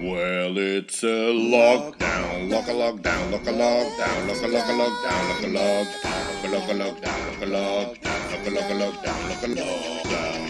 [0.00, 5.28] Well, it's a lockdown, lock a lockdown, lock a lockdown, lock a lock a lockdown,
[5.28, 9.42] lock a lockdown, lock a lockdown, lock a lockdown, lock a lock a lockdown, lock
[9.42, 10.00] a lockdown,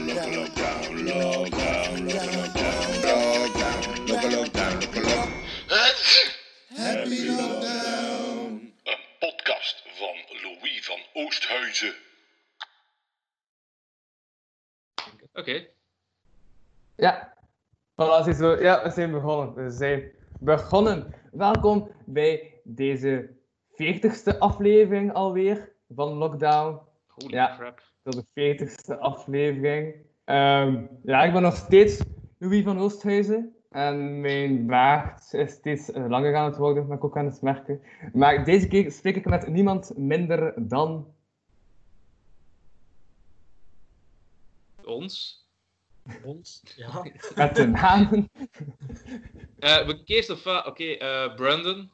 [0.07, 5.29] lock a lockdown, lockdown, lock a lockdown, lockdown, lock a lockdown, lock a lock.
[6.77, 8.73] Happy lockdown.
[8.85, 11.95] Een podcast van Louis van Oosthuizen.
[15.33, 15.69] Oké.
[16.97, 17.39] Ja,
[18.01, 18.61] voilà.
[18.61, 19.55] Ja, we zijn begonnen.
[19.55, 21.13] We zijn begonnen.
[21.33, 23.31] Welkom bij deze
[23.73, 26.81] 40ste aflevering alweer van Lockdown.
[27.07, 27.57] Holy Ja.
[27.57, 27.83] crap.
[28.03, 29.95] Tot de 40ste aflevering.
[30.25, 32.05] Ehm, ja, ik ben nog steeds
[32.39, 33.55] Louis van Oosthuizen.
[33.71, 37.43] En mijn baard is steeds eh, langer aan het worden, ben ik ook aan het
[37.43, 37.83] merken.
[38.13, 41.15] Maar deze keer spreek ik met niemand minder dan
[44.85, 45.49] Ons.
[46.23, 47.03] Ons, ja.
[47.37, 48.31] met de namen.
[49.59, 50.47] Eh we eerst of?
[50.47, 51.91] Oké, eh, Brandon.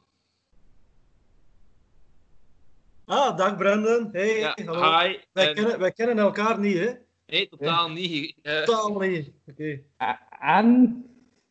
[3.05, 4.09] Ah, dag Brendan.
[4.11, 4.99] Hey, Ja, hallo.
[4.99, 5.17] hi.
[5.31, 6.91] Wij, En- kennen, wij kennen elkaar niet, hè?
[7.27, 8.35] Nee, totaal niet.
[8.41, 9.31] Eh, Totaal niet.
[9.47, 9.81] Oké.
[10.39, 11.01] En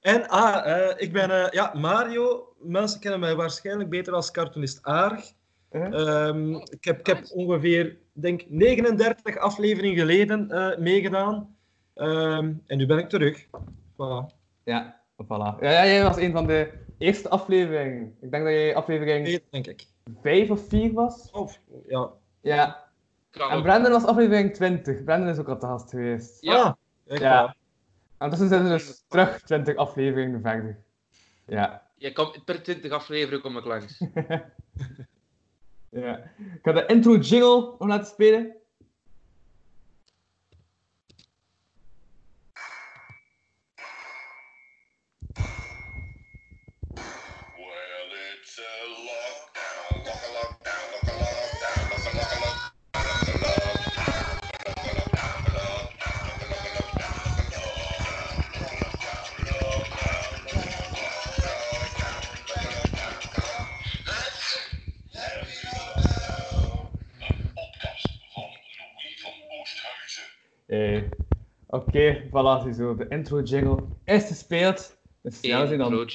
[0.00, 2.54] En, ah, eh, ik ben eh, ja, Mario.
[2.60, 5.32] Mensen kennen mij waarschijnlijk beter als cartoonist Aarg.
[5.68, 11.55] eh, Ehm, ik, heb, ik heb ongeveer, denk 39 afleveringen geleden eh, meegedaan.
[11.96, 13.46] Ehm, en nu ben ik terug.
[13.92, 14.34] Voilà.
[14.64, 15.58] ja, voilà.
[15.60, 18.16] Ja, jij was een van de eerste afleveringen.
[18.20, 19.86] Ik denk dat jij aflevering Nee, denk ik.
[20.22, 21.30] 5 of 4 was.
[21.30, 22.10] Of, ja.
[22.40, 22.84] Ja.
[23.30, 23.62] kan En ook.
[23.62, 25.04] Brandon was aflevering 20.
[25.04, 26.42] Brandon is ook al te gast geweest.
[26.42, 26.76] Ja.
[27.06, 27.56] Ah, Ja.
[28.18, 30.78] En tussen zijn er dus terug 20 afleveringen verder.
[31.46, 31.82] Ja.
[31.94, 33.98] Je komt per 20 afleveringen kom ik langs.
[35.90, 36.16] ja.
[36.36, 38.56] Ik ga de intro jingle nog laten spelen.
[71.76, 72.94] Oké, voilà, ziezo.
[72.96, 74.96] De intro jingle is gespeeld.
[75.22, 76.08] Dus ja, we zijn dan...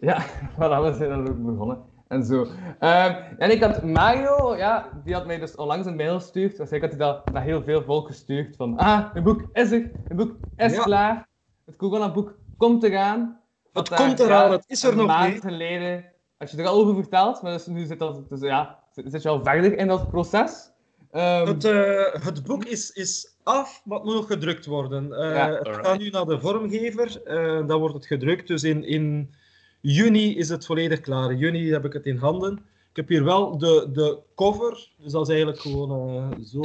[0.00, 1.84] Ja, voilà, we zijn dan ook begonnen.
[2.08, 2.46] En zo.
[2.78, 6.56] Ehm, en ik had Mario, ja, die had mij dus onlangs een mail gestuurd.
[6.56, 8.56] Dus ik had hij dat naar heel veel volk gestuurd.
[8.56, 9.90] Van, ah, mijn boek is er.
[10.04, 10.82] Mijn boek is Ja.
[10.82, 11.28] klaar.
[11.64, 13.40] Het corona-boek komt eraan.
[13.72, 15.42] Het Wat komt eraan, ja, het is er een nog maand niet.
[15.42, 16.04] geleden
[16.38, 17.42] had je er al over verteld.
[17.42, 20.70] Maar dus nu zit, dat, dus, ja, zit je al verder in dat proces.
[21.10, 25.12] Ehm, Het, eh, het boek is, is af, maar het moet nog gedrukt worden.
[25.12, 25.50] Eh, Ja.
[25.52, 28.46] het gaat nu naar de vormgever, eh, dan wordt het gedrukt.
[28.46, 29.34] Dus in, in
[29.80, 31.30] juni is het volledig klaar.
[31.30, 32.52] In juni heb ik het in handen.
[32.90, 36.64] Ik heb hier wel de, de cover, dus dat is eigenlijk gewoon eh, zo.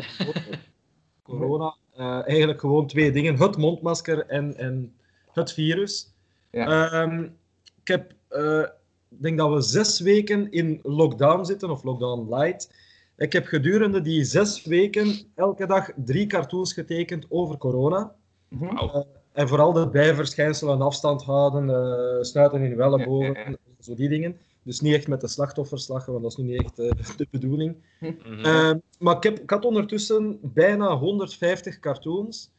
[1.24, 1.75] corona.
[2.25, 4.96] Eigenlijk gewoon twee dingen: het mondmasker en, en
[5.31, 6.13] het virus.
[6.52, 6.92] Ja.
[6.92, 7.24] Ehm,
[7.81, 8.12] ik heb,
[9.09, 12.69] ik denk dat we zes weken in lockdown zitten, of lockdown light.
[13.21, 18.15] Ik heb gedurende die zes weken elke dag drie cartoons getekend over corona.
[18.47, 18.73] mhm.
[18.73, 19.05] Wauw.
[19.31, 24.37] En vooral de bijverschijnselen, afstand houden, eh, snuiten in wellebogen, Ja, ja, zo die dingen.
[24.63, 27.75] Dus niet echt met de slachtofferslag, want dat is nu niet echt eh, de bedoeling.
[27.99, 28.45] Mhm.
[28.45, 32.51] Eh, maar ik, heb, ik had ondertussen bijna 150 cartoons.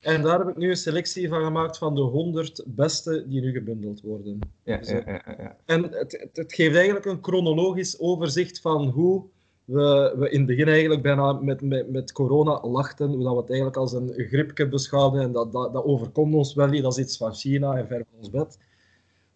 [0.00, 3.52] En daar heb ik nu een selectie van gemaakt van de 100 beste die nu
[3.52, 4.38] gebundeld worden.
[4.64, 5.56] ja, Dus, ja, ja, ja.
[5.64, 9.24] En het, het, het geeft eigenlijk een chronologisch overzicht van hoe
[9.70, 13.10] we, we in het begin eigenlijk bijna met, met, met corona lachten.
[13.10, 15.20] Hoe dat we het eigenlijk als een griepje beschouwden.
[15.20, 16.82] En dat, dat, dat overkomt ons wel niet.
[16.82, 18.58] Dat is iets van China en ver van ons bed.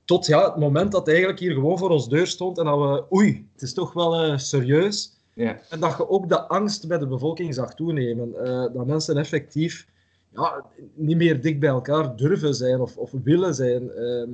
[0.05, 2.59] Tot ja, het moment dat het eigenlijk hier gewoon voor ons deur stond.
[2.59, 5.13] En dat we, oei, het is toch wel eh, serieus.
[5.35, 5.61] ja.
[5.71, 8.45] En dat je ook de angst bij de bevolking zag toenemen.
[8.45, 9.87] Eh, dat mensen effectief
[10.33, 10.65] ja,
[10.95, 13.91] niet meer dicht bij elkaar durven zijn of, of willen zijn.
[13.91, 14.31] Ehm,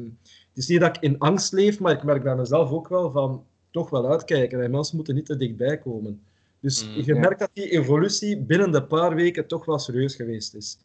[0.49, 3.11] het is niet dat ik in angst leef, maar ik merk bij mezelf ook wel
[3.11, 4.63] van toch wel uitkijken.
[4.63, 6.21] En mensen moeten niet te dichtbij komen.
[6.61, 7.21] Dus Mm, je ja.
[7.21, 10.79] merkt dat die evolutie binnen de paar weken toch wel serieus geweest is.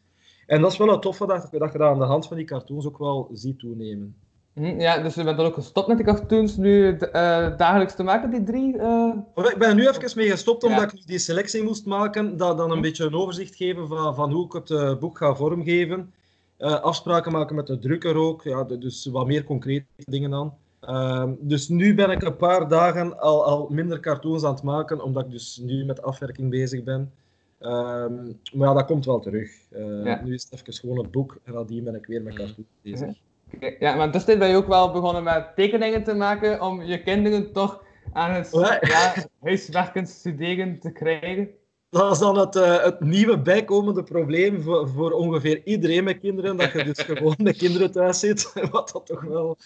[0.46, 2.46] En dat is wel het toffe dat, dat je dat aan de hand van die
[2.46, 4.16] cartoons ook wel ziet toenemen.
[4.52, 8.02] Mhm, Ja, dus je bent dan ook gestopt met die cartoons nu eh, dagelijks te
[8.02, 8.78] maken, die drie?
[8.78, 9.12] eh?
[9.34, 10.86] Ik ben er nu even mee gestopt, omdat Ja.
[10.86, 12.36] ik nu die selectie moest maken.
[12.36, 12.82] Dat dan een Hm.
[12.82, 16.12] beetje een overzicht geven van, van hoe ik het eh, boek ga vormgeven.
[16.56, 18.42] Eh, afspraken maken met de drukker ook.
[18.42, 20.54] Ja, de- dus wat meer concrete dingen aan.
[20.80, 25.00] Ehm, dus nu ben ik een paar dagen al, al minder cartoons aan het maken,
[25.02, 27.12] omdat ik dus nu met afwerking bezig ben.
[27.58, 28.14] Ehm,
[28.52, 29.50] maar ja, dat komt wel terug.
[29.70, 30.20] Eh, Ja.
[30.24, 32.38] Nu is het even gewoon het boek en nadien ben ik weer met Hm.
[32.38, 33.08] cartoons bezig.
[33.54, 37.02] Oké, Ja, maar tussentijd ben je ook wel begonnen met tekeningen te maken om je
[37.02, 37.82] kinderen toch
[38.12, 38.78] aan het Ja.
[38.80, 41.48] ja, huiswerken studeren te krijgen.
[41.90, 46.56] Dat is dan het, eh, het nieuwe bijkomende probleem voor, voor ongeveer iedereen met kinderen,
[46.56, 48.52] dat je dus gewoon met kinderen thuis zit.
[48.70, 49.56] Wat dat toch wel...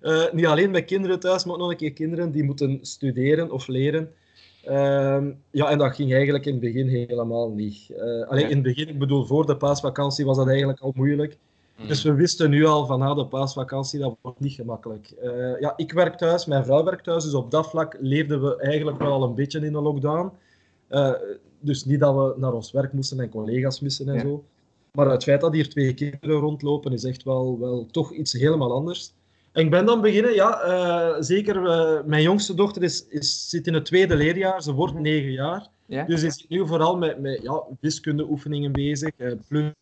[0.00, 3.50] eh, niet alleen met kinderen thuis, maar ook nog een keer kinderen die moeten studeren
[3.50, 4.12] of leren.
[4.64, 7.90] Ehm, ja, en dat ging eigenlijk in het begin helemaal niet.
[7.90, 11.38] Eh alleen in het begin, ik bedoel, voor de paasvakantie was dat eigenlijk al moeilijk.
[11.78, 11.86] Mm.
[11.88, 15.10] Dus we wisten nu al van na de paasvakantie, dat wordt niet gemakkelijk.
[15.22, 18.56] Eh, ja, ik werk thuis, mijn vrouw werkt thuis, dus op dat vlak leefden we
[18.56, 20.30] eigenlijk wel al een beetje in de lockdown.
[21.60, 24.20] Dus niet dat we naar ons werk moesten en collega's missen en Ja.
[24.20, 24.44] zo.
[24.92, 28.72] Maar het feit dat hier twee kinderen rondlopen is echt wel, wel toch iets helemaal
[28.72, 29.12] anders.
[29.52, 33.66] En ik ben dan beginnen, ja, eh, zeker eh, mijn jongste dochter is, is, zit
[33.66, 35.66] in het tweede leerjaar, ze wordt negen jaar.
[35.86, 36.04] Ja?
[36.04, 39.10] Dus is nu vooral met, met ja, wiskundeoefeningen bezig.
[39.16, 39.72] eh, plus,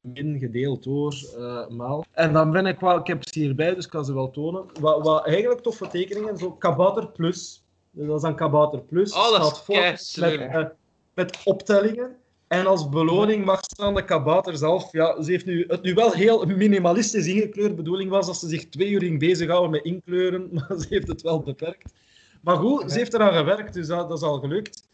[0.00, 2.04] min, gedeeld door, eh, maal.
[2.12, 4.64] En dan ben ik wel, ik heb ze hierbij, dus ik kan ze wel tonen.
[4.80, 7.62] Wat, wat eigenlijk toffe tekeningen, zo Kabouter Plus.
[7.90, 9.12] Dus dat is dan Kabouter Plus.
[9.12, 10.72] Oh, dat is Staat voor met,
[11.14, 12.16] met optellingen.
[12.50, 14.92] En als beloning mag staan de kabouter zelf.
[14.92, 17.68] Ja, ze heeft nu, het nu wel heel minimalistisch ingekleurd.
[17.68, 21.08] De bedoeling was dat ze zich twee uur ging bezighouden met inkleuren, maar ze heeft
[21.08, 21.92] het wel beperkt.
[22.40, 24.88] Maar goed, ze heeft eraan gewerkt, dus dat, dat is al gelukt.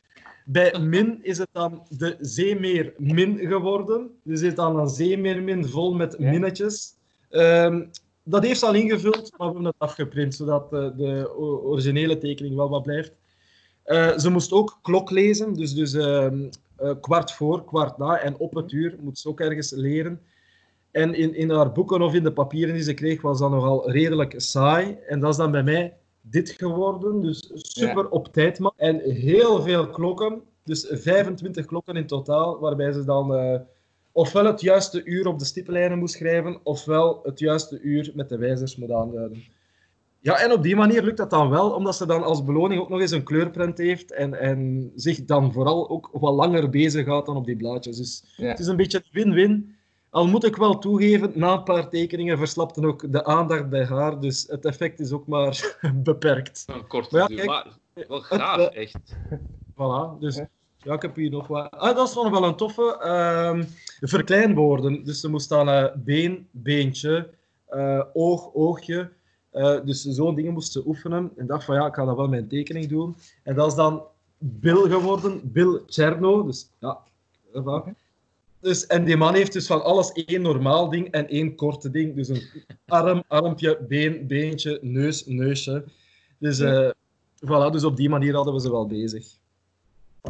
[0.44, 4.10] Bij min is het dan de zeemeer min geworden.
[4.24, 6.94] Dus het is dan een zeemeer min vol met minnetjes.
[7.30, 7.84] Ehm,
[8.22, 12.18] dat heeft ze al ingevuld, maar we hebben het afgeprint, zodat de, de o- originele
[12.18, 13.12] tekening wel wat blijft.
[13.82, 18.38] Eh, ze moest ook klok lezen, dus, dus ehm, eh, kwart voor, kwart na en
[18.38, 20.20] op het uur moet ze ook ergens leren.
[20.90, 23.90] En in, in haar boeken of in de papieren die ze kreeg, was dat nogal
[23.90, 24.98] redelijk saai.
[25.06, 28.58] En dat is dan bij mij dit geworden, dus super op tijd.
[28.58, 28.72] man.
[28.76, 33.60] En heel veel klokken, dus 25 klokken in totaal, waarbij ze dan eh,
[34.12, 38.38] ofwel het juiste uur op de stippenlijnen moest schrijven, ofwel het juiste uur met de
[38.38, 39.44] wijzers moet aanduiden.
[40.26, 42.88] Ja, en op die manier lukt dat dan wel, omdat ze dan als beloning ook
[42.88, 47.36] nog eens een kleurprint heeft en, en zich dan vooral ook wat langer bezighoudt dan
[47.36, 47.96] op die blaadjes.
[47.96, 48.46] Dus Ja.
[48.48, 49.76] het is een beetje een win-win.
[50.10, 54.20] Al moet ik wel toegeven, na een paar tekeningen verslapte ook de aandacht bij haar,
[54.20, 56.64] dus het effect is ook maar beperkt.
[56.66, 57.36] Een kort Maar ja, duur.
[57.36, 57.66] kijk, Maar
[58.08, 59.16] wel gaaf, echt.
[59.72, 60.48] Voilà, dus Ja.
[60.78, 61.70] ja, ik heb hier nog wat.
[61.70, 62.98] Ah, dat is nog wel een toffe.
[63.00, 63.64] ehm
[64.00, 65.04] verkleinwoorden.
[65.04, 67.28] Dus er moest dan eh, been, beentje,
[67.66, 69.10] eh, oog, oogje.
[69.56, 71.30] Eh, dus zo'n dingen moesten ze oefenen.
[71.36, 73.16] En dacht van ja, ik ga dat wel een tekening doen.
[73.42, 74.02] En dat is dan
[74.38, 76.44] Bill geworden, Bill Cherno.
[76.46, 76.98] Dus ja,
[77.52, 77.90] voilà.
[78.60, 82.14] Dus, en die man heeft dus van alles één normaal ding en één korte ding.
[82.14, 82.42] Dus een
[82.86, 85.84] arm, armpje, been, beentje, neus, neusje.
[86.38, 86.90] Dus, eh,
[87.44, 89.26] voilà, dus op die manier hadden we ze wel bezig.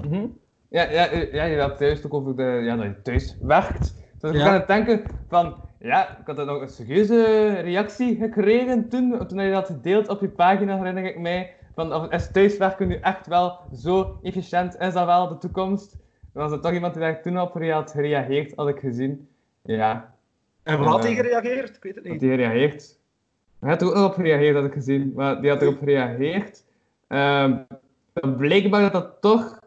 [0.03, 0.27] Mhm.
[0.69, 3.95] Ja, ja, eh, ja, je had juist ook over de, ja, dat je thuis werkt.
[4.21, 4.47] Dus ik Ja.
[4.49, 5.55] aan het denken van,
[5.87, 10.21] ja, ik had er nog een serieuze reactie gekregen toen, toen je dat gedeeld op
[10.21, 11.55] je pagina, herinner ik mij.
[11.75, 14.77] Van, is thuiswerken nu echt wel zo efficiënt?
[14.79, 15.97] Is dat wel de toekomst?
[16.33, 19.29] Dan was er toch iemand die daar toen op had gereageerd, had ik gezien.
[19.63, 20.15] Ja,
[20.63, 21.77] En wat had hij gereageerd?
[21.77, 22.21] Ik weet het niet.
[22.21, 22.99] die gereageerd.
[23.61, 25.13] Hij had er ook op gereageerd, had ik gezien.
[25.15, 26.65] Maar die had erop gereageerd.
[27.09, 27.57] Ehm,
[28.37, 29.59] blijkbaar dat dat toch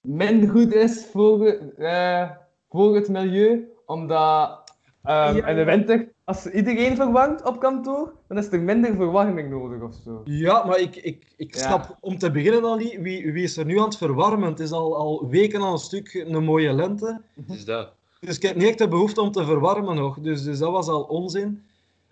[0.00, 1.46] minder goed is voor,
[1.78, 2.30] eh,
[2.68, 3.68] voor het milieu.
[3.86, 4.59] Omdat
[5.02, 5.46] ehm, Ja.
[5.46, 9.94] in de winter, als iedereen verwarmt op kantoor, dan is er minder verwarming nodig of
[10.04, 10.20] zo.
[10.24, 11.60] Ja, maar ik, ik, ik Ja.
[11.66, 14.48] snap om te beginnen al niet, wie, wie is er nu aan het verwarmen?
[14.48, 17.20] Het is al, al weken aan een stuk een mooie lente.
[17.34, 17.92] Dus dat.
[18.20, 20.18] Dus ik heb niet echt de behoefte om te verwarmen nog.
[20.20, 21.62] Dus, dus dat was al onzin.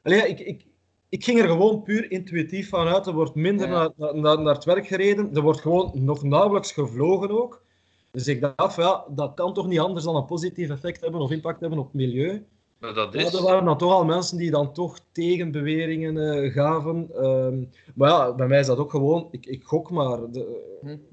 [0.02, 0.64] Allee, ja, ik, ik,
[1.09, 3.07] ik ging er gewoon puur intuïtief van uit.
[3.07, 3.90] Er wordt minder Ja.
[3.97, 5.35] naar, naar, naar het werk gereden.
[5.35, 7.62] Er wordt gewoon nog nauwelijks gevlogen ook.
[8.11, 11.30] Dus ik dacht, ja, dat kan toch niet anders dan een positief effect hebben of
[11.30, 12.45] impact hebben op het milieu.
[12.78, 13.35] Maar dat Ja, is...
[13.35, 17.08] er waren dan toch al mensen die dan toch tegenbeweringen eh gaven.
[17.14, 20.30] Ehm, maar ja, bij mij is dat ook gewoon, ik, ik gok maar.
[20.30, 20.66] De,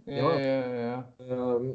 [0.06, 1.14] Ja, ja, ja.
[1.18, 1.66] ehm,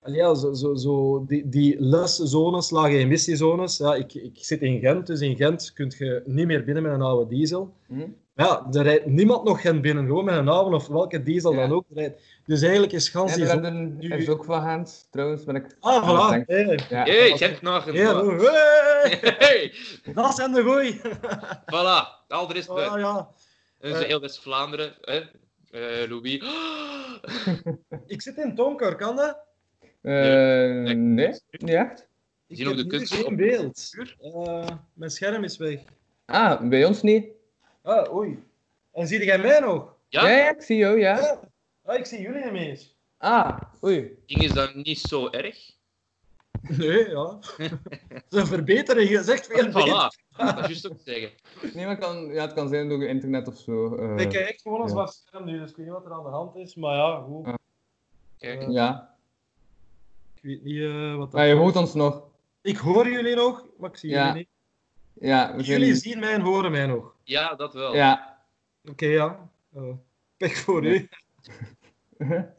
[0.00, 3.76] en ja, zo, zo, zo, die, die leszones, lage emissiezones.
[3.76, 6.92] Ja, ik, ik zit in Gent, dus in Gent kun je niet meer binnen met
[6.92, 7.72] een oude diesel.
[7.86, 8.08] Hm?
[8.34, 11.60] Ja, er rijdt niemand nog Gent binnen, gewoon met een oude of welke diesel Ja.
[11.60, 11.84] dan ook.
[11.94, 12.20] Rijdt.
[12.46, 13.60] Dus eigenlijk is gans En die zon...
[13.62, 15.76] Renden nu- is ook van Gent, trouwens, ben ik...
[15.80, 16.30] Ah, voilà.
[16.30, 16.54] denken.
[16.66, 16.78] Hey.
[16.88, 17.02] Ja.
[17.04, 18.38] Hey, Gent naar een Ja, doel.
[18.40, 19.18] hey.
[19.38, 19.72] Hey,
[20.14, 21.00] Dat zijn de goeie.
[21.66, 22.26] voilà.
[22.28, 23.00] Al de rest Ah, bij.
[23.00, 23.28] ja.
[23.78, 23.98] Dus Eh.
[24.00, 24.92] heel West-Vlaanderen.
[25.00, 25.20] hè.
[25.70, 26.42] Eh, Louis.
[28.06, 29.38] Ik zit in Tonker, kan dat?
[30.02, 30.94] Eh, Nee.
[30.94, 32.06] nee, niet echt.
[32.46, 33.90] Je Ik ook heb de kunst geen op- beeld.
[34.20, 35.80] Eh, mijn scherm is weg.
[36.26, 37.26] Ah, bij ons niet.
[37.82, 38.42] Ah, oei.
[38.92, 39.94] En zie jij mij nog?
[40.08, 41.18] Ja, Ja, ja, ik zie jou, ja.
[41.18, 41.40] Ja.
[41.84, 42.80] Ah, ik zie jullie niet meer.
[43.18, 44.16] Ah, oei.
[44.26, 45.70] ding is dan niet zo erg.
[46.78, 47.24] Nee, ja.
[47.28, 47.40] Dat
[48.30, 49.82] is een verbetering, is echt veel beter.
[49.82, 50.36] Voilà.
[50.36, 51.30] Dat is juist ook te zeggen.
[51.74, 53.96] Nee, maar het kan, ja, het kan zijn door internet of zo.
[53.96, 54.92] eh, Ik kijk gewoon een ja.
[54.92, 56.74] zwart scherm nu, dus ik weet niet wat er aan de hand is.
[56.74, 57.46] Maar ja, goed.
[57.46, 57.58] Ja.
[58.38, 58.70] Kijk.
[58.70, 59.14] Ja,
[60.34, 62.22] Ik weet niet eh, wat dat maar je hoort ons nog.
[62.62, 64.26] Ik hoor jullie nog, maar ik zie Ja.
[64.26, 64.48] jullie niet.
[65.28, 65.62] Ja, we.
[65.62, 67.11] Jullie zien mij en horen mij nog.
[67.24, 67.94] Ja, dat wel.
[67.94, 68.38] Ja.
[68.90, 69.48] Oké, ja.
[69.74, 69.82] Eh
[70.36, 71.08] pech voor u.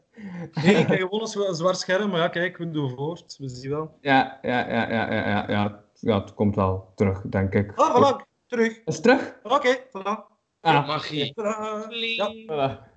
[0.62, 3.36] Nee, ik kijk gewoon een zwa- zwart scherm, maar ja, kijk, we doen voort.
[3.38, 3.98] We zien wel.
[4.00, 5.84] Ja, ja, ja, ja, ja, ja, ja.
[6.00, 7.72] Ja, het komt wel terug, denk ik.
[7.78, 8.80] Ah, voilà, terug.
[8.84, 9.34] Is het terug?
[9.42, 10.32] Oké, voilà.
[10.60, 11.32] Ah, Magie.
[11.34, 12.32] Ja.
[12.32, 12.92] voilà.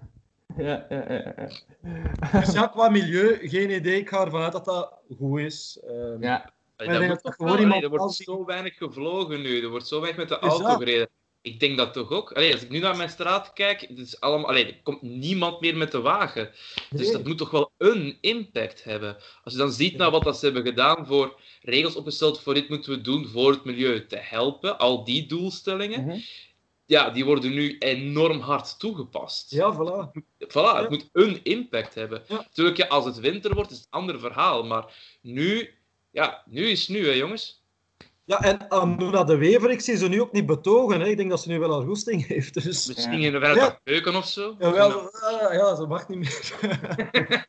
[0.57, 2.39] Ja, ja, ja, ja.
[2.39, 3.99] Dus ja, qua milieu, geen idee.
[3.99, 5.79] Ik ga ervan uit dat dat goed is.
[5.87, 9.61] Ehm, Ja, Maar dat wel, iemand er wordt zo weinig gevlogen nu.
[9.63, 11.09] Er wordt zo weinig met de auto gereden.
[11.47, 12.31] Ik denk dat toch ook.
[12.31, 15.61] Allee, als ik nu naar mijn straat kijk, het is allemaal, allee, er komt niemand
[15.61, 16.51] meer met de wagen.
[16.89, 17.11] Dus nee.
[17.11, 19.17] dat moet toch wel een impact hebben.
[19.43, 22.69] Als je dan ziet naar wat dat ze hebben gedaan voor regels opgesteld voor dit
[22.69, 26.17] moeten we doen voor het milieu te helpen, al die doelstellingen, Mhm.
[26.85, 29.51] ja, die worden nu enorm hard toegepast.
[29.51, 30.19] Ja, voilà.
[30.47, 30.81] Voilà, Ja.
[30.81, 32.23] het moet een impact hebben.
[32.27, 32.35] Ja.
[32.35, 34.63] Natuurlijk, ja, als het winter wordt, is het een ander verhaal.
[34.63, 34.85] Maar
[35.21, 35.73] nu,
[36.11, 37.65] ja, nu is nu, hè, jongens.
[38.27, 40.99] Ja, en Anuna de Wever, ik zie ze nu ook niet betogen.
[41.01, 41.07] Hè.
[41.07, 42.53] Ik denk dat ze nu wel een goesting heeft.
[42.53, 42.87] Dus...
[42.87, 43.25] Misschien Ja.
[43.25, 43.59] in de verre Ja.
[43.59, 44.55] dag beuken of zo.
[44.59, 46.55] Jawel, ah, ja, ze mag niet meer.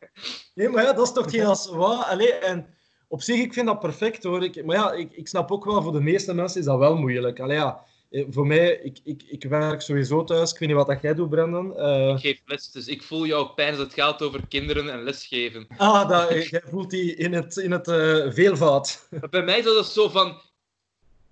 [0.55, 1.71] nee, maar ja, dat is toch geen als.
[1.71, 2.67] Allee, en
[3.09, 4.45] op zich, ik vind dat perfect hoor.
[4.45, 6.97] Ik, maar ja, ik, ik snap ook wel, voor de meeste mensen is dat wel
[6.97, 7.41] moeilijk.
[7.41, 7.81] Allee, ja,
[8.11, 10.53] eh, voor mij, ik, ik, ik werk sowieso thuis.
[10.53, 11.77] Ik weet niet wat dat jij doet, Brendan.
[11.79, 15.03] Eh, Ik geef les, dus ik voel jouw pijn als het gaat over kinderen en
[15.03, 15.67] lesgeven.
[15.77, 19.09] ah, dat, eh, jij voelt die in het, in het eh, veelvoud.
[19.31, 20.41] Bij mij is dat zo van...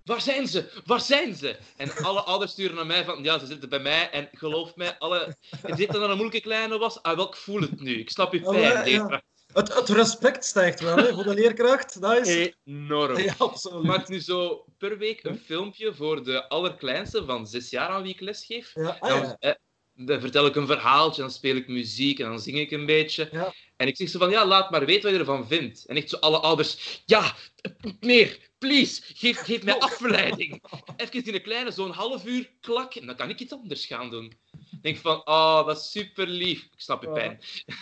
[0.07, 0.71] Waar zijn ze?
[0.85, 1.57] Waar zijn ze?
[1.77, 3.23] En alle ouders sturen naar mij van...
[3.23, 4.11] Ja, ze zitten bij mij.
[4.11, 5.37] En geloof mij, alle...
[5.77, 7.03] Zit dat een moeilijke kleine was.
[7.03, 7.99] Ah, wel, ik voel het nu.
[7.99, 8.91] Ik snap je pijn.
[8.91, 9.23] ja.
[9.53, 12.01] Het, het respect stijgt wel hè, voor de leerkracht.
[12.01, 12.53] Dat is...
[12.65, 13.19] Enorm.
[13.19, 13.83] Ja, Ik absoluut.
[13.83, 18.13] maak nu zo per week een filmpje voor de allerkleinste van zes jaar aan wie
[18.13, 18.71] ik lesgeef.
[18.75, 22.59] Ja, ah, Dan, eh, vertel ik een verhaaltje, dan speel ik muziek en dan zing
[22.59, 23.29] ik een beetje.
[23.33, 23.55] Ja.
[23.77, 25.85] En ik zeg zo van, ja, laat maar weten wat je ervan vindt.
[25.87, 27.35] En echt zo alle ouders, ja,
[28.01, 30.63] meer, please, geef, geef mij afleiding.
[30.97, 34.11] Even in een kleine, zo'n half uur klak, en dan kan ik iets anders gaan
[34.11, 34.33] doen.
[34.71, 36.63] Ik denk van, oh, dat is super lief.
[36.63, 37.15] Ik snap je Ja.
[37.15, 37.41] pijn.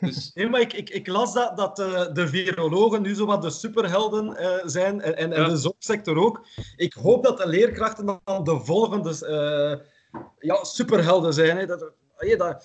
[0.00, 3.42] Dus Nee, maar ik, ik, ik las dat, dat eh, de virologen nu zo wat
[3.42, 6.46] de superhelden eh, zijn en, en, de zorgsector ook.
[6.76, 9.86] Ik hoop dat de leerkrachten dan de volgende eh,
[10.38, 11.56] ja, superhelden zijn.
[11.56, 11.66] Hè.
[11.66, 11.92] Dat,
[12.38, 12.64] dat,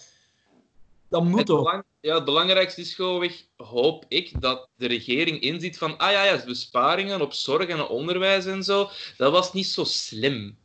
[1.09, 1.63] dat moet het, toch.
[1.63, 6.23] belang- ja, het belangrijkste is gewoonweg, hoop ik, dat de regering inziet van, ah ja,
[6.23, 10.57] ja, besparingen op zorg en onderwijs en zo, dat was niet zo slim.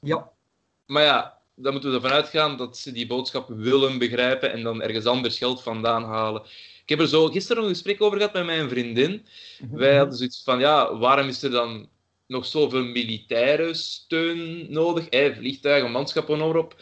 [0.00, 0.30] Ja,
[0.86, 4.82] Maar ja, dan moeten we ervan uitgaan dat ze die boodschap willen begrijpen en dan
[4.82, 6.42] ergens anders geld vandaan halen.
[6.82, 9.26] Ik heb er zo gisteren een gesprek over gehad met mijn vriendin.
[9.70, 11.88] Wij hadden zoiets van, ja, waarom is er dan
[12.26, 15.06] nog zoveel militaire steun nodig?
[15.10, 16.76] Hè, vliegtuigen, manschappen op.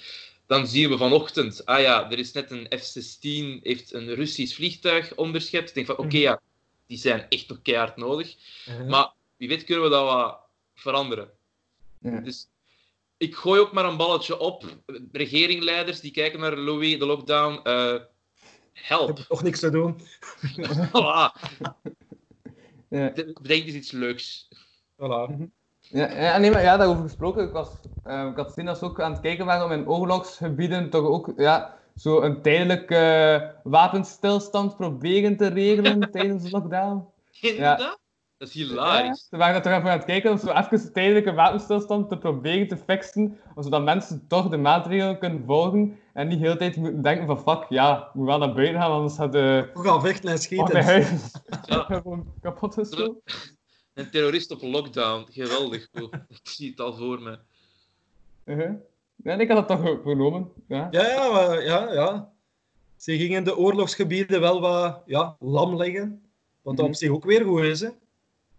[0.53, 5.15] Dan zien we vanochtend, ah ja, er is net een F-16, heeft een Russisch vliegtuig
[5.15, 5.69] onderschept.
[5.69, 6.41] Ik denk van, oké, ja,
[6.87, 8.37] die zijn echt nog keihard nodig.
[8.89, 10.39] Maar wie weet kunnen we dat wat
[10.75, 11.31] veranderen.
[12.01, 12.21] Ja.
[12.21, 12.49] Dus
[13.17, 14.65] ik gooi ook maar een balletje op.
[15.13, 17.61] Regeringleiders die kijken naar Louis, de lockdown.
[17.63, 17.95] eh,
[18.73, 19.17] ik help.
[19.17, 20.01] heb nog niks te doen.
[20.89, 21.33] Voilà.
[22.89, 23.13] Ja.
[23.43, 24.49] Bedenk eens iets leuks.
[24.97, 25.51] Voilà.
[25.93, 27.45] Ja, ja, nee, maar ja, daarover gesproken.
[27.45, 27.69] Ik, was,
[28.03, 31.07] eh, ik had gezien dat ze ook aan het kijken waren om in oorlogsgebieden toch
[31.07, 37.05] ook ja, zo een tijdelijke eh, wapenstilstand proberen te regelen tijdens de lockdown.
[37.41, 38.01] Inderdaad.
[38.39, 39.27] Dat is Ja, hilarisch.
[39.31, 42.19] ze waren er toch even aan het kijken om zo even een tijdelijke wapenstilstand te
[42.19, 46.77] proberen te fixen, zodat mensen toch de maatregelen kunnen volgen en niet de hele tijd
[46.77, 50.01] moeten denken van fuck, ja, we gaan naar buiten gaan, anders gaat de, We gaan
[50.01, 50.85] vechten en oh, de schieten.
[50.85, 51.31] huis
[51.67, 51.83] Ja.
[51.89, 53.21] gewoon kapot zo.
[53.95, 55.27] Een terrorist op lockdown.
[55.31, 55.89] Geweldig.
[55.95, 56.13] goed.
[56.29, 57.39] Ik zie het al voor me.
[58.45, 58.71] Uh-huh.
[59.25, 60.49] Ja, ik had dat toch vernomen.
[60.69, 60.89] Ja.
[60.91, 62.33] Ja, ja, maar, ja, ja.
[62.97, 66.23] Ze gingen de oorlogsgebieden wel wat ja, lam leggen.
[66.63, 66.85] Wat Mhm.
[66.85, 67.81] op zich ook weer goed is.
[67.81, 67.89] Hè.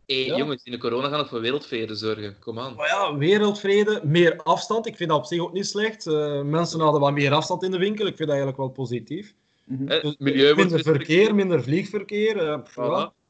[0.05, 0.37] Ja.
[0.37, 2.39] jongens, in de corona gaan we voor wereldvrede zorgen.
[2.39, 2.75] Kom aan.
[2.75, 4.85] Maar ja, wereldvrede, meer afstand.
[4.87, 6.07] Ik vind dat op zich ook niet slecht.
[6.07, 8.05] Eh, mensen hadden wat meer afstand in de winkel.
[8.07, 9.33] Ik vind dat eigenlijk wel positief.
[9.63, 9.87] Mhm.
[9.87, 10.95] Hè, Dus Het milieu minder respecteerd.
[11.07, 12.37] verkeer, minder vliegverkeer.
[12.49, 12.59] eh.
[12.59, 13.23] Voilà.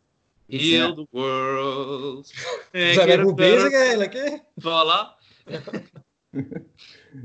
[0.47, 2.33] Heal the world.
[2.71, 4.13] We zijn er goed bezig eigenlijk.
[4.13, 4.37] Hè?
[4.61, 5.21] Voilà.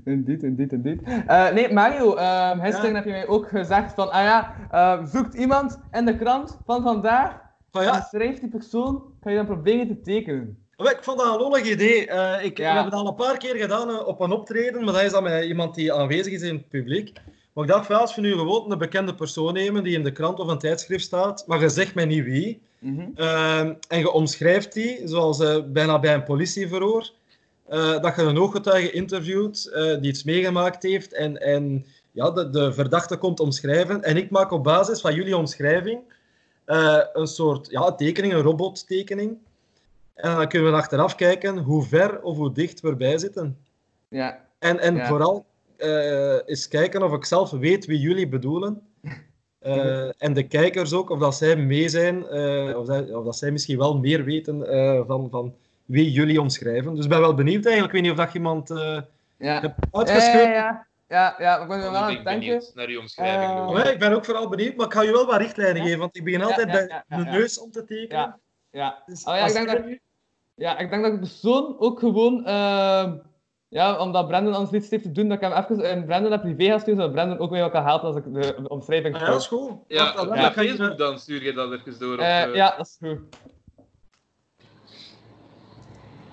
[0.04, 1.00] Indeed, indeed, indeed.
[1.26, 2.94] Eh, nee, Mario, ehm gisteren Ja.
[2.96, 6.82] heb je mij ook gezegd van, ah ja, eh, zoekt iemand in de krant van
[6.82, 10.66] vandaag, Van, en ja, schrijft die persoon, kan je dan proberen te tekenen.
[10.76, 12.06] Wel, Ik vond dat een lollig idee.
[12.06, 12.74] Eh, ik, Ja.
[12.76, 15.22] heb het al een paar keer gedaan eh, op een optreden, maar dat is dan
[15.22, 17.12] met iemand die aanwezig is in het publiek.
[17.52, 20.12] Maar ik dacht, wel, als we nu gewoon een bekende persoon nemen die in de
[20.12, 23.08] krant of een tijdschrift staat, maar je zegt mij niet wie, Mhm.
[23.14, 27.10] eh, en je omschrijft die, zoals eh, bijna bij een politieverhoor,
[27.68, 32.50] eh, dat je een ooggetuige interviewt eh, die iets meegemaakt heeft en, en ja, de,
[32.50, 34.02] de verdachte komt omschrijven.
[34.02, 36.00] En ik maak op basis van jullie omschrijving
[37.12, 39.36] een soort ja, tekening, een robottekening.
[40.14, 43.58] En dan kunnen we achteraf kijken hoe ver of hoe dicht we erbij zitten.
[44.08, 44.44] Ja.
[44.58, 45.06] En, en Ja.
[45.06, 45.46] vooral
[46.46, 48.82] eens kijken of ik zelf weet wie jullie bedoelen.
[49.76, 53.36] Eh, en de kijkers ook, of dat zij mee zijn, eh, of, dat, of dat
[53.36, 56.94] zij misschien wel meer weten eh, van, van wie jullie omschrijven.
[56.94, 57.86] Dus ik ben wel benieuwd eigenlijk.
[57.86, 59.00] Ik weet niet of dat je iemand eh
[59.38, 59.60] Ja.
[59.60, 60.48] hebt Ja, uitgeschreven.
[60.50, 60.86] ja, ja.
[61.08, 62.62] Ja, ja, ik ben Dan wel aan het denken.
[62.74, 63.72] naar uw omschrijving.
[63.72, 65.82] Maar ik ben ook vooral benieuwd, maar ik ga je wel wat richtlijnen Ja.
[65.82, 67.30] geven, want ik begin altijd ja, bij ja, ja, de ja.
[67.30, 68.08] neus om te tekenen.
[68.22, 68.38] Ja.
[68.70, 69.02] Ja.
[69.06, 69.98] Dus Oh ja, ik denk dat-
[70.54, 72.46] ja, ik denk dat de persoon ook gewoon...
[73.68, 76.40] ja, omdat Brandon anders niets heeft te doen, dat ik hem even in Brandon heb
[76.40, 79.26] privé gaan sturen, zodat Brandon ook wat kan helpen als ik de omschrijving Ah, ja,
[79.26, 79.72] dat is goed.
[79.88, 82.12] Ja, Wacht, dan op ga je- Facebook dan stuur je dat even door.
[82.12, 83.18] op, Eh, eh, ja, dat is goed.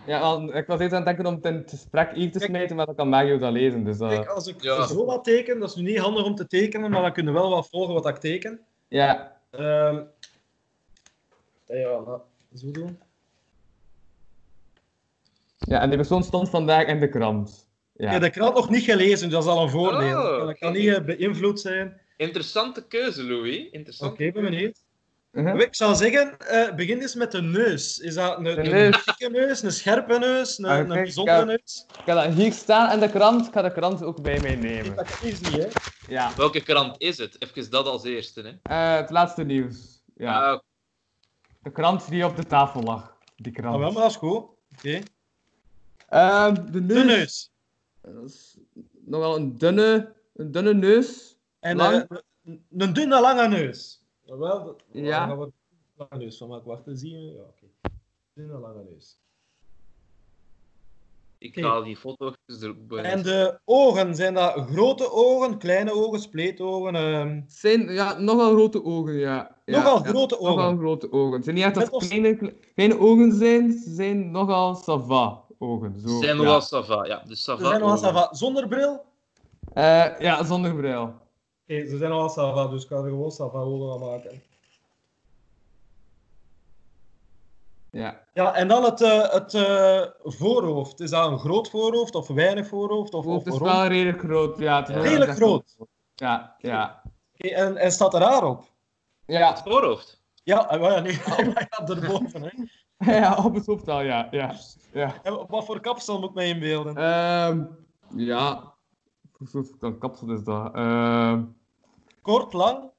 [0.06, 2.40] Ja, want ik was eerst aan het denken om het in het gesprek hier te
[2.40, 3.84] smijten, maar dan kan Mario dat lezen.
[3.84, 4.86] Dus, eh, Kijk, als ik Ja.
[4.88, 7.40] zo wat teken, dat is nu niet handig om te tekenen, maar dan kunnen we
[7.40, 8.60] wel wat volgen wat ik teken.
[8.88, 9.34] ja.
[9.52, 10.02] Ehm
[11.68, 12.20] ja, nou,
[12.56, 13.00] zo doen.
[15.58, 17.68] Ja, en die persoon stond vandaag in de krant.
[17.96, 18.12] Ik Ja.
[18.12, 20.20] heb de krant nog niet gelezen, dus dat is al een voordeel.
[20.22, 22.02] Oh, dat kan niet eh, beïnvloed zijn.
[22.18, 23.58] Interessante keuze, Louis.
[23.66, 24.18] Oké, Interessant.
[24.18, 24.84] ben benieuwd.
[25.32, 25.60] Uh-huh.
[25.62, 28.00] Ik zou zeggen, eh, begin eens met de neus.
[28.00, 29.06] Is dat een, een neus.
[29.06, 31.44] dikke neus, een scherpe neus, een, Ah, een bijzondere ja.
[31.44, 31.86] neus?
[31.98, 33.48] Ik ga dat hier staan in de krant.
[33.48, 34.96] Ik ga de krant ook bij mij nemen.
[34.96, 35.68] Dat is niet, hè?
[36.08, 36.32] Ja.
[36.38, 37.36] Welke krant is het?
[37.40, 38.42] Even dat als eerste.
[38.42, 38.52] Hè.
[38.94, 40.04] Eh, het laatste nieuws.
[40.16, 40.52] Ja.
[40.52, 40.60] Ah,
[41.64, 43.18] De krant die op de tafel lag.
[43.36, 43.80] Die Ah, krant.
[43.80, 44.44] wel, maar dat is goed.
[44.78, 45.02] Oké.
[46.10, 46.96] Ehm, de neus.
[46.96, 47.52] De neus.
[48.02, 48.58] Dat is
[49.06, 51.38] nogal een dunne, een dunne neus.
[51.60, 52.06] En Lang.
[52.10, 54.04] eh, een- een dunne, lange neus.
[54.26, 55.02] Wel, Ja.
[55.04, 55.54] daar gaan we een
[55.96, 56.68] lange neus van maken.
[56.68, 57.32] Wacht, dan zie je.
[57.32, 57.66] Ja, oké.
[58.34, 59.20] Dunne, lange neus.
[61.38, 63.04] ik ga die foto erbij.
[63.04, 66.96] En de ogen, zijn dat grote ogen, kleine ogen, spleetogen?
[66.96, 69.58] ehm Het zijn ja, nogal grote ogen, ja.
[69.66, 70.56] ja Nogal ja, grote ogen.
[70.56, 71.34] Nogal grote ogen.
[71.34, 72.36] Het zijn niet echt dat kleine,
[72.74, 76.00] kleine ogen zijn, ze zijn nogal sava ogen.
[76.00, 76.44] Zo, Ze zijn ja.
[76.44, 77.06] nogal sava.
[77.06, 77.64] Ja, dus sava.
[77.64, 78.28] Ze zijn sava.
[78.32, 79.04] Zonder bril?
[79.74, 81.14] Eh, ja, zonder bril.
[81.68, 84.42] ze zijn nogal sava, dus ik kan er gewoon sava ogen aan maken.
[87.92, 88.24] Ja.
[88.34, 91.00] Ja, en dan het, eh, het eh, voorhoofd.
[91.00, 93.14] Is dat een groot voorhoofd of weinig voorhoofd?
[93.14, 93.62] Of, Het of is rond?
[93.72, 94.80] wel redelijk groot, ja.
[94.80, 95.76] Het is Redelijk groot?
[96.16, 97.02] Ja, ja.
[97.38, 98.66] En, en staat er haar op?
[99.26, 100.24] Ja, Het voorhoofd.
[100.44, 102.42] Ja, wel ja, nee, ja, erboven.
[102.42, 102.50] Hè.
[103.06, 104.28] ja, op het hoofd al, ja.
[104.32, 104.56] ja.
[104.94, 105.14] ja.
[105.24, 106.96] En op wat voor kapsel moet ik mij inbeelden?
[106.96, 107.64] Ehm,
[108.16, 108.74] ja.
[109.44, 110.74] Soort van kapsel is dat?
[110.76, 111.44] Ehm,
[112.22, 112.90] Kort, lang?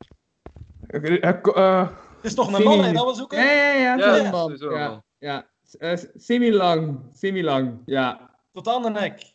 [0.87, 3.39] eh, eh, eh, Het is toch een Semi- man, hè, dat we zoeken?
[3.39, 4.57] ja, ja, ja, Ja, ja, man.
[4.59, 5.03] Ja, man.
[5.19, 5.47] ja.
[5.79, 8.31] Eh, semi-lang, semi-lang, ja.
[8.53, 9.35] Tot aan de nek.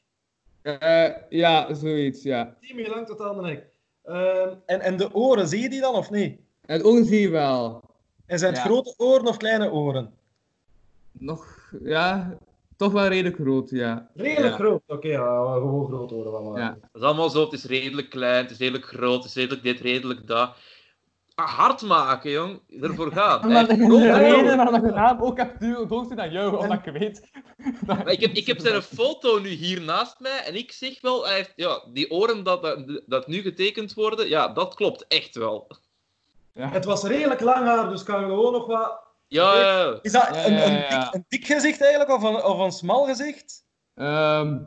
[0.61, 2.55] Eh, ja, zoiets, ja.
[2.59, 3.65] 10 meter lang tot aan de nek.
[4.03, 6.39] Ehm, en, en de oren, zie je die dan of niet?
[6.65, 7.81] En het ogen zie je wel.
[8.25, 8.67] En zijn het Ja.
[8.67, 10.13] grote oren of kleine oren?
[11.21, 12.37] Nog, ja,
[12.77, 14.09] toch wel redelijk groot, ja.
[14.15, 14.63] Redelijk Ja.
[14.63, 14.81] groot.
[14.87, 16.61] Oké, ja, gewoon oren van maken.
[16.61, 16.77] Ja.
[16.91, 17.43] Dat is allemaal zo.
[17.43, 20.55] Het is redelijk klein, het is redelijk groot, het is redelijk dit, redelijk dat.
[21.35, 22.61] Ah, hard maken, jong.
[22.81, 26.85] Ervoor ik heeft de reden waarom ik de naam ook heb doorgestuurd aan jou, omdat
[26.85, 27.29] ik weet...
[27.87, 31.25] Maar ik heb, ik heb zijn foto nu hier naast mij en ik zeg wel,
[31.25, 35.35] hij heeft, ja, die oren dat, dat, dat nu getekend worden, ja, dat klopt echt
[35.35, 35.67] wel.
[36.53, 36.69] Ja.
[36.69, 39.09] Het was redelijk lang haar, dus kan je gewoon nog wat...
[39.31, 39.99] Ja, ja.
[40.01, 41.03] Is dat Ja, een, ja, een, ja.
[41.03, 43.65] dik, een dik gezicht eigenlijk, of een, of een smal gezicht?
[43.93, 44.59] Ehm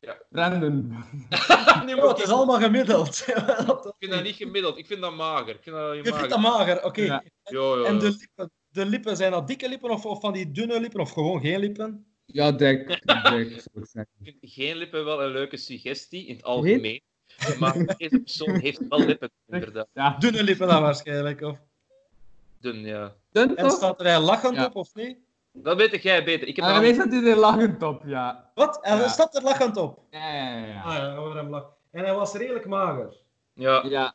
[0.00, 0.16] Ja.
[0.30, 0.96] Brandon.
[1.84, 3.18] Nee, Oh, maar het is allemaal gemiddeld.
[3.28, 5.54] Ik vind dat niet gemiddeld, ik vind dat mager.
[5.54, 6.14] Ik vind dat Je mager.
[6.14, 7.02] vindt dat mager, oké.
[7.02, 7.22] Ja.
[7.42, 10.50] Ja, ja, En de lippen, de lippen, zijn dat dikke lippen of, of van die
[10.50, 12.06] dunne lippen, of gewoon geen lippen?
[12.24, 12.88] Ja, dik.
[12.88, 14.08] ik zeggen.
[14.22, 17.02] Ik vind geen lippen wel een leuke suggestie in het algemeen.
[17.58, 19.88] Maar deze persoon heeft wel lippen, inderdaad.
[19.92, 21.58] Ja, Dunne lippen dan waarschijnlijk, of...
[22.62, 23.12] Dun, ja.
[23.32, 24.64] dun En staat er hij lachend Ja.
[24.64, 25.18] op, of niet?
[25.52, 26.48] Dat weet jij beter.
[26.48, 28.50] Ik heb Ja, dat meestal staat hij er lachend op, ja.
[28.54, 28.78] Wat?
[28.82, 29.08] En Ja.
[29.08, 29.98] staat er lachend op?
[30.10, 30.82] Ja, ja, ja.
[30.82, 31.06] Ah ja.
[31.06, 31.70] ja, hem lachen.
[31.90, 33.16] En hij was redelijk mager.
[33.52, 33.82] Ja.
[33.86, 34.14] Ja,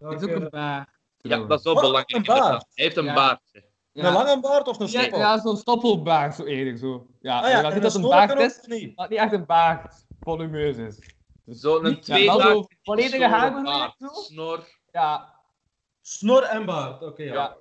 [0.00, 0.88] Ja, het is ook een baard.
[1.20, 1.82] ja, dat is wel Wat?
[1.82, 2.12] belangrijk.
[2.12, 2.38] Een baard?
[2.38, 2.66] inderdaad.
[2.74, 3.14] Hij heeft een Ja.
[3.14, 3.64] baardje.
[3.92, 5.18] Een lange baard of een Ja, stoppel?
[5.18, 7.06] ja zo'n stoppelbaard, zo eerlijk zo.
[7.20, 8.96] Ja, ah ja, dat een het een baard is, of niet?
[8.96, 10.98] maar niet echt een baard volumeus is.
[11.44, 13.94] Dus Zo'n ja, twee dagen volledige haar.
[13.98, 14.66] Snor.
[14.92, 15.34] Ja,
[16.06, 17.22] Snor en baard, oké.
[17.22, 17.56] ja.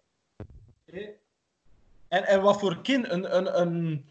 [2.08, 3.14] En, en wat voor kin?
[3.14, 4.06] Een, een, een,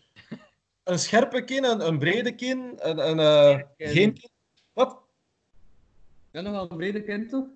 [0.82, 3.88] een scherpe kin, een, een brede kin, een, een, eh, kin.
[3.88, 4.30] geen kin?
[4.72, 4.98] Wat?
[6.30, 7.46] ja nogal een brede kind toch?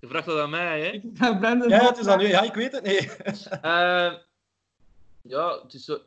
[0.00, 0.90] Je vraagt dat aan mij, hè?
[1.26, 1.68] Ja, Brandon.
[1.68, 2.26] Ja, het is aan u.
[2.28, 2.82] Ja, ik weet het.
[2.82, 3.10] Nee.
[3.62, 4.14] Eh,
[5.22, 5.98] ja, het is zo...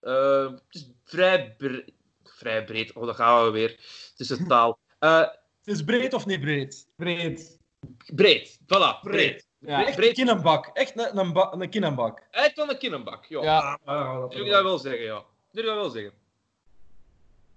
[0.00, 1.84] Eh, het is vrij, bre-
[2.24, 2.92] vrij breed.
[2.92, 3.70] Oh, daar gaan we weer.
[4.10, 4.78] Het is een taal.
[4.98, 6.88] Eh, Het is breed of niet breed?
[6.96, 7.58] Breed.
[8.14, 8.58] Breed.
[8.66, 9.46] Voilà, breed.
[9.58, 9.86] Ja.
[9.86, 10.08] Echt breed.
[10.08, 10.66] een kinenbak.
[10.66, 12.18] Echt een, een, een.
[12.30, 13.42] Uit van de kinnenbak, ja.
[13.42, 13.78] Ja.
[13.84, 15.24] Ah, dat Durf ik dat wel zeggen, ja.
[15.50, 16.12] Durf ik dat wel zeggen.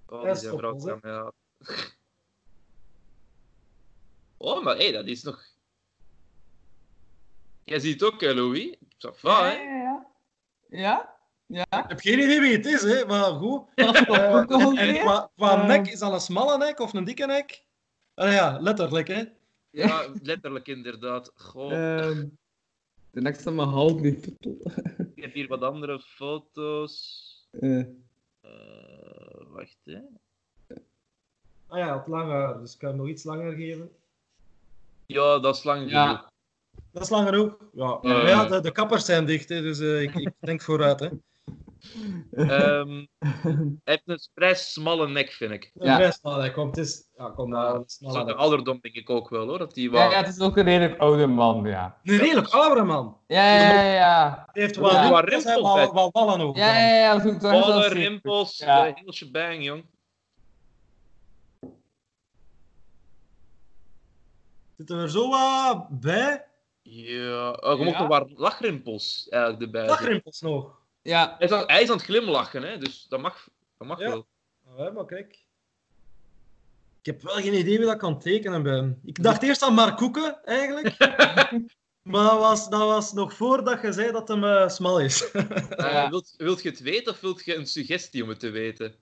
[0.07, 1.31] Oh, Dat is vrouw wel, ja.
[4.37, 5.43] Oh, maar hé, dat is nog...
[7.63, 8.75] Jij ziet het ook, hè, Louis?
[8.77, 9.61] Ça va, Ja, hè?
[9.61, 10.05] ja, ja.
[10.69, 11.15] Ja?
[11.45, 11.65] Ja?
[11.83, 13.61] Ik heb geen idee wie het is, hè, maar goed.
[13.75, 17.63] Eh, en qua, qua nek, is dat een smalle nek of een dikke nek?
[18.15, 19.23] Ah ja, letterlijk, hè.
[19.69, 21.31] Ja, letterlijk inderdaad.
[21.35, 22.25] Goh, Ehm,
[23.11, 24.25] de nek staat maar half niet.
[25.15, 27.25] ik heb hier wat andere foto's.
[27.51, 27.79] Eh,
[28.41, 29.99] Eh, wacht, hè.
[31.67, 33.89] Ah ja, het lange haar, dus ik kan hem nog iets langer geven.
[35.05, 36.05] Ja, dat is lang Ja.
[36.07, 36.29] genoeg.
[36.91, 37.69] Dat is langer ook.
[37.73, 38.27] Ja, Eh.
[38.27, 40.99] ja de, de kappers zijn dicht, hè, dus eh, ik, ik denk vooruit.
[40.99, 41.09] Hè.
[42.31, 43.05] Ehm,
[43.83, 45.71] hij heeft een vrij smalle nek, vind ik.
[45.73, 45.97] De Ja.
[45.97, 48.35] rest, maar hij komt, het is, ja, kom nou, een smalle Zo'n nek.
[48.35, 49.57] ouderdom denk ik ook wel, hoor.
[49.57, 50.11] Dat die ja, wat...
[50.11, 51.97] ja, het is ook een redelijk oude man, ja.
[52.03, 53.17] Een redelijk oude man.
[53.27, 53.93] Ja, ja, ja.
[53.93, 54.49] ja.
[54.53, 54.81] Die heeft Ja.
[54.81, 55.91] wel, Wat wel, rimpels, wel, hè.
[55.91, 56.61] wel ballen over.
[56.61, 57.37] Ja, ja, ja.
[57.39, 58.83] Ballen, zo- rimpels, Ja.
[58.83, 59.83] de hele shebang, jong.
[64.77, 66.45] Zitten er zo wat bij?
[66.81, 67.99] Ja, oh, je Ja?
[67.99, 69.87] nog waar lachrimpels eigenlijk erbij.
[69.87, 70.76] Dagrimpels nog.
[71.07, 71.35] Ja.
[71.37, 74.07] Hij is, aan, hij is aan het glimlachen, hè, dus dat mag, dat mag Ja.
[74.09, 74.27] wel.
[74.77, 75.45] Ja, maar kijk.
[77.01, 78.99] Ik heb wel geen idee wie dat kan tekenen ben.
[79.03, 80.97] Ik dacht eerst aan Mark Koeken, eigenlijk.
[82.11, 85.29] maar dat was, dat was nog voordat je zei dat hem eh, smal is.
[85.77, 86.09] Ja.
[86.09, 88.95] wilt, wilt je het weten of wilt je een suggestie om het te weten?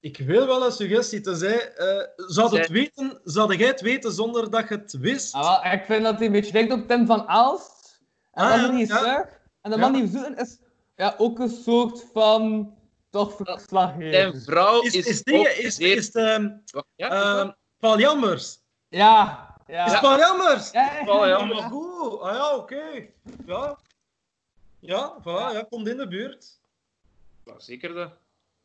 [0.00, 1.58] ik wil wel een suggestie te zijn.
[1.60, 5.34] eh, zou, het Zij- weten, zou jij het weten zonder dat je het wist?
[5.34, 8.00] Ah, wel, ik vind dat hij een beetje lijkt op Tim van Aalst.
[8.32, 9.28] En Ah, dat ja, is niet ja.
[9.60, 9.82] En de Ja.
[9.82, 10.58] man die we zoeken is
[10.96, 12.74] ja, ook een soort van
[13.10, 14.12] toch verslaggever.
[14.12, 16.50] Zijn vrouw Is, is, is, dingen, is, zeer- is het, ehm,
[16.96, 18.60] ja, ehm, Paul Jammers?
[18.88, 19.86] Ja, ja.
[19.94, 20.70] Is Paul Jammers?
[20.70, 21.34] Ja, ja, Paul ja.
[21.36, 22.20] Ah, maar goed.
[22.20, 23.06] Ah ja, oké.
[23.46, 23.78] Ja.
[24.80, 25.24] Ja, voilà,
[25.54, 26.60] ja, komt in de buurt.
[27.44, 28.10] Ja, zeker dat.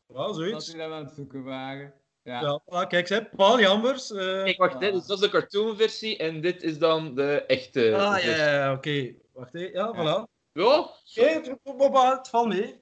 [0.08, 0.72] Ja, Dat zoiets.
[0.72, 1.94] we dat aan het zoeken waren.
[2.24, 2.42] Ja.
[2.42, 4.12] Ja, voilà, kijk, zeg, Paul Jammers.
[4.12, 7.94] eh, Kijk, wacht, hè, dus dat is de cartoonversie en dit is dan de echte.
[7.96, 8.30] Ah, ja, versie.
[8.44, 9.14] ja, ja, oké.
[9.32, 9.72] Wacht even.
[9.74, 10.37] Ja, voilà.
[10.58, 11.52] Ja, Oké,
[11.96, 12.80] het, valt mee.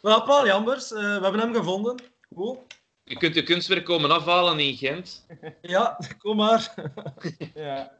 [0.00, 1.96] Wel, Paul Jambers, eh, we hebben hem gevonden.
[2.34, 2.58] Goed.
[3.04, 5.26] je kunt je kunstwerk komen afhalen in Gent.
[5.60, 6.74] Ja, kom maar.
[7.54, 7.92] Ja.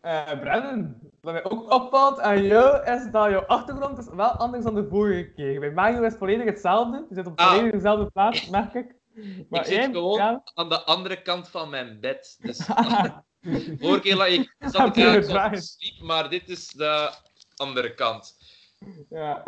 [0.00, 4.64] Eh Brennan, wat mij ook opvalt aan jou is dat jouw achtergrond is wel anders
[4.64, 5.60] dan de vorige keer.
[5.60, 7.06] Bij Mario is het volledig hetzelfde.
[7.08, 7.48] Je zit op Ah.
[7.48, 8.94] volledig dezelfde plaats, merk ik.
[9.50, 10.42] Maar ik zit gewoon ja.
[10.54, 12.38] aan de andere kant van mijn bed.
[12.40, 12.68] Dus
[13.80, 17.10] vorige keer lag ik, zat ik eigenlijk sliep, maar dit is de
[17.56, 18.36] andere kant.
[19.10, 19.42] Ja.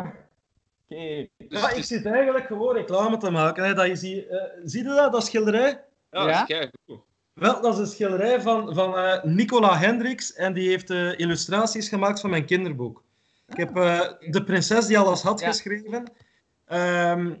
[0.89, 1.27] Oké.
[1.37, 3.63] Dus Ja, ik is- zit eigenlijk gewoon reclame te maken.
[3.63, 5.83] Hè, dat je ziet, eh, zie je dat, dat schilderij?
[6.11, 6.25] ja, Ja?
[6.25, 7.03] dat is keigoed.
[7.33, 11.89] Wel, dat is een schilderij van, van eh, Nicola Hendricks en die heeft eh, illustraties
[11.89, 13.03] gemaakt van mijn kinderboek.
[13.47, 15.47] Ik heb eh, De Prinses die alles had Ja.
[15.47, 16.11] geschreven.
[16.65, 17.33] Ehm,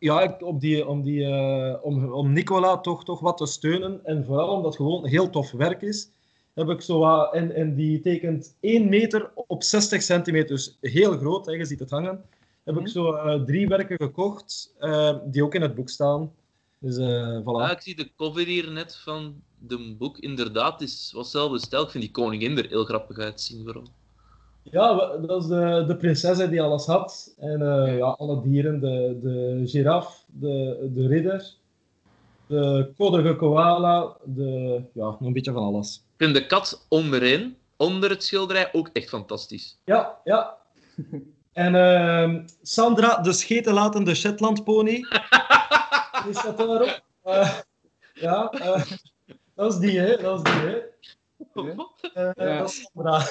[0.00, 4.00] ja, ik- op die, om, die, eh, om, om Nicola toch, toch wat te steunen
[4.04, 6.08] en vooral omdat het gewoon heel tof werk is,
[6.54, 11.12] heb ik zo wat, en, en die tekent 1 meter op 60 centimeter, dus heel
[11.18, 12.24] groot, hè, je ziet het hangen.
[12.64, 12.90] Heb ik Mhm.
[12.90, 16.32] zo eh, drie werken gekocht, eh, die ook in het boek staan.
[16.78, 16.96] Dus
[17.42, 17.60] voilà.
[17.60, 20.18] Ja, ik zie de cover hier net van de boek.
[20.18, 21.84] Inderdaad, het is wat zelf besteld.
[21.84, 23.64] Ik vind die koningin er heel grappig uitzien.
[23.64, 23.84] Vooral.
[24.70, 27.34] Ja, dat is de, de prinses hè, die alles had.
[27.38, 31.54] En eh, ja, alle dieren, de, de giraf, de, de ridder,
[32.46, 35.96] de koddige koala, de, ja, nog een beetje van alles.
[35.96, 39.78] Ik vind de kat onderin, onder het schilderij, ook echt fantastisch.
[39.84, 40.56] Ja, ja.
[41.52, 44.94] En ehm, Sandra, de schetenlatende Shetlandpony.
[46.28, 47.02] Is dat daarop?
[47.22, 47.58] Eh,
[48.14, 48.82] ja, eh,
[49.54, 50.16] dat is die, hè.
[50.16, 50.78] Dat is die, hè.
[52.14, 52.58] Eh, Ja.
[52.58, 53.22] Dat is Sandra.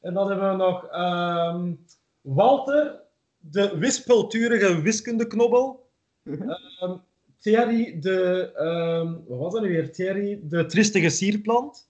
[0.00, 1.72] En dan hebben we nog ehm,
[2.20, 3.00] Walter,
[3.38, 5.88] de wispelturige wiskundeknobbel.
[6.24, 6.96] Ehm
[7.40, 8.50] Thierry, de...
[8.56, 9.92] ehm, wat was dat nu weer?
[9.92, 11.88] Thierry, de tristige sierplant.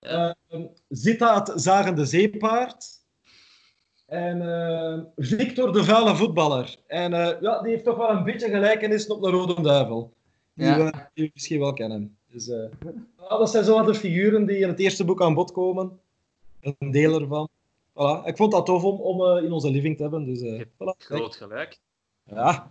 [0.00, 0.32] Ehm,
[0.88, 2.86] Zita, het zagende zeepaard.
[4.06, 6.76] En ehm, Victor, de vuile voetballer.
[6.86, 10.12] En eh, ja, die heeft toch wel een beetje gelijkenis op de Rode Duivel.
[10.54, 10.76] Die, Ja.
[10.84, 12.16] we, die we misschien wel kennen.
[12.32, 12.64] Dus, eh,
[13.18, 15.98] ja, dat zijn zo wat de figuren die in het eerste boek aan bod komen.
[16.64, 17.48] Een deel ervan.
[17.92, 18.24] Voilà.
[18.24, 20.24] Ik vond dat tof om, om eh, in onze living te hebben.
[20.24, 20.96] Dus, eh, voilà.
[20.98, 21.78] Groot gelijk.
[22.24, 22.70] Ja.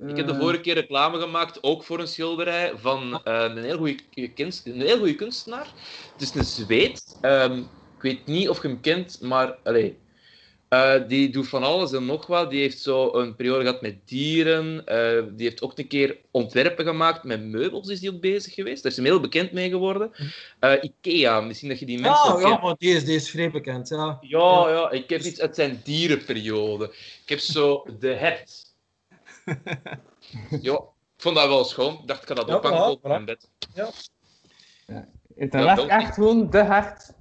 [0.00, 3.76] Ik heb de vorige keer reclame gemaakt, ook voor een schilderij van eh, een, heel
[3.76, 5.72] goede kunst, een heel goede kunstenaar.
[6.12, 7.18] Het is een Zweed.
[7.20, 7.58] Ehm,
[7.96, 9.98] ik weet niet of je hem kent, maar allee,
[10.68, 12.50] Eh, die doet van alles en nog wat.
[12.50, 14.86] Die heeft zo een periode gehad met dieren.
[14.86, 18.82] Eh, die heeft ook een keer ontwerpen gemaakt met meubels, is die ook bezig geweest.
[18.82, 20.10] Daar is hij heel bekend mee geworden.
[20.60, 23.50] Uh, Ikea, misschien dat je die mensen Ja, ja, maar die is, die is vrij
[23.50, 24.18] bekend, ja.
[24.20, 26.84] Ja, ja, ik heb iets uit zijn dierenperiode.
[27.22, 28.74] Ik heb zo de hert.
[30.62, 30.72] ja,
[31.16, 31.92] ik vond dat wel schoon.
[31.94, 33.48] Ik dacht, ik kan dat Ja, ophangen op mijn bed.
[33.74, 37.12] Het Ja, werkt dat- echt gewoon de hart.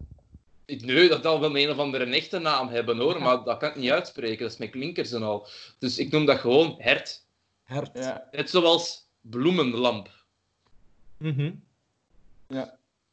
[0.66, 3.70] Ik- Nee, dat zal wel een of andere echte naam hebben hoor, maar dat kan
[3.70, 4.40] ik niet uitspreken.
[4.44, 5.48] Dat is met klinkers en al.
[5.80, 7.26] Dus ik noem dat gewoon hert.
[7.64, 7.90] Hert.
[7.94, 8.28] Ja.
[8.32, 10.10] Net zoals bloemenlamp.
[11.18, 11.52] Mhm.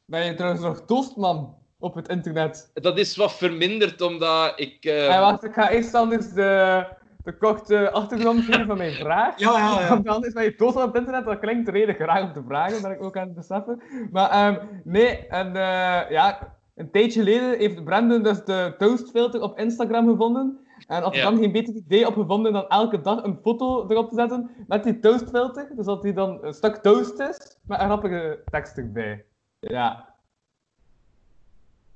[0.04, 2.70] Ben je trouwens nog toastman op het internet?
[2.74, 4.84] Dat is wat verminderd omdat ik.
[5.20, 6.84] wacht, ik ga eerst anders de,
[7.24, 9.38] de korte achtergrond geven van mijn vraag.
[9.38, 9.88] Ja, ja, ja.
[9.88, 12.82] Want anders ben je toastman op het internet, dat klinkt redelijk graag om te vragen,
[12.82, 13.82] ben ik ook aan het beseffen.
[14.10, 19.58] Maar ehm, nee, en eh, ja, een tijdje geleden heeft Brandon dus de toastfilter op
[19.58, 20.58] Instagram gevonden.
[20.86, 21.30] En had er Ja.
[21.30, 24.84] dan geen beter idee op gevonden dan elke dag een foto erop te zetten met
[24.84, 25.70] die toastfilter.
[25.76, 29.24] Dus dat die dan een stuk toast is, met een grappige tekst erbij.
[29.60, 30.14] Ja.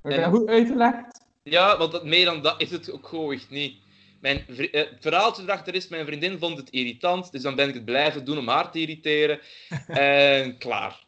[0.03, 1.25] Heb En- dat goed uitgelegd?
[1.43, 3.85] Ja, want meer dan dat is het ook gewoon echt niet.
[4.21, 7.75] Mijn eh, het verhaaltje erachter is, mijn vriendin vond het irritant, dus dan ben ik
[7.75, 9.41] het blijven doen om haar te irriteren.
[9.87, 11.05] en klaar.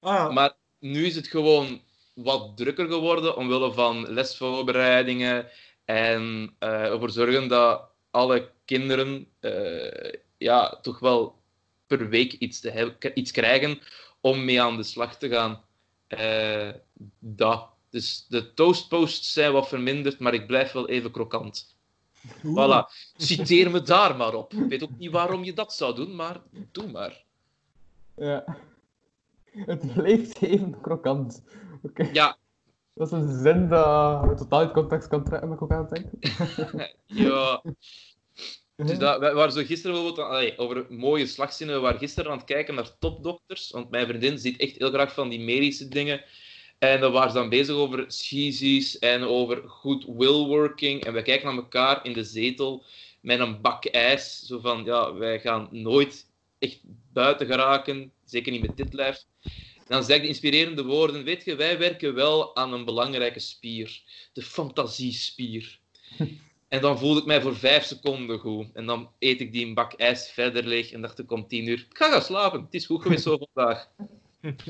[0.00, 0.32] Ah.
[0.34, 1.80] Maar nu is het gewoon
[2.14, 5.48] wat drukker geworden omwille van lesvoorbereidingen
[5.84, 11.40] en eh, ervoor zorgen dat alle kinderen eh, ja, toch wel
[11.86, 13.78] per week iets, te hebben, iets krijgen
[14.20, 15.62] om mee aan de slag te gaan.
[16.06, 16.70] Eh,
[17.18, 17.68] dat.
[17.90, 21.76] Dus de toastposts zijn wat verminderd, maar ik blijf wel even krokant.
[22.44, 22.56] Oeh.
[22.56, 23.12] Voilà.
[23.16, 24.52] Citeer me daar maar op.
[24.52, 26.40] Ik weet ook niet waarom je dat zou doen, maar
[26.72, 27.24] doe maar.
[28.16, 28.56] Ja.
[29.44, 31.42] Het blijft even krokant.
[32.12, 32.36] Ja,
[32.94, 35.94] Dat is een zin je totaal uit context kan trekken, maar ik ook aan het
[35.94, 36.18] denken.
[37.06, 37.62] ja.
[38.76, 41.76] Dus dat, we waren zo gisteren bijvoorbeeld allee, over mooie slagzinnen.
[41.76, 43.70] We waren gisteren aan het kijken naar topdokters.
[43.70, 46.24] Want mijn vriendin ziet echt heel graag van die medische dingen.
[46.78, 51.04] En dan waren ze dan bezig over cheesies en over good will working.
[51.04, 52.84] En we kijken naar elkaar in de zetel
[53.20, 54.46] met een bak ijs.
[54.46, 56.26] Zo van, ja, wij gaan nooit
[56.58, 56.80] echt
[57.12, 58.12] buiten geraken.
[58.24, 59.24] Zeker niet met dit lijf.
[59.92, 61.24] Dan zeg ik de inspirerende woorden.
[61.24, 64.02] Weet je, wij werken wel aan een belangrijke spier.
[64.32, 65.78] De fantasiespier.
[66.68, 68.66] En dan voelde ik mij voor vijf seconden goed.
[68.72, 71.66] En dan eet ik die een bak ijs verder leeg en dacht ik om tien
[71.66, 72.60] uur, ik ga gaan slapen.
[72.60, 73.88] Het is goed geweest zo vandaag.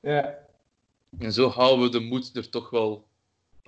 [0.00, 0.38] Ja.
[1.18, 3.06] En zo houden we de moed er toch wel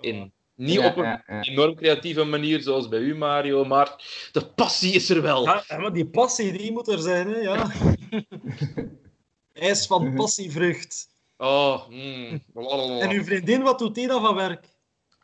[0.00, 0.32] in.
[0.54, 1.42] Niet Ja, op een ja, ja.
[1.42, 5.44] enorm creatieve manier zoals bij u, Mario, maar de passie is er wel.
[5.44, 7.38] Ja, ja, maar die passie die moet er zijn, hè?
[7.38, 7.70] Ja.
[9.54, 11.08] IJs van passievrucht.
[11.36, 12.42] Oh, mm.
[13.00, 14.66] En uw vriendin, wat doet die dan van werk?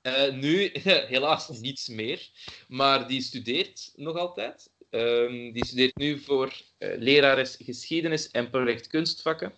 [0.02, 0.70] Eh, nu
[1.14, 2.28] helaas niets meer,
[2.68, 4.70] maar die studeert nog altijd.
[4.90, 9.52] Ehm, die studeert nu voor eh lerares geschiedenis en project kunstvakken.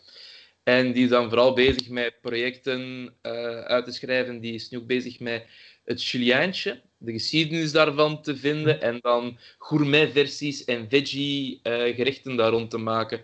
[0.63, 4.41] En die is dan vooral bezig met projecten eh, uit te schrijven.
[4.41, 5.47] Die is nu ook bezig met
[5.85, 8.81] het Juliaantje, de geschiedenis daarvan te vinden.
[8.81, 13.21] En dan gourmetversies en veggie-gerechten daar rond te maken.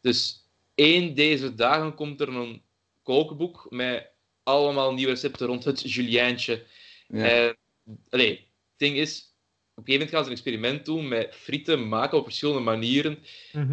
[0.00, 0.47] Dus
[0.78, 2.62] één deze dagen komt er een
[3.02, 4.10] kookboek met
[4.42, 6.62] allemaal nieuwe recepten rond het Juliaantje.
[7.08, 7.24] Ja.
[7.24, 7.56] En,
[8.08, 8.38] allee, het
[8.76, 9.34] ding is,
[9.74, 13.18] op een gegeven moment gaan ze een experiment doen met frieten maken op verschillende manieren.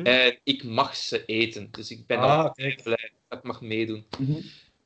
[0.03, 1.67] En ik mag ze eten.
[1.71, 2.83] Dus ik ben Ah, al kijk.
[2.83, 4.05] blij dat ik mag meedoen.
[4.19, 4.33] Mhm.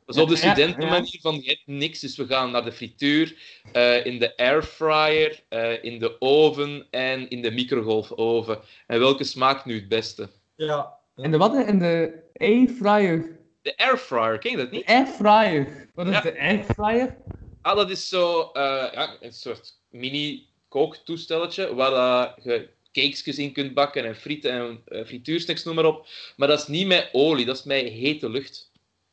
[0.06, 3.36] Dat is op de studentenmanier van je hebt niks, dus we gaan naar de frituur,
[3.72, 8.60] eh, in de airfryer, eh, in de oven en in de microgolfoven.
[8.88, 10.30] En welke smaakt nu het beste?
[10.56, 10.99] Ja.
[11.22, 11.68] En de wat?
[11.68, 13.38] In de airfryer.
[13.62, 14.86] De airfryer, ken je dat niet?
[14.86, 15.88] Airfryer.
[15.94, 16.22] Wat is Ja.
[16.22, 17.18] de airfryer?
[17.62, 23.52] Ah, dat is zo eh, ja, een soort mini kooktoestelletje waar dat je cakesjes in
[23.54, 26.08] kunt bakken en frieten en eh, frituursnacks, noem maar op.
[26.38, 28.72] Maar dat is niet met olie, dat is met hete lucht.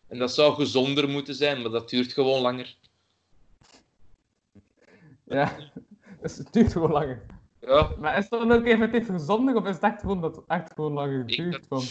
[0.08, 2.74] En dat zou gezonder moeten zijn, maar dat duurt gewoon langer.
[5.24, 5.56] Ja.
[6.22, 7.22] Het duurt gewoon langer.
[7.66, 10.44] Ja, Maar is het dan ook effectief gezonder of is het echt gewoon dat het
[10.46, 11.66] echt gewoon langer duurt?
[11.68, 11.82] Van...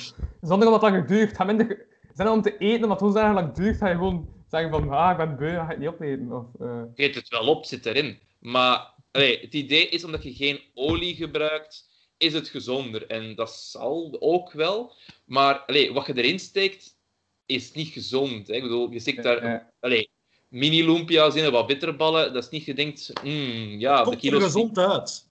[0.41, 1.35] Zonder omdat het langer duurt.
[1.35, 1.85] Ga minder...
[2.13, 4.89] Zijn het om te eten, omdat het zo lang duurt, ga je gewoon zeggen van
[4.89, 6.31] ah, ik ben beu, ga het niet opeten.
[6.31, 8.19] Of, eh, je eet het wel op, zit erin.
[8.39, 13.07] Maar allee, het idee is, omdat je geen olie gebruikt, is het gezonder.
[13.07, 14.93] En dat zal ook wel.
[15.25, 16.97] Maar allee, wat je erin steekt,
[17.45, 18.47] is niet gezond.
[18.47, 18.53] Hè.
[18.53, 20.09] Ik bedoel, je steekt daar allee,
[20.47, 22.33] mini-lumpia's in wat bitterballen.
[22.33, 24.43] Dat is niet gedenkt, mm, ja, de komt er kilo's...
[24.43, 25.24] gezond uit.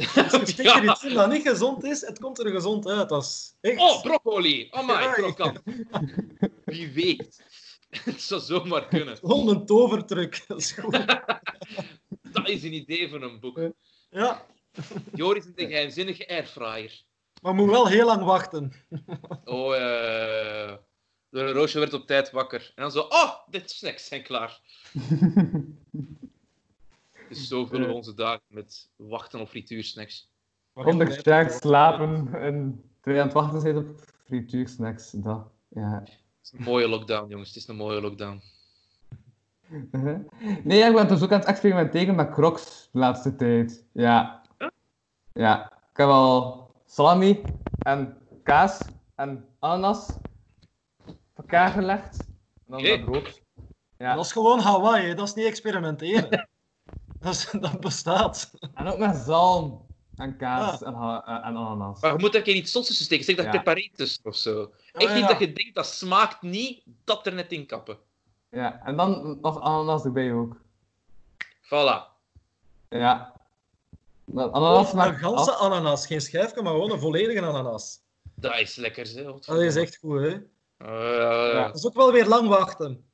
[0.30, 3.10] Als je steekt er iets in dat niet gezond is, het komt er gezond uit.
[3.10, 3.78] Is echt...
[3.78, 4.68] Oh, broccoli!
[4.70, 5.62] Oh my, krokant.
[6.64, 7.44] Wie weet.
[8.04, 9.16] Het zou zomaar kunnen.
[9.26, 10.44] Gewoon een tovertruc.
[10.46, 11.06] Dat is goed.
[12.32, 13.60] Dat is een idee van een boek.
[14.10, 14.46] Ja,
[15.14, 17.02] Joris is een geheimzinnige airfryer.
[17.42, 18.72] maar moet wel heel lang wachten.
[19.44, 20.74] Oh, eh...
[21.30, 22.72] De Roosje werd op tijd wakker.
[22.74, 24.60] En dan zo, oh, de snacks zijn klaar.
[27.30, 30.30] Dus zo vullen we onze dagen met wachten op frituursnacks.
[30.72, 33.86] Kom ik sterk slapen en je aan het wachten zijn op
[34.24, 35.10] frituursnacks.
[35.10, 36.00] Dat, ja.
[36.02, 37.48] Het is een mooie lockdown, jongens.
[37.48, 38.40] Het is een mooie lockdown.
[40.64, 43.84] Nee, ja, ik ben dus ook aan het experimenteren met crocs de laatste tijd.
[43.92, 44.42] Ja.
[45.32, 45.72] Ja.
[45.72, 47.42] Ik heb al salami
[47.78, 48.80] en kaas
[49.14, 50.16] en ananas
[51.06, 52.18] op elkaar gelegd.
[52.20, 52.88] En dan Oké.
[52.88, 53.42] dat brood.
[53.98, 54.14] Ja.
[54.14, 56.48] Dat is gewoon Hawaii, dat is niet experimenteren.
[57.20, 58.50] dat, is, dat bestaat.
[58.74, 60.88] En ook met zalm en kaas Ah.
[60.88, 62.00] en, eh, en ananas.
[62.00, 63.24] Maar je moet er geen iets zots tussen steken.
[63.24, 63.50] Zeg dat Ja.
[63.50, 64.60] peperitus of zo.
[64.62, 65.28] Oh, Echt niet ja.
[65.28, 67.98] dat je denkt dat smaakt niet, dat er net in kappen.
[68.50, 68.80] Ja.
[68.84, 70.56] En dan nog ananas erbij ook.
[71.64, 72.08] Voilà.
[72.88, 73.32] Ja.
[74.24, 75.60] Dat ananas Of een ganse af.
[75.60, 77.98] ananas, geen schijfje, maar gewoon een volledige ananas.
[78.34, 79.22] Dat is lekker, hè.
[79.46, 80.28] Dat is echt goed, hè.
[80.76, 81.66] Eh, Ja.
[81.66, 83.09] Dat is ook wel weer lang wachten.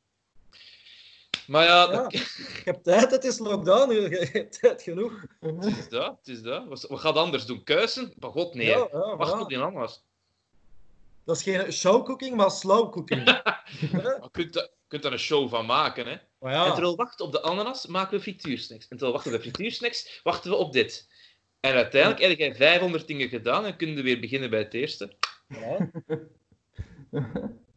[1.47, 1.87] Maar ja, Ja.
[2.03, 5.25] dat- Je hebt tijd, het is lockdown, je hebt tijd genoeg.
[5.41, 6.17] het is dat.
[6.19, 6.67] Het is dat.
[6.89, 7.65] Wat gaat anders doen?
[7.65, 8.13] Kuisen?
[8.19, 8.67] Maar god, nee.
[8.67, 10.03] Ja, ja, Wacht op die ananas.
[11.25, 13.25] Dat is geen show cooking, maar slow cooking.
[13.25, 13.63] Ja.
[13.81, 16.13] Je kunt, je kunt een show van maken, hè.
[16.13, 18.83] En terwijl we wachten op de ananas, maken we frituursnacks.
[18.89, 21.09] En terwijl we wachten op de frituursnacks, wachten we op dit.
[21.61, 25.17] En uiteindelijk heb jij 500 dingen gedaan en kunnen we weer beginnen bij het eerste.
[25.49, 25.91] ja.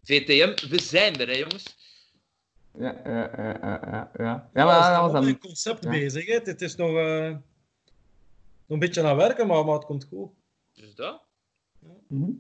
[0.04, 1.78] VTM, we zijn er, hè, jongens.
[2.80, 4.12] Ja, ja, ja, ja, ja.
[4.18, 5.28] Ja, Ja, maar dat was dan...
[5.28, 5.90] een concept ja.
[5.90, 6.26] bezig.
[6.26, 6.34] Hè.
[6.44, 7.40] Het is nog, eh, nog
[8.68, 10.30] een beetje aan werken, maar, maar het komt goed.
[10.74, 11.22] Dus dat.
[12.08, 12.32] Mhm.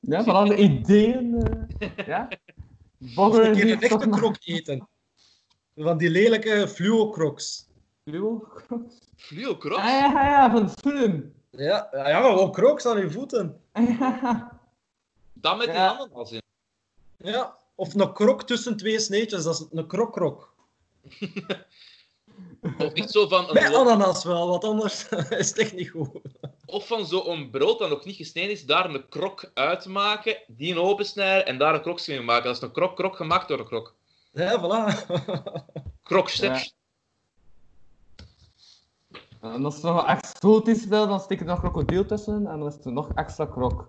[0.00, 1.34] Ja, van alle ideeën.
[1.78, 2.28] eh, ja.
[3.14, 4.88] Volgende een keer een echte krok eten.
[5.76, 7.68] Van die lelijke fluo-crocs.
[8.04, 8.48] Fluo?
[9.16, 9.78] Fluo cross?
[9.80, 11.34] Ah ja, ja, ja, van schoenen.
[11.50, 13.60] Ja, ja, ja, maar gewoon crocs aan je voeten.
[13.98, 14.60] Ja.
[15.32, 15.88] Dan met die Ja.
[15.88, 16.42] ananas in.
[17.16, 17.56] Ja.
[17.82, 20.52] Of een krok tussen twee sneetjes, dat is een krok-krok.
[22.78, 25.08] Of niet zo van een, lo- ananas wel, want anders
[25.42, 26.08] is het echt niet goed.
[26.66, 31.46] of van zo'n brood dat nog niet gesneden is, daar een krok uitmaken, die opensnijden
[31.46, 32.44] en daar een krokje mee maken.
[32.44, 33.94] Dat is een krok-krok gemaakt door een krok.
[34.32, 35.06] Ja, voilà.
[36.02, 36.74] Kroksteps.
[39.40, 42.58] En als het nog wat exotisch wil, dan steek je er nog krokodil tussen en
[42.58, 43.88] dan is het nog extra krok.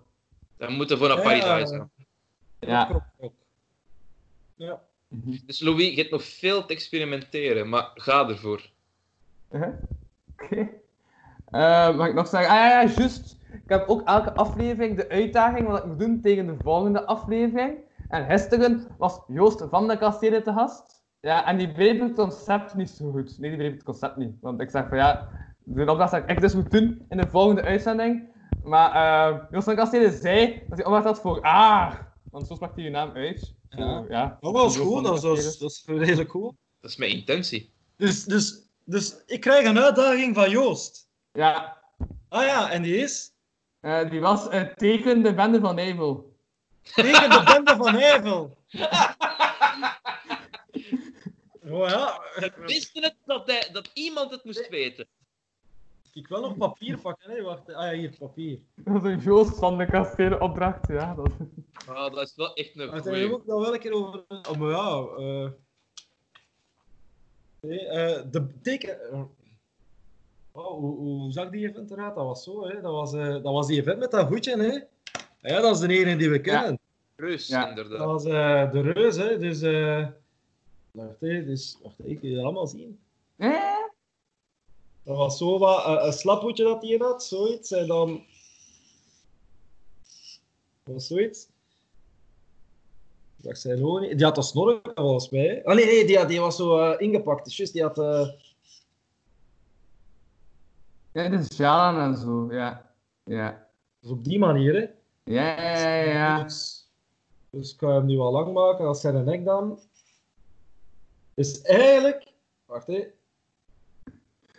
[0.57, 1.23] Dat moet er voor een Ja.
[1.23, 1.91] paradijs zijn.
[2.59, 3.11] Ja.
[4.55, 4.81] Ja.
[5.45, 8.69] Dus Louis, je hebt nog veel te experimenteren, maar ga ervoor.
[9.49, 10.69] Oké.
[11.45, 12.49] Eh, mag ik nog zeggen?
[12.49, 13.37] Ah ja, ja, juist.
[13.51, 17.77] Ik heb ook elke aflevering de uitdaging wat ik moet doen tegen de volgende aflevering.
[18.07, 21.03] En gisteren was Joost van de Kastelen te gast.
[21.19, 23.39] Ja, en die begreep het concept niet zo goed.
[23.39, 24.35] Nee, die begreep het concept niet.
[24.41, 25.29] Want ik zeg van ja,
[25.63, 28.29] de opdracht dat ik dus moet doen in de volgende uitzending.
[28.63, 31.93] Maar eh Joost van de Kastelen zei dat hij opdracht had voor ah.
[32.31, 33.53] Want zo sprak hij je naam uit.
[34.09, 34.37] Ja.
[34.41, 35.59] Dat was goed, dat is, dat is, Kastelen.
[35.59, 36.53] dat is redelijk goed.
[36.81, 37.71] Dat is mijn intentie.
[37.97, 41.07] Dus, dus, dus ik krijg een uitdaging van Joost.
[41.31, 41.81] Ja,
[42.29, 43.31] Ah ja, en die is
[43.79, 46.35] eh, die was eh, tegen de bende van Evel.
[46.95, 48.57] tegen de bende van Eiffel.
[51.69, 55.07] Oh ja, We wisten het dat, hij, dat iemand het moest weten.
[56.13, 57.31] Ik wil nog papier pakken.
[57.31, 57.41] Hè.
[57.41, 58.59] Wacht, ah ja, hier, papier.
[58.75, 61.13] Dat is een Joost van de kastelen opdracht, ja.
[61.15, 61.31] Dat...
[61.87, 63.21] Ah, dat is wel echt een Daar goeie.
[63.29, 64.23] heb ik nog wel een keer over.
[64.29, 65.05] Oh, maar ja.
[65.17, 65.49] eh
[67.59, 68.97] nee, eh, de teken.
[70.51, 72.15] oh, hoe, hoe zag die event eruit?
[72.15, 72.81] Dat was zo, hè?
[72.81, 74.79] Dat was, eh, dat was die event met dat voetje, hè?
[75.49, 76.79] Ja, dat is de ene die we kennen.
[77.15, 77.61] Reus, Ja.
[77.61, 78.05] Dat inderdaad.
[78.07, 79.37] was eh, de reus, hè?
[79.37, 79.61] Dus.
[79.61, 80.07] eh
[80.91, 81.45] wacht, hè?
[81.45, 82.99] Dus, wacht, ik kan je allemaal zien.
[83.37, 83.72] Eh?
[85.03, 87.71] Dat was zo wat een slaphoedje dat hij had, zoiets.
[87.71, 88.25] En dan.
[90.83, 91.47] Dat was zoiets.
[93.35, 93.77] Wacht, zijn.
[94.17, 95.65] Die had een snorren, volgens mij.
[95.65, 97.45] Ah nee, nee, die, had- die was zo eh, ingepakt.
[97.45, 97.97] Dus juist, die had.
[97.97, 98.27] eh,
[101.11, 102.93] Ja, de sjalen en zo, ja.
[103.23, 103.67] Ja.
[103.99, 104.85] dus op die manier, hè.
[105.33, 106.43] Ja, ja, ja, ja.
[106.43, 106.89] Dus,
[107.49, 108.85] dus ik ga hem nu wel lang maken.
[108.85, 109.79] Als zijn nek dan.
[111.33, 112.33] Dus eigenlijk.
[112.65, 113.07] Wacht hè.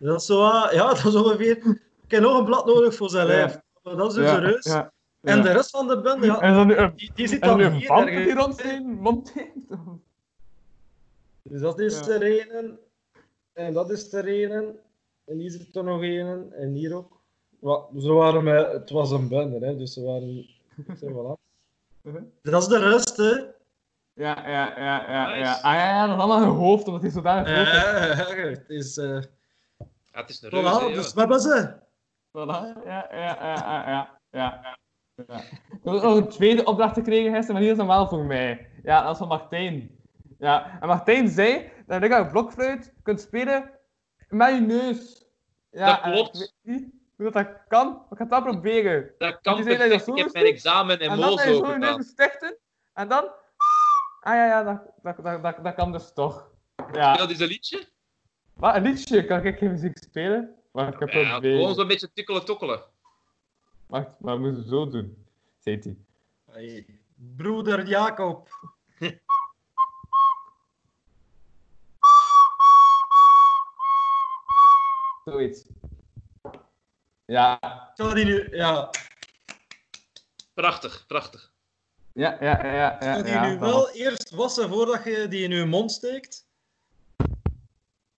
[0.00, 0.42] Dat is zo.
[0.44, 1.56] ah, Ja, dat is ongeveer.
[2.04, 3.60] Ik heb nog een blad nodig voor zijn lijf.
[3.82, 4.64] Maar dat is dus ja, reus.
[4.64, 7.40] ja, En de rest van de bende, ja, En dan nu een, die, die zit
[7.42, 7.90] en dan een hier.
[7.90, 8.24] ergens.
[8.24, 9.00] die rond zijn?
[11.42, 12.08] Dus dat is Ja.
[12.08, 12.78] er een.
[13.52, 14.78] En dat is er een.
[15.24, 16.52] En hier zit er nog een.
[16.52, 17.20] En hier ook.
[17.58, 20.46] Wat, ze waren met, het was een bende, hè, dus ze waren.
[21.00, 21.08] Zo,
[21.38, 21.40] voilà.
[22.02, 22.22] Mhm.
[22.42, 23.32] Dat is de rest, hè.
[24.14, 25.26] Ja, ja, ja, ja.
[25.28, 25.38] Nice.
[25.40, 25.52] ja.
[25.62, 27.74] Ah ja, ja, dat is allemaal een hoofd, omdat hij zodanig groot is.
[27.74, 28.96] Ja, het is...
[28.96, 29.20] eh
[30.12, 30.94] Ja, het is een reus, hè, voilà, ja.
[30.94, 31.74] dus we hebben ze.
[32.28, 34.76] Voilà, ja, ja, ja, ja, ja, ja.
[35.16, 35.38] ja.
[35.70, 38.24] Ik heb ook nog een tweede opdracht gekregen gisteren, maar die is dan wel voor
[38.24, 38.70] mij.
[38.82, 39.90] Ja, dat is van Martijn.
[40.38, 43.70] Ja, en Martijn zei dat je een blokfluit kunt spelen
[44.28, 45.24] met je neus.
[45.70, 46.40] Ja, Dat en klopt.
[46.40, 49.10] Ik weet niet hoe dat, dat kan, maar ik ga het wel proberen.
[49.18, 50.06] Dat kan dat perfect.
[50.06, 51.78] dat Ik heb zo mijn examen en En dan mo ga je zo zo je
[51.78, 52.02] neus gedaan.
[52.02, 52.56] stichten,
[52.92, 53.24] en dan...
[54.24, 56.50] Ah ja, ja, dat, dat, dat, dat, dat kan dus toch.
[56.92, 57.16] Ja.
[57.16, 57.88] Dat is een liedje.
[58.54, 59.24] Wat, een liedje?
[59.24, 60.54] Kan ik geen muziek spelen?
[60.70, 61.58] Wacht, ik heb Ja, proberen.
[61.58, 62.82] gewoon zo'n beetje tikkelen tokkelen.
[63.86, 65.26] Wacht, maar we moeten zo doen.
[65.58, 65.96] Zei hij.
[66.50, 68.48] Hey, broeder Jacob.
[75.24, 75.64] Zoiets.
[77.24, 77.58] Ja,
[77.94, 78.56] die nu...
[78.56, 78.90] Ja,
[80.54, 81.51] Prachtig, prachtig.
[82.14, 82.96] Ja, ja, ja.
[83.00, 86.46] ja, die ja, nu wel was- eerst wassen voordat je die in je mond steekt?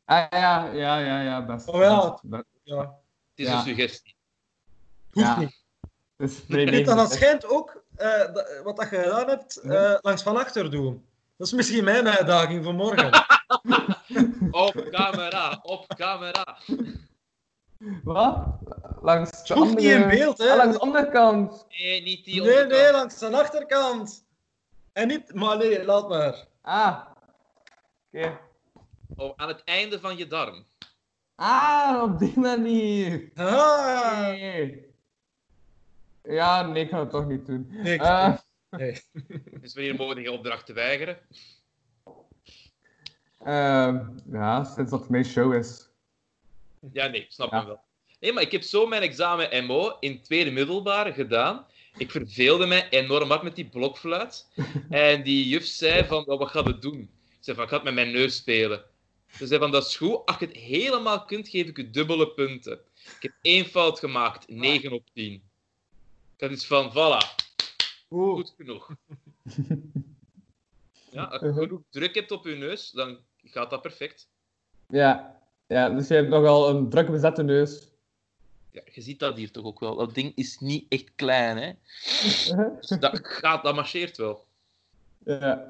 [0.05, 1.69] Ah, ja, ja, ja, ja, best.
[1.69, 2.11] Oh ja.
[2.11, 2.45] best, best.
[2.63, 2.81] Ja.
[2.81, 2.89] Het
[3.35, 3.55] is Ja.
[3.57, 4.17] een suggestie.
[5.11, 5.39] Hoeft Ja.
[5.39, 5.63] niet.
[6.17, 7.13] Dat levendig.
[7.13, 8.33] schijnt ook, eh,
[8.65, 11.05] wat dat je gedaan hebt, eh, langs van achter doen.
[11.37, 13.11] Dat is misschien mijn uitdaging voor morgen.
[14.51, 16.59] Op camera, op camera.
[18.05, 18.47] Wat?
[19.01, 19.75] Langs de hoeft andere...
[19.99, 20.51] niet in beeld, hè.
[20.51, 21.67] Ah, langs de andere kant.
[21.69, 22.83] Nee, niet die nee, onderkant.
[22.83, 24.27] nee, langs de achterkant.
[24.93, 25.35] En niet...
[25.35, 26.47] Maar nee, laat maar.
[26.63, 27.01] Ah.
[28.13, 28.39] Oké.
[29.17, 30.65] Oh, aan het einde van je darm.
[31.35, 33.31] Ah, op die manier.
[33.35, 34.27] Ah.
[34.29, 34.93] Nee.
[36.23, 37.67] Ja, nee, ik ga het toch niet doen.
[37.71, 38.37] Nee, Eh,
[38.71, 39.03] nee.
[39.61, 41.19] Dus wanneer mogen je opdracht te weigeren?
[43.45, 45.89] ehm, ja, sinds dat het mijn show is.
[46.93, 47.61] Ja, nee, snap Ja.
[47.61, 47.81] me wel.
[48.21, 51.67] Nee, maar ik heb zo mijn examen MO in tweede middelbare gedaan.
[51.97, 54.47] Ik verveelde mij enorm hard met die blokfluit.
[54.91, 57.11] En die juf zei van, "Oh, wat gaat het doen?
[57.29, 58.85] Ze zei van, ik ga het met mijn neus spelen.
[59.37, 60.27] Ze zei van, dat is goed.
[60.27, 62.73] Als je het helemaal kunt, geef ik je dubbele punten.
[62.95, 65.33] Ik heb één fout gemaakt, 9 op 10.
[66.37, 67.45] Ik had iets van, voilà,
[68.09, 68.91] goed genoeg.
[71.11, 74.29] Ja, als je genoeg druk hebt op je neus, dan gaat dat perfect.
[74.89, 75.43] Ja.
[75.67, 77.89] Ja, dus je hebt nogal een druk bezette neus.
[78.71, 79.97] Ja, je ziet dat hier toch ook wel.
[79.97, 81.73] Dat ding is niet echt klein, hè.
[82.81, 84.45] Dus dat, gaat, dat marcheert wel.
[85.25, 85.67] Ja.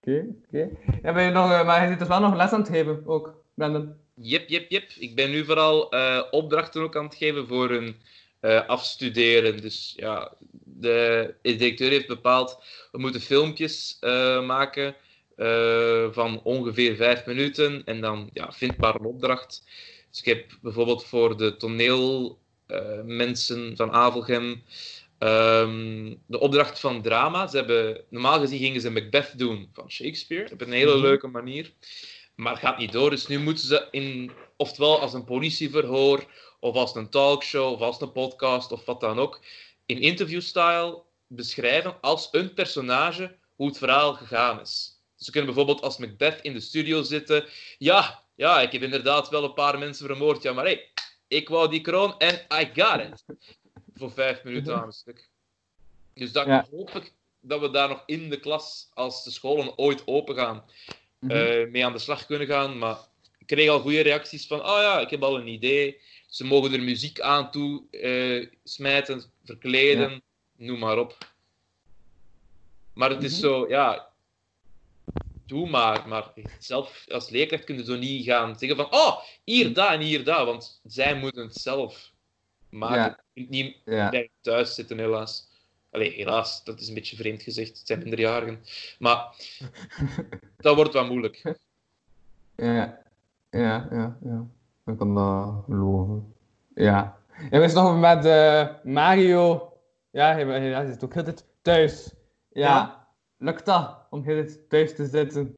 [0.00, 0.68] Oké, oké.
[1.02, 3.02] Ja, ben je nog, eh, maar je zit dus wel nog les aan het geven,
[3.06, 3.94] ook, Brandon.
[4.14, 4.90] Jep, jep, jep.
[4.98, 7.96] Ik ben nu vooral eh, opdrachten ook aan het geven voor hun
[8.40, 9.60] eh, afstuderen.
[9.60, 10.32] Dus ja,
[10.64, 12.58] de, de directeur heeft bepaald,
[12.92, 14.94] we moeten filmpjes eh, maken
[15.36, 19.64] eh, van ongeveer vijf minuten en dan ja, vindbaar een opdracht.
[20.10, 24.62] Dus ik heb bijvoorbeeld voor de toneelmensen van Avelgem
[25.18, 27.46] ehm, de opdracht van drama.
[27.46, 31.02] Ze hebben, normaal gezien gingen ze Macbeth doen van Shakespeare op een hele Mhm.
[31.02, 31.72] leuke manier.
[32.34, 36.24] Maar het gaat niet door, dus nu moeten ze in, oftewel als een politieverhoor,
[36.60, 39.40] of als een talkshow, of als een podcast, of wat dan ook,
[39.86, 44.93] in interviewstyle beschrijven als een personage hoe het verhaal gegaan is.
[45.24, 47.44] Ze kunnen bijvoorbeeld als Macbeth in de studio zitten.
[47.78, 50.88] Ja, ja, ik heb inderdaad wel een paar mensen vermoord, ja, maar hey,
[51.28, 53.24] ik wou die kroon en I got it.
[53.94, 55.28] Voor vijf minuten aan een stuk.
[56.14, 56.66] Dus dat Ja.
[56.70, 60.64] hoop ik dat we daar nog in de klas, als de scholen ooit open gaan,
[61.18, 61.32] Mhm.
[61.32, 62.78] eh, mee aan de slag kunnen gaan.
[62.78, 62.98] Maar
[63.38, 66.00] ik kreeg al goede reacties van, oh ja, ik heb al een idee.
[66.26, 70.22] Ze mogen er muziek aan toe eh, smijten, verkleden,
[70.56, 71.18] noem maar op.
[72.94, 73.40] Maar het is Mhm.
[73.40, 74.12] zo, ja,
[75.46, 76.08] doe maar.
[76.08, 80.00] Maar zelf als leerkracht kun je zo niet gaan zeggen van, oh, hier, daar en
[80.00, 80.44] hier, daar.
[80.44, 82.12] Want zij moeten het zelf
[82.70, 82.96] maken.
[82.96, 83.24] Ja.
[83.32, 84.10] Je kunt niet Ja.
[84.10, 85.52] bij thuis zitten, helaas.
[85.90, 87.78] Allee, helaas, dat is een beetje vreemd gezegd.
[87.78, 88.64] Het zijn minderjarigen.
[88.98, 89.34] Maar
[90.56, 91.56] dat wordt wel moeilijk.
[92.56, 93.02] Ja,
[93.50, 94.46] ja, ja, ja.
[94.86, 96.34] Ik kan dat geloven.
[96.74, 97.18] Ja.
[97.50, 99.72] En we zijn nog met eh, Mario.
[100.10, 102.10] Ja, hij, hij, zit ook heel de tijd thuis.
[102.52, 102.68] Ja.
[102.68, 103.03] Ja.
[103.44, 105.56] Lukt dat om tijd thuis te zitten?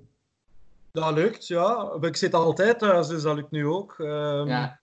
[0.93, 1.93] Dat lukt, ja.
[2.01, 3.95] Ik zit altijd thuis, dus dat lukt nu ook.
[3.99, 4.81] Ehm, Ja.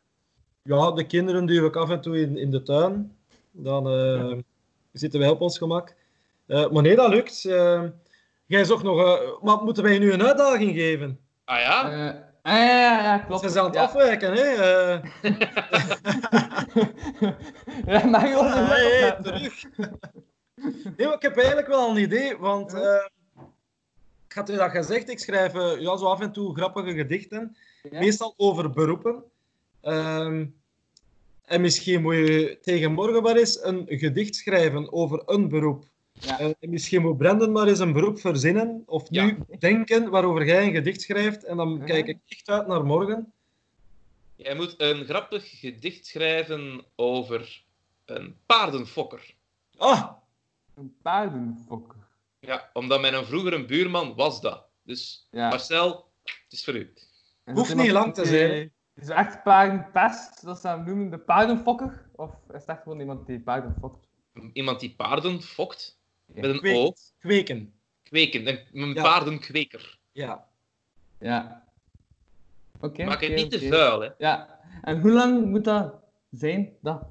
[0.62, 3.18] ja, de kinderen duw ik af en toe in, in de tuin.
[3.52, 4.38] Dan eh,
[4.92, 5.96] zitten wij op ons gemak.
[6.46, 7.46] Eh, maar nee, dat lukt.
[7.46, 7.90] Ehm,
[8.46, 9.00] jij zocht nog...
[9.00, 11.20] eh, maar moeten wij nu een uitdaging geven?
[11.46, 11.92] Ah ja?
[11.92, 12.08] Eh,
[12.42, 13.42] ah, ja, ja, ja, klopt.
[13.44, 13.84] Ze zijn aan het ja.
[13.86, 14.42] afwijken, hè?
[14.44, 15.04] Eh,
[17.86, 19.64] ja, er ah, hey, terug.
[20.98, 22.74] nee, maar ik heb eigenlijk wel een idee, want...
[22.74, 23.06] eh,
[24.28, 27.58] ik had u dat gezegd, ik schrijf eh, ja, zo af en toe grappige gedichten.
[27.92, 28.00] Ja.
[28.00, 29.24] Meestal over beroepen.
[29.82, 30.46] Ehm,
[31.46, 36.40] en misschien moet je tegen morgen maar eens een gedicht schrijven over een beroep Ja.
[36.40, 39.38] En misschien moet Brandon maar eens een beroep verzinnen, of nu Ja.
[39.60, 41.84] denken waarover jij een gedicht schrijft, en dan Ja.
[41.86, 43.34] kijk ik echt uit naar morgen.
[44.36, 47.64] Jij moet een grappig gedicht schrijven over
[48.06, 49.34] een paardenfokker.
[49.78, 50.12] Ah,
[50.76, 51.98] Een paardenfokker.
[52.40, 54.66] Ja, omdat mijn vroegere buurman was dat.
[54.84, 55.50] Dus Ja.
[55.50, 56.94] Marcel, het is voor u.
[57.54, 58.72] Hoeft is niet lang te zijn.
[58.96, 62.10] Is het echt paardenpest, dat ze hem noemen, de paardenfokker?
[62.16, 64.08] Of is het echt gewoon iemand die paarden fokt?
[64.54, 66.94] Iemand die paarden fokt, met een kweek- O.
[67.20, 67.74] kweken.
[68.04, 69.02] Kweken, een, een Ja.
[69.02, 70.00] paardenkweker.
[70.12, 70.48] Ja.
[71.20, 71.68] Ja.
[72.80, 73.04] Oké.
[73.04, 74.10] Maak het oké, niet te vuil, hè.
[74.18, 74.60] Ja.
[74.82, 75.94] En hoe lang moet dat
[76.32, 76.74] zijn?
[76.82, 77.04] Dat?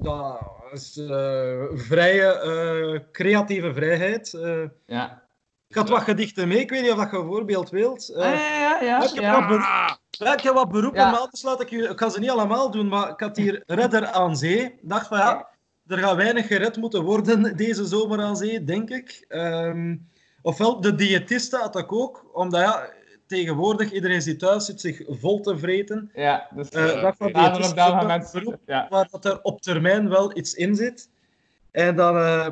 [0.00, 0.40] Dat
[0.72, 4.34] is eh, vrije, eh, creatieve vrijheid.
[4.34, 5.22] Eh, Ja.
[5.68, 8.08] ik had wat gedichten mee, ik weet niet of dat je een voorbeeld wilt.
[8.08, 9.02] Eh, Ah, ja, ja, ja.
[9.02, 9.38] ik heb ja.
[9.38, 11.10] wat beroep- Ja, ik heb wat beroepen, Ja.
[11.10, 11.88] maar anders laat ik je...
[11.88, 14.58] Ik ga ze niet allemaal doen, maar ik had hier Redder aan Zee.
[14.62, 15.48] Ik dacht van ja,
[15.86, 19.24] er gaat weinig gered moeten worden deze zomer aan zee, denk ik.
[19.28, 19.96] Ehm,
[20.42, 22.88] ofwel, de diëtiste had ik ook, omdat ja,
[23.32, 26.10] tegenwoordig iedereen zit thuis, zit zich vol te vreten.
[26.14, 26.68] Ja, dus...
[26.68, 28.40] Ja, dat van ook een mensen...
[28.40, 28.86] beroep Ja.
[28.90, 31.10] waar dat er op termijn wel iets in zit.
[31.70, 32.48] En dan, eh,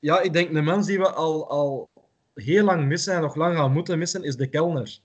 [0.00, 1.88] ja, ik denk de mens die we al, al
[2.34, 4.98] heel lang missen en nog lang gaan moeten missen, is de kelner.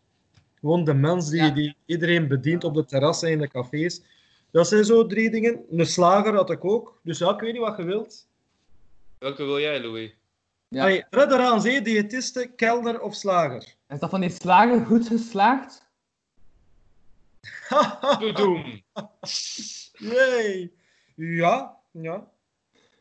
[0.59, 1.49] Gewoon de mens die, Ja.
[1.49, 4.01] die iedereen bedient op de terrassen en de cafés.
[4.51, 5.65] Dat zijn zo drie dingen.
[5.71, 6.99] Een slager had ik ook.
[7.03, 8.27] Dus ja, ik weet niet wat je wilt.
[9.17, 10.11] welke wil jij, Louis?
[10.67, 11.03] Ja.
[11.09, 13.74] Redder aan zee, diëtiste, kelner of slager?
[13.87, 15.83] Is dat van die slager goed geslaagd?
[18.19, 18.81] Doedoem.
[20.11, 20.71] Yay.
[21.15, 22.27] Ja, ja.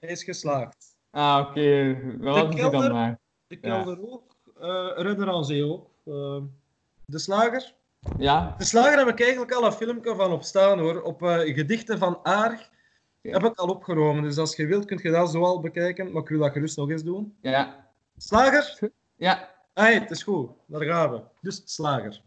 [0.00, 0.96] Hij is geslaagd.
[1.10, 1.98] Ah, oké.
[2.18, 2.92] Wel De dan kelder?
[2.92, 3.18] maar.
[3.46, 3.82] De Ja.
[3.82, 4.36] kelder ook.
[4.60, 5.90] eh redder aan zee ook.
[6.04, 6.42] Eh,
[7.06, 7.74] de slager?
[8.18, 8.54] Ja.
[8.58, 11.02] De slager heb ik eigenlijk al een filmpje van op staan hoor.
[11.02, 12.70] Op eh, gedichten van Aarg
[13.20, 13.30] Ja.
[13.32, 14.22] heb ik al opgenomen.
[14.22, 16.12] Dus als je wilt, kun je dat zo al bekijken.
[16.12, 17.36] Maar ik wil dat gerust nog eens doen.
[17.40, 17.88] Ja.
[18.16, 18.90] Slager?
[19.16, 19.53] Ja.
[19.74, 20.50] Het is goed.
[20.66, 21.20] Daar gaan we.
[21.40, 22.22] Dus slager.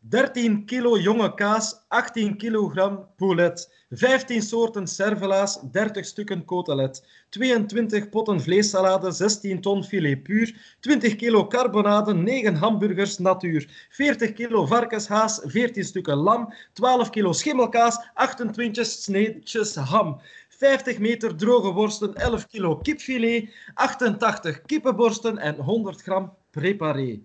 [0.00, 8.40] 13 kilo jonge kaas, 18 kilogram poulet, 15 soorten cervelaas, 30 stukken cotelet, 22 potten
[8.40, 15.84] vleessalade, 16 ton filet puur, 20 kilo carbonade, 9 hamburgers natuur, 40 kilo varkenshaas, 14
[15.84, 23.50] stukken lam, 12 kilo schimmelkaas, 28 sneetjes ham, 50 meter droge worsten, 11 kilo kipfilet,
[23.74, 26.30] 88 kippenborsten en 100 gram
[26.60, 27.20] préparé.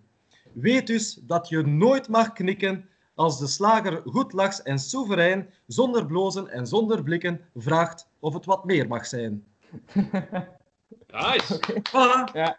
[0.53, 6.47] Weet dus dat je nooit mag knikken als de slager goedlachs en soeverein, zonder blozen
[6.47, 9.43] en zonder blikken, vraagt of het wat meer mag zijn.
[11.07, 11.59] Nice.
[11.89, 12.31] Voilà.
[12.33, 12.57] Ja.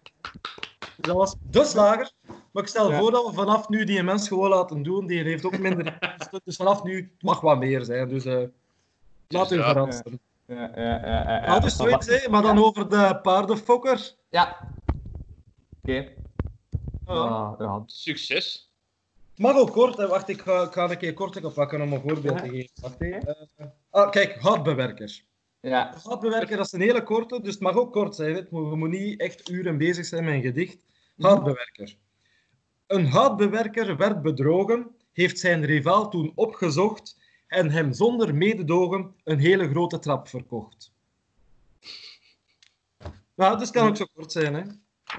[0.97, 2.11] Dat was de slager.
[2.53, 2.99] Maar ik stel Ja.
[2.99, 5.07] voor dat we vanaf nu die mens gewoon laten doen.
[5.07, 5.99] Die heeft ook minder.
[6.45, 8.09] Dus vanaf nu het mag wat meer zijn.
[8.09, 8.43] Dus eh,
[9.29, 9.64] laat u Ja.
[9.64, 10.20] verrassen.
[10.47, 11.45] Ja, ja, ja, ja, ja.
[11.45, 12.29] Ja, dus zoiets, hè.
[12.31, 14.14] maar dan over de paardenfokker.
[14.31, 14.57] Ja.
[15.83, 16.09] Oké.
[17.07, 17.12] Ja.
[17.12, 17.82] Ah, ja.
[17.86, 18.70] Succes.
[19.30, 20.07] Het mag ook kort, hè.
[20.07, 22.70] wacht, ik ga, ik ga een keer kort oppakken om een voorbeeld te geven.
[22.80, 23.00] Wacht.
[23.00, 25.24] Eh, ah, kijk, houtbewerker.
[25.61, 25.94] Ja.
[26.03, 28.34] Houtbewerker, dat is een hele korte, dus het mag ook kort zijn.
[28.34, 30.78] Het moet, je moet niet echt uren bezig zijn met een gedicht.
[31.18, 31.96] Houtbewerker.
[32.86, 39.68] Een houtbewerker werd bedrogen, heeft zijn rivaal toen opgezocht en hem zonder mededogen een hele
[39.68, 40.92] grote trap verkocht.
[43.34, 44.62] Nou, dus kan ook zo kort zijn, hè.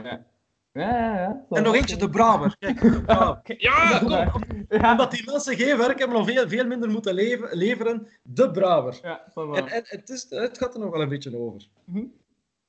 [0.04, 0.26] Ja.
[0.74, 1.46] Ja, ja, ja.
[1.50, 2.56] En nog eentje, de Braber.
[2.60, 3.42] Kijk, de Braber.
[3.58, 4.00] Ja,
[4.30, 4.44] kom.
[4.70, 4.92] Ja.
[4.92, 9.00] Omdat die mensen geen werk hebben of veel, veel minder moeten leven, leveren, de Braber.
[9.02, 11.68] Ja, van En, en het, is, het gaat er nog wel een beetje over.
[11.84, 12.06] Mhm.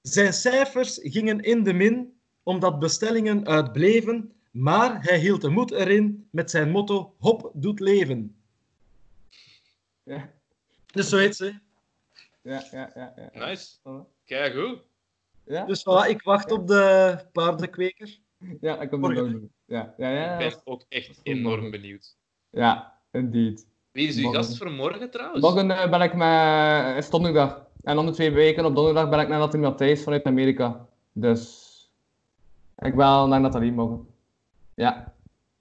[0.03, 6.29] Zijn cijfers gingen in de min omdat bestellingen uitbleven, maar hij hield de moed erin
[6.31, 8.37] met zijn motto Hop doet leven.
[10.03, 10.31] Ja,
[10.87, 11.51] Dus zoiets, hè.
[12.43, 13.13] ja, ja, ja.
[13.17, 13.47] ja.
[13.47, 13.77] Nice.
[14.25, 14.79] Kijk goed.
[15.47, 18.19] Ja, Dus voilà, ik wacht op de paardenkweker.
[18.61, 19.17] ja komt Morgen.
[19.19, 19.51] er nog doen.
[19.67, 20.39] Ja, ja, ja.
[20.39, 22.17] Ik ben ook echt enorm benieuwd.
[22.51, 23.67] Ja, indeed.
[23.93, 24.45] Wie is uw Morgen.
[24.45, 25.41] gast voor morgen trouwens?
[25.43, 26.97] Morgen eh, ben ik met...
[27.05, 27.67] is donderdag.
[27.83, 30.87] En om de twee weken op donderdag ben ik naar Nathalie Matthijs vanuit Amerika.
[31.13, 31.63] Dus...
[32.79, 34.07] Ik wil naar Nathalie morgen.
[34.75, 35.13] Ja.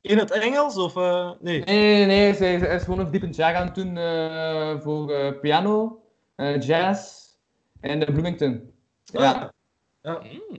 [0.02, 0.96] In het Engels of...
[0.96, 1.64] eh, nee.
[1.64, 2.34] Nee, nee, nee.
[2.34, 6.04] Zij is gewoon een verdiepend jaar aan het doen eh, voor eh, piano,
[6.36, 7.28] eh, jazz
[7.80, 8.72] en de Bloomington.
[9.04, 9.53] Ja.
[10.04, 10.22] Ja.
[10.22, 10.58] Hmm.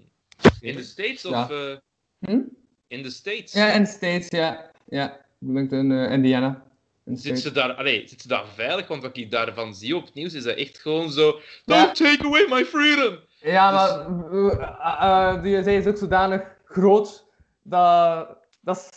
[0.61, 1.77] In de States of eh,
[2.19, 2.41] Hm?
[2.89, 3.53] in de States?
[3.53, 4.71] Ja, in de States, ja.
[4.85, 6.63] Ja, Bloomington, eh, Indiana.
[7.05, 7.43] In Zit States.
[7.43, 8.89] ze, daar, allee, zit ze daar veilig?
[8.89, 11.41] Want wat ik daarvan zie op het nieuws is dat echt gewoon zo.
[11.65, 11.85] Ja.
[11.85, 13.19] Don't take away my freedom!
[13.41, 13.91] Ja, maar
[14.33, 17.27] eh, eh, die, zij is ook zodanig groot
[17.63, 18.29] dat
[18.61, 18.89] dat is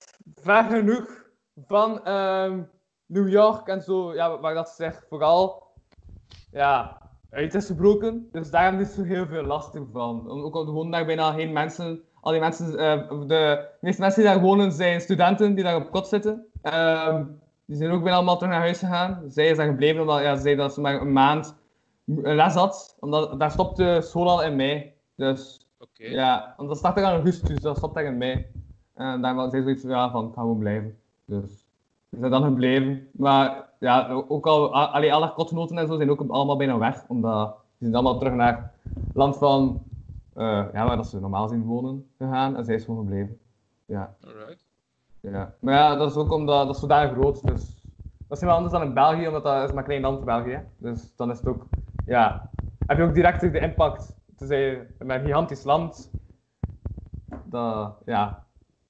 [0.44, 1.26] ver genoeg
[1.68, 2.62] van ehm,
[3.06, 5.64] New York en zo, ja, waar dat zich vooral
[6.52, 10.30] ja, het is gebroken, dus daar hebben we niet zo heel veel last van.
[10.30, 12.02] Ook al wonen daar bijna geen mensen.
[12.22, 15.92] Al die mensen, eh, de, meeste mensen die daar wonen zijn studenten die daar op
[15.92, 16.46] kot zitten.
[16.62, 17.24] Ehm,
[17.66, 19.24] die zijn ook bijna allemaal terug naar huis gegaan.
[19.28, 21.56] Zij is daar gebleven omdat ja, ze zei dat ze maar een maand
[22.06, 22.98] les had.
[23.00, 24.94] Omdat daar stopte school al in mei.
[25.16, 26.06] Dus Oké.
[26.08, 28.46] ja, want dat start er in augustus, dus dat stopt er in mei.
[28.94, 30.98] En daar was zij zoiets van, ja, van, ik ga gewoon blijven.
[31.26, 31.66] Dus
[32.10, 33.08] we zijn dan gebleven.
[33.12, 37.56] Maar ja, ook al, allee, alle kotgenoten en zo zijn ook allemaal bijna weg, omdat
[37.78, 38.72] die zijn allemaal terug naar
[39.06, 39.82] het land van,
[40.34, 42.56] eh, ja, waar dat ze normaal zijn wonen gegaan.
[42.58, 43.40] En zij is gewoon gebleven.
[43.86, 44.66] Ja, Alright.
[45.20, 45.54] ja.
[45.60, 47.82] Maar ja, dat is ook omdat, dat is zodanig groot, dus
[48.28, 50.52] dat is helemaal anders dan in België, omdat dat is maar een klein land België.
[50.52, 50.62] hè.
[50.78, 51.66] Dus dan is het ook,
[52.06, 52.50] ja,
[52.86, 54.16] heb je ook direct de impact.
[54.32, 56.12] Het is eh, met een gigantisch land.
[57.44, 58.44] Dat, ja.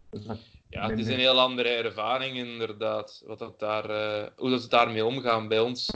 [0.10, 3.24] Dus dat- Ja, het is een heel andere ervaring inderdaad.
[3.26, 5.90] Wat dat daar, eh, hoe dat ze daarmee omgaan bij ons.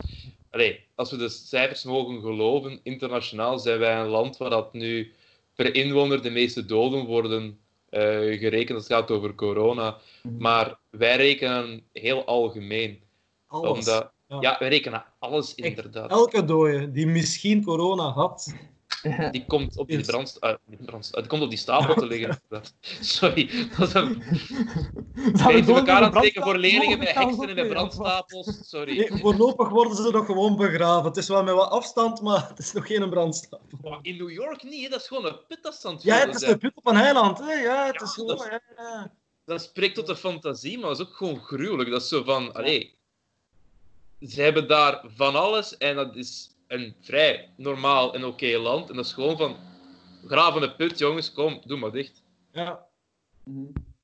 [0.50, 5.14] Allee, als we de cijfers mogen geloven, internationaal zijn wij een land waar dat nu
[5.56, 7.60] per inwoner de meeste doden worden
[7.90, 8.02] eh,
[8.40, 9.98] gerekend als het gaat over corona.
[10.38, 13.00] Maar wij rekenen heel algemeen.
[13.48, 13.70] Alles.
[13.70, 14.38] Omdat, Ja.
[14.40, 16.10] ja, wij rekenen alles Echt, inderdaad.
[16.10, 18.56] Elke dode die misschien corona had,
[19.32, 20.38] Die komt op die Is- brandst...
[20.38, 22.41] eh, niet brandst- die komt op die stapel te liggen.
[23.18, 23.49] Sorry.
[23.78, 24.24] Dat is een
[25.68, 28.70] elkaar aan het steken voor leerlingen met heksen en met brandstapels.
[28.70, 28.97] Sorry.
[28.97, 31.06] Nee, voorlopig worden ze nog gewoon begraven.
[31.06, 33.80] Het is wel met wat afstand, maar het is nog geen brandstapel.
[33.82, 34.89] Maar in New York niet, hè.
[34.89, 37.39] dat is gewoon een put dat Ja, het is een put op een eiland.
[37.39, 37.54] Hè?
[37.54, 38.36] Ja, het Ja, is dat gewoon...
[38.36, 39.14] is- ja, ja.
[39.45, 41.89] Dat spreekt tot de fantasie, maar dat is ook gewoon gruwelijk.
[41.89, 42.97] Dat is zo van, allee,
[44.22, 48.90] ze hebben daar van alles en dat is een vrij normaal en oké land.
[48.90, 49.56] En dat is gewoon van,
[50.26, 52.24] graven een put, jongens, kom, doe maar dicht.
[52.52, 52.86] Ja,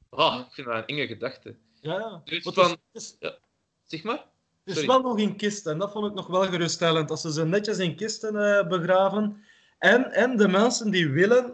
[0.09, 1.55] Ah, ik vind dat een enge gedachte.
[1.82, 1.93] ja.
[1.99, 2.22] ja.
[2.26, 3.38] Dus Maar van- is, is,
[3.84, 4.15] Zeg maar.
[4.18, 4.24] het
[4.63, 4.88] is Sorry.
[4.88, 5.72] wel nog in kisten.
[5.72, 7.09] En dat vond ik nog wel geruststellend.
[7.11, 9.43] Als ze ze netjes in kisten eh, begraven.
[9.80, 11.53] En, en de mensen die willen,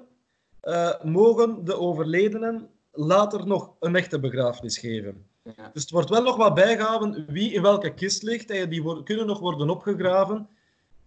[0.61, 5.25] eh, mogen de overledenen later nog een echte begrafenis geven.
[5.43, 5.69] Ja.
[5.73, 8.49] Dus het wordt wel nog wat bijgehouden wie in welke kist ligt.
[8.49, 10.49] En die worden- kunnen nog worden opgegraven.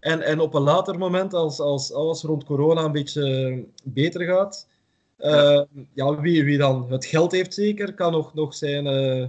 [0.07, 4.69] En, en op een later moment, als, als alles rond corona een beetje beter gaat,
[5.17, 9.29] eh, ja, wie, wie dan het geld heeft zeker, kan nog, nog zijn eh,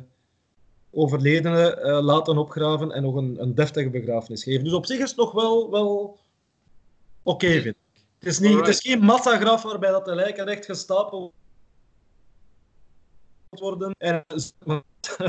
[0.91, 4.63] overledene eh, laten opgraven en nog een, een deftige begrafenis geven.
[4.63, 6.19] Dus op zich is het nog wel, wel
[7.23, 8.01] oké, vind ik.
[8.19, 11.33] Het is, niet, het is geen massagraf waarbij dat de lijken echt gestapeld
[13.49, 13.95] worden.
[13.97, 14.25] En,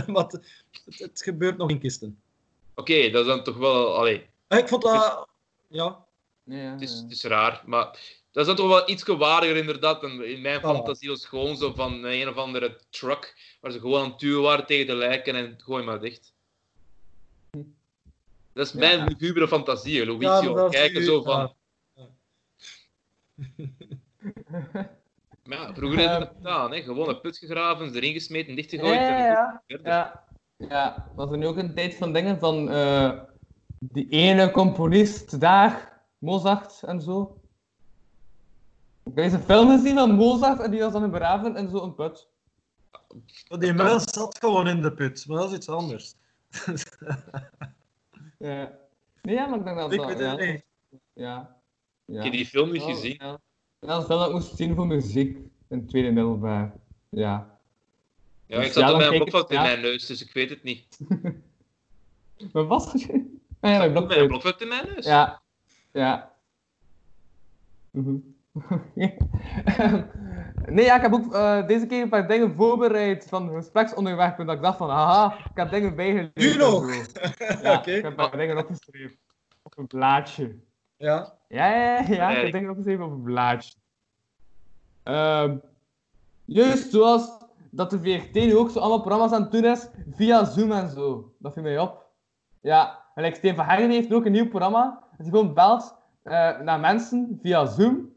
[0.07, 0.27] maar
[0.85, 2.21] het, gebeurt nog in kisten.
[2.75, 5.28] Oké, dat is dan toch wel, allee, Ik vond dat...
[5.69, 6.05] Ja,
[6.45, 7.85] Ja, het is, het is raar, maar
[8.31, 10.03] dat is dan toch wel iets waardiger inderdaad.
[10.03, 10.63] In mijn Voilà.
[10.63, 14.19] fantasie was gewoon zo van een, een of andere truck, waar ze gewoon aan het
[14.19, 16.35] duwen waren tegen de lijken en gooi maar dicht.
[18.53, 18.79] Dat is Ja.
[18.79, 20.19] mijn lugubere fantasie.
[20.21, 21.55] Ja, is Kijken zo van...
[21.95, 22.07] ja.
[25.45, 26.83] Maar ja, vroeger hebben we het gedaan, hè.
[26.83, 28.95] gewoon een put gegraven, erin gesmeten, dichtgegooid.
[28.95, 30.27] Ja, en ja, ja.
[30.57, 33.21] Ja, was er nu ook een tijd van dingen van eh,
[33.81, 37.41] die ene componist daar, Mozart en zo.
[39.05, 42.29] Ik heb eens een film gezien van Mozart en die was dan in zo'n put.
[43.59, 46.15] Die mens zat gewoon in de put, maar dat is iets anders.
[48.39, 48.79] Ja.
[49.23, 50.07] Nee, ja, maar ik denk dat Ik dat...
[50.09, 50.65] weet ja, het niet.
[51.13, 51.57] Ja.
[52.05, 52.17] ja.
[52.19, 53.17] Ik heb die film niet Ja, gezien.
[53.19, 53.41] Ja.
[53.81, 55.37] Ja, dat is wel dat ik moest zien voor muziek
[55.69, 56.73] in het tweede middelbaar.
[57.09, 57.59] Ja.
[58.47, 60.33] Ja, ik Dus zat ja, dan mijn kijk ik- blokfluit in mijn neus, dus ik
[60.33, 60.99] weet het niet.
[62.53, 63.11] Maar was het?
[63.61, 64.29] Ja, Met mijn een blokfluit.
[64.29, 65.05] blokfluit in mijn neus?
[65.07, 65.41] Ja.
[65.93, 66.33] Ja.
[67.91, 68.17] Mhm.
[70.75, 74.47] nee, ja, ik heb ook eh, deze keer een paar dingen voorbereid van gespreksonderwerpen.
[74.47, 76.35] Dat ik dacht van, haha, ik heb dingen bijgeleerd.
[76.35, 76.95] Nu nog?
[77.63, 77.91] Ja, Oké.
[77.91, 79.17] ik heb een paar dingen opgeschreven.
[79.63, 80.57] Op een blaadje.
[80.97, 83.75] Ja, Ja, ja, ja, ik heb dingen opgeschreven op een blaadje.
[85.03, 85.57] Ehm,
[86.45, 87.31] juist zoals
[87.71, 90.89] dat de VRT nu ook zo allemaal programma's aan het doen is, via Zoom en
[90.91, 91.33] zo.
[91.39, 92.07] Dat viel mij op.
[92.61, 94.99] Ja, en like Steen van Hengen heeft ook een nieuw programma.
[95.17, 98.13] Dat hij gewoon belt eh, naar mensen via Zoom.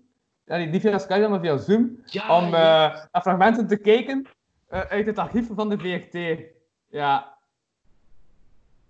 [0.46, 2.00] Ja, niet via Skype, maar via Zoom.
[2.06, 2.92] Ja, om ja.
[2.92, 4.26] eh, naar fragmenten te kijken
[4.68, 6.44] eh, uit het archief van de VRT.
[6.90, 7.38] Ja.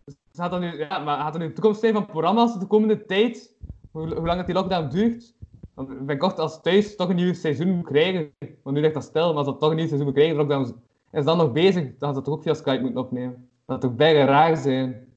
[0.03, 2.67] Dus gaat dat nu, ja, maar gaat er nu de toekomst zijn van programma's de
[2.67, 3.55] komende tijd?
[3.91, 5.33] Hoe, hoe lang dat die lockdown duurt?
[5.73, 8.33] Want binnenkort als thuis toch een nieuw seizoen moet krijgen.
[8.63, 10.43] Want nu ligt dat stil, maar als dat toch een nieuw seizoen moet krijgen, de
[10.43, 10.81] lockdown
[11.11, 13.49] is dan nog bezig, dan gaat dat toch ook via Skype moeten opnemen.
[13.65, 15.09] Dat zou toch bijna raar zijn.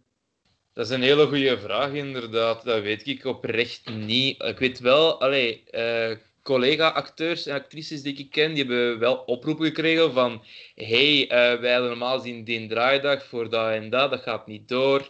[0.74, 2.64] Dat is een hele goede vraag, inderdaad.
[2.64, 4.42] Dat weet ik oprecht niet.
[4.42, 9.66] Ik weet wel, allee, eh, collega-acteurs en actrices die ik ken, die hebben wel oproepen
[9.66, 10.44] gekregen van
[10.74, 14.68] hey, eh, wij hadden normaal zien die draaidag voor dat en dat, dat gaat niet
[14.68, 15.08] door.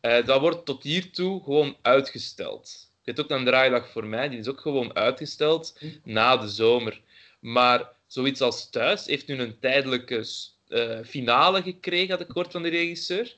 [0.00, 2.90] Eh, dat wordt tot hiertoe gewoon uitgesteld.
[3.04, 7.00] Je hebt ook een draaidag voor mij, die is ook gewoon uitgesteld na de zomer.
[7.40, 10.24] Maar zoiets als thuis heeft nu een tijdelijke
[11.04, 13.36] finale gekregen, had ik gehoord van de regisseur.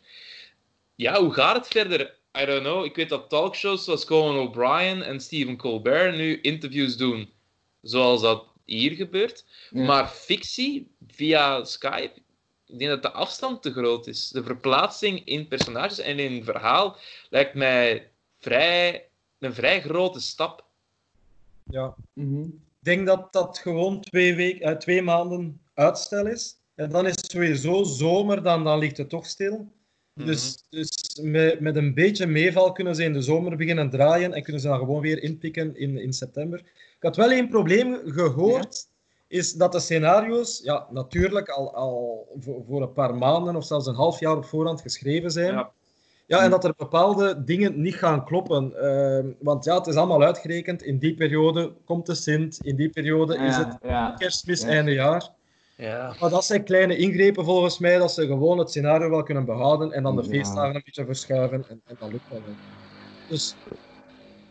[0.97, 2.19] Ja, hoe gaat het verder?
[2.41, 2.85] I don't know.
[2.85, 7.31] Ik weet dat talkshows zoals Conan O'Brien en Stephen Colbert nu interviews doen
[7.83, 9.45] zoals dat hier gebeurt.
[9.71, 9.85] Ja.
[9.85, 12.13] Maar fictie via Skype,
[12.67, 14.29] ik denk dat de afstand te groot is.
[14.29, 16.97] De verplaatsing in personages en in verhaal
[17.31, 20.65] lijkt mij vrij, een vrij grote stap.
[21.71, 21.95] Ja.
[22.13, 22.43] Mhm.
[22.43, 26.57] Ik denk dat dat gewoon twee, week, eh, twee maanden uitstel is.
[26.75, 29.69] En dan is het sowieso zomer, dan, dan ligt het toch stil.
[30.25, 34.43] Dus, dus met, met een beetje meeval kunnen ze in de zomer beginnen draaien en
[34.43, 36.59] kunnen ze dan gewoon weer inpikken in, in september.
[36.97, 38.87] Ik had wel één probleem gehoord,
[39.29, 43.87] is dat de scenario's ja, natuurlijk al, al voor, voor een paar maanden of zelfs
[43.87, 45.53] een half jaar op voorhand geschreven zijn.
[45.53, 45.71] Ja.
[46.27, 48.77] Ja, en dat er bepaalde dingen niet gaan kloppen.
[48.83, 50.83] Ehm, want ja, het is allemaal uitgerekend.
[50.83, 54.15] In die periode komt de Sint, in die periode is het ja.
[54.19, 54.69] kerstmis, Ja.
[54.69, 55.31] einde jaar.
[55.77, 56.17] Ja.
[56.21, 59.93] Maar dat zijn kleine ingrepen volgens mij, dat ze gewoon het scenario wel kunnen behouden
[59.93, 60.29] en dan de Ja.
[60.29, 61.65] feestdagen een beetje verschuiven.
[61.69, 62.43] En, en dat lukt wel.
[63.29, 63.55] Dus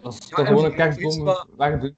[0.02, 1.96] Als Ja, toch gewoon een kerstboom wegdoen.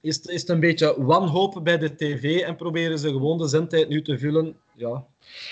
[0.00, 3.48] is, het- is het een beetje wanhoop bij de tv en proberen ze gewoon de
[3.48, 4.56] zendtijd nu te vullen.
[4.76, 5.04] Ja,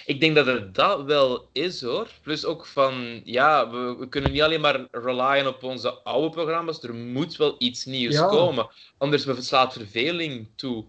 [0.07, 2.09] Ik denk dat het dat wel is hoor.
[2.23, 6.83] Plus ook van, ja, we, we kunnen niet alleen maar relyen op onze oude programma's.
[6.83, 8.27] Er moet wel iets nieuws Ja.
[8.27, 8.69] komen.
[8.99, 10.85] Anders slaat verveling toe.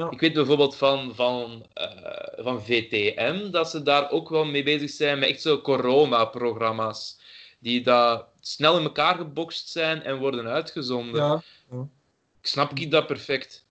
[0.00, 0.10] Ja.
[0.10, 4.90] Ik weet bijvoorbeeld van, van, eh, van VTM dat ze daar ook wel mee bezig
[4.90, 7.20] zijn met echt zo corona-programma's.
[7.58, 11.20] Die daar snel in elkaar gebokst zijn en worden uitgezonden.
[11.24, 11.42] ja,
[12.40, 13.66] Ik snap ik dat perfect.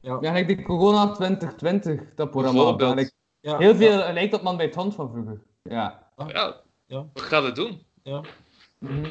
[0.00, 0.18] ja.
[0.20, 2.74] Ja, like die Corona 2020, dat programma.
[2.76, 3.12] Bijvoorbeeld.
[3.40, 4.12] Ja, heel veel ja.
[4.12, 5.40] lijkt op man bij het hand van vroeger.
[5.62, 6.08] Ja.
[6.16, 7.06] Ja, Ja.
[7.12, 7.82] wat gaat het doen?
[8.78, 9.02] Mhm.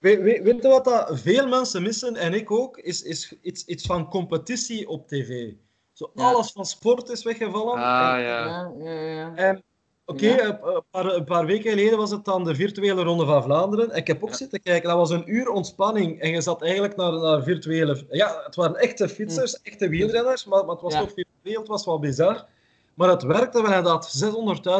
[0.00, 3.64] We, we, weet je wat dat veel mensen missen, en ik ook, is, is iets,
[3.64, 5.52] iets van competitie op tv.
[6.00, 6.22] Zo, Ja.
[6.32, 7.74] Alles van sport is weggevallen.
[7.74, 8.44] Ah En- ja.
[8.78, 9.34] Ja, ja, ja.
[9.34, 9.62] En
[10.06, 10.44] oké, Ja.
[10.44, 13.90] een, een paar, een paar weken geleden was het dan de virtuele Ronde van Vlaanderen.
[13.96, 14.36] Ik heb ook Ja.
[14.36, 16.20] zitten kijken, dat was een uur ontspanning.
[16.20, 18.04] En je zat eigenlijk naar, naar virtuele...
[18.10, 21.00] Ja, het waren echte fietsers, echte wielrenners, maar, maar het was Ja.
[21.00, 22.46] toch virtueel, het was wel bizar.
[22.94, 24.10] Maar het werkte wel, en dat had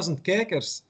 [0.07, 0.83] 600.000 kijkers.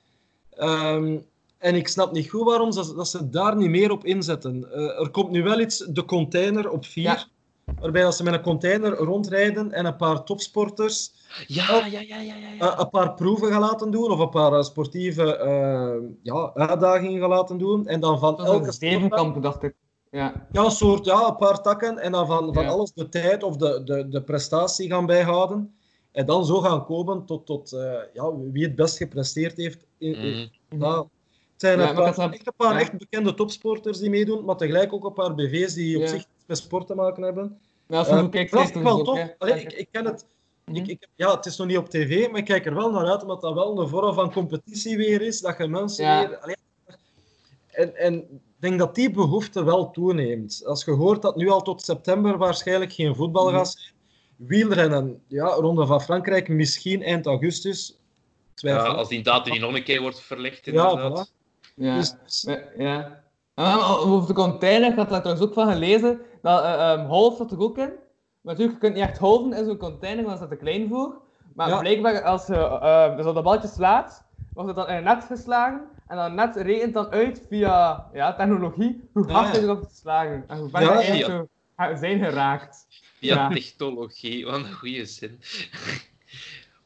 [0.56, 1.16] Ehm,
[1.58, 4.72] en ik snap niet goed waarom ze, dat ze daar niet meer op inzetten.
[4.72, 7.24] Eh, er komt nu wel iets, de container op 4, Ja.
[7.80, 11.12] Waarbij dat ze met een container rondrijden en een paar topsporters
[11.46, 12.78] Ja, ja, ja, ja, ja.
[12.80, 17.28] een paar proeven gaan laten doen, of een paar eh, sportieve eh, ja, uitdagingen gaan
[17.28, 17.86] laten doen.
[17.86, 19.74] En dan van elke zevenkamp, dacht ik.
[20.10, 20.46] Ja.
[20.52, 21.98] ja, een soort, ja, een paar takken.
[21.98, 22.68] En dan van, van Ja.
[22.68, 25.74] alles de tijd of de, de, de prestatie gaan bijhouden.
[26.12, 29.84] En dan zo gaan komen tot, tot eh, ja, wie het best gepresteerd heeft.
[29.98, 30.82] In, in- Mhm.
[30.82, 31.06] ja, het
[31.56, 34.92] zijn Ja, een paar, dat echt een paar echt bekende topsporters die meedoen, maar tegelijk
[34.92, 37.58] ook een paar BV's die op zich met sport te maken hebben.
[37.90, 39.34] Maar als je kijkt, dat is wel tof.
[39.38, 40.26] Allee, ik, ik ken het.
[40.64, 40.76] Mhm.
[40.76, 43.06] Ik, ik, ja, het is nog niet op tv, maar ik kijk er wel naar
[43.06, 45.40] uit, omdat dat wel een vorm van competitie weer is.
[45.40, 46.28] Dat je mensen Ja.
[46.28, 46.38] weer...
[46.38, 46.56] allee,
[47.70, 48.28] en, en ik
[48.58, 50.62] denk dat die behoefte wel toeneemt.
[50.66, 53.56] Als je hoort dat nu al tot september waarschijnlijk geen voetbal Mhm.
[53.56, 53.94] gaat zijn.
[54.36, 57.98] Wielrennen, ja, Ronde van Frankrijk, misschien eind augustus.
[58.54, 58.84] Twijfel.
[58.84, 61.32] Ja, als die datum niet nog een keer wordt verlegd, Ja, inderdaad.
[61.76, 61.96] Ja.
[61.96, 63.24] Dus- dus- Ja, Ja.
[63.54, 67.36] En over de container, ik had daar trouwens ook van gelezen, dat eh ehm half
[67.36, 67.92] zat er ook in.
[68.40, 70.88] Maar natuurlijk, je kunt niet echt halven in zo'n container, want dat is te klein
[70.88, 71.20] voor.
[71.54, 71.78] Maar Ja.
[71.78, 74.24] blijkbaar, als je eh, dus op dat balletje slaat,
[74.54, 75.80] wordt het dan in een net geslagen.
[76.06, 79.60] En dat net rekent dan uit via ja, technologie hoe hard ja.
[79.60, 80.44] je erop te slagen.
[80.46, 81.46] En hoe ver Ja, je ja.
[81.76, 82.86] eigenlijk zijn geraakt.
[83.18, 83.48] Via Ja.
[83.48, 85.38] technologie, wat een goede zin.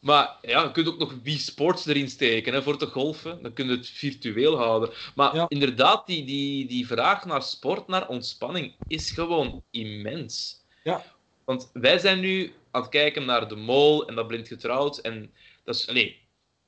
[0.04, 3.42] Maar ja, je kunt ook nog Wii Sports erin steken hè, voor te golfen.
[3.42, 4.90] Dan kun je het virtueel houden.
[5.14, 5.46] Maar Ja.
[5.48, 10.60] inderdaad, die, die, die vraag naar sport, naar ontspanning, is gewoon immens.
[10.82, 11.04] Ja.
[11.44, 14.98] Want wij zijn nu aan het kijken naar de mol en dat blind getrouwd.
[14.98, 15.32] En
[15.64, 16.16] dat is, nee,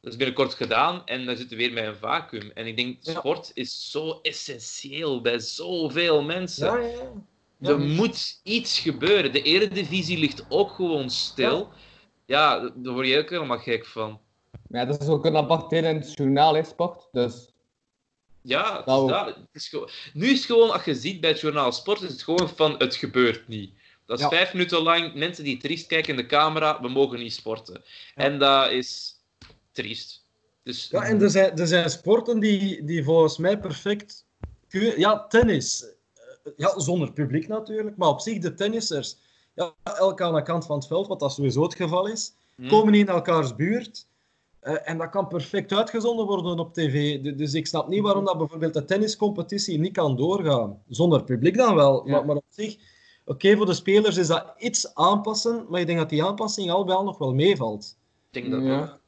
[0.01, 2.51] dat is binnenkort gedaan en dan zitten we weer met een vacuüm.
[2.55, 3.13] En ik denk, Ja.
[3.13, 6.81] sport is zo essentieel bij zoveel mensen.
[6.81, 6.97] ja.
[7.59, 7.69] Ja.
[7.69, 9.33] Er moet iets gebeuren.
[9.33, 11.69] De eredivisie ligt ook gewoon stil.
[12.27, 14.21] Ja, daar word je ook helemaal gek van.
[14.69, 17.09] Maar ja, dat is ook een apart deel in het journaal, hè, sport.
[17.13, 17.51] Dus
[18.43, 19.05] Ja, het Nou.
[19.05, 19.27] is dat.
[19.27, 19.89] Het is gewoon...
[20.15, 22.75] nu is het gewoon, als je ziet bij het journaal sport, is het gewoon van
[22.79, 23.75] het gebeurt niet.
[24.07, 24.31] Dat is Ja.
[24.31, 27.83] vijf minuten lang mensen die triest kijken in de camera, we mogen niet sporten.
[28.15, 29.15] En dat is
[29.73, 30.25] triest.
[30.63, 34.25] Dus Ja, en er zijn, er zijn sporten die, die volgens mij perfect...
[34.69, 35.83] Ja, tennis.
[35.85, 39.17] Eh, Ja, zonder publiek natuurlijk, maar op zich de tennissers,
[39.57, 42.69] ja, elk aan de kant van het veld, wat dat sowieso het geval is, Hm.
[42.69, 44.07] komen in elkaars buurt.
[44.61, 47.21] Eh, en dat kan perfect uitgezonden worden op tv.
[47.23, 50.83] Du- Dus ik snap niet waarom dat bijvoorbeeld de tenniscompetitie niet kan doorgaan.
[50.89, 52.07] Zonder publiek dan wel.
[52.07, 52.13] Ja.
[52.13, 52.77] Maar, maar op zich,
[53.25, 56.93] oké, voor de spelers is dat iets aanpassen, maar ik denk dat die aanpassing al
[56.93, 57.97] al nog wel meevalt.
[58.31, 58.81] Ik denk dat Ja.
[58.83, 58.99] ook.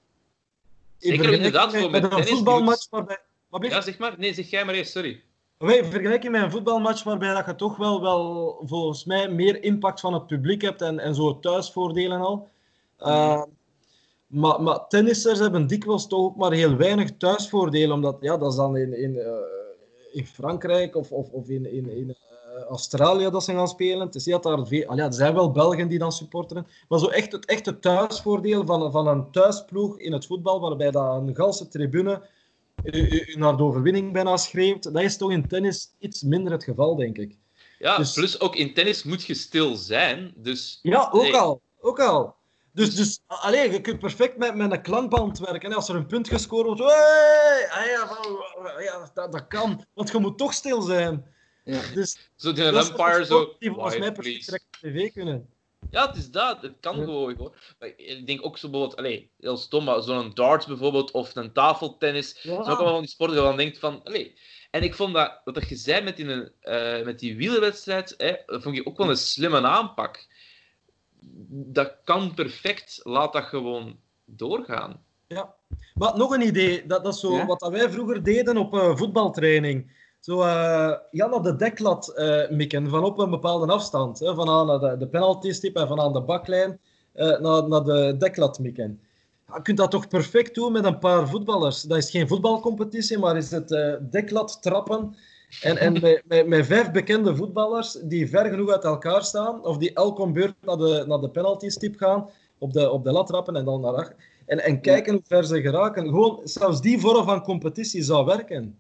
[0.99, 3.19] Zeker inderdaad, met, voor met een tennis, voetbalmatch waarbij...
[3.61, 4.15] Ja, zeg maar.
[4.19, 5.23] Nee, zeg jij maar eerst, sorry.
[5.59, 10.15] Vergelijking met een voetbalmatch waarbij dat je toch wel, wel volgens mij meer impact van
[10.15, 12.49] het publiek hebt en, en zo het thuisvoordeel en al.
[13.01, 13.43] Uh,
[14.27, 18.57] maar, maar tennissers hebben dikwijls toch ook maar heel weinig thuisvoordeel, omdat ja, dat is
[18.57, 19.29] dan in, in, uh,
[20.13, 24.07] in Frankrijk of, of, of in, in, in uh, Australië dat ze gaan spelen.
[24.07, 26.99] Het is niet dat daar veel, ja, er zijn wel Belgen die dan supporteren, maar
[26.99, 31.37] zo echt het echte thuisvoordeel van, van een thuisploeg in het voetbal, waarbij dat een
[31.37, 32.23] ganse tribune
[32.85, 36.97] u naar de overwinning bijna schreeuwt, dat is toch in tennis iets minder het geval,
[36.97, 37.37] denk ik.
[37.79, 40.33] Ja, Dus- plus ook in tennis moet je stil zijn.
[40.37, 41.37] Dus Ja, ook Nee.
[41.37, 41.61] al.
[41.81, 42.37] Ook al.
[42.73, 45.71] Dus, dus allee, je kunt perfect met, met een klankband werken.
[45.71, 45.77] hè.
[45.77, 47.69] Als er een punt gescoord wordt, hey!
[47.71, 49.85] ah ja, van- ja, dat, dat kan.
[49.95, 51.25] Want je moet toch stil zijn.
[51.65, 51.81] Ja.
[51.95, 52.59] Dus zo is
[52.89, 53.55] umpire zo...
[53.59, 55.49] die volgens mij "Quiet, perfect please." direct op tv kunnen.
[55.91, 56.63] Ja, het is dat.
[56.63, 57.05] Het kan Ja.
[57.05, 57.35] gewoon.
[57.37, 57.53] gewoon.
[57.79, 61.53] Maar ik denk ook zo bijvoorbeeld, allee, heel stom, maar zo'n darts bijvoorbeeld, of een
[61.53, 62.33] tafeltennis.
[62.33, 64.39] Dat zijn ook allemaal van die sporten dat je dan denkt van, allee.
[64.71, 68.35] En ik vond dat, wat dat je zei met die, eh met die wielerwedstrijd, hè,
[68.47, 70.27] dat vond ik ook wel een slimme aanpak.
[71.51, 75.05] Dat kan perfect, laat dat gewoon doorgaan.
[75.27, 75.55] Ja.
[75.95, 76.87] Maar nog een idee.
[76.87, 77.47] Dat, dat is zo Ja?
[77.47, 79.97] wat dat wij vroeger deden op eh, voetbaltraining.
[80.21, 84.19] Zo, eh ja, naar de deklat eh, mikken, van op een bepaalde afstand.
[84.19, 86.81] Hè, van de, de penaltystip en van aan de baklijn
[87.13, 89.01] eh, naar, naar de deklat mikken.
[89.55, 91.83] Je kunt dat toch perfect doen met een paar voetballers.
[91.83, 93.69] Dat is geen voetbalcompetitie, maar is het
[94.11, 95.17] deklat trappen.
[95.63, 99.77] En, en met, met, met vijf bekende voetballers die ver genoeg uit elkaar staan, of
[99.77, 103.27] die elk om beurt naar de, naar de penaltystip gaan, op de, op de lat
[103.27, 104.17] trappen en dan naar achter.
[104.47, 106.05] En, en kijken hoe ver ze geraken.
[106.05, 108.79] Gewoon, zelfs die vorm van competitie zou werken.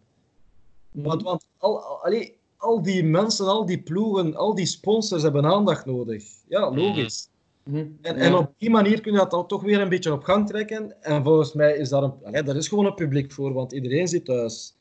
[0.93, 5.45] Want, want al, al, allee, al die mensen, al die ploegen, al die sponsors hebben
[5.45, 6.24] aandacht nodig.
[6.49, 7.28] Ja, logisch.
[7.64, 7.76] Mhm.
[7.76, 8.22] En, Ja.
[8.22, 11.03] en op die manier kun je dat dan toch weer een beetje op gang trekken.
[11.03, 14.09] En volgens mij is daar, een, allee, daar is gewoon een publiek voor, want iedereen
[14.09, 14.76] zit thuis.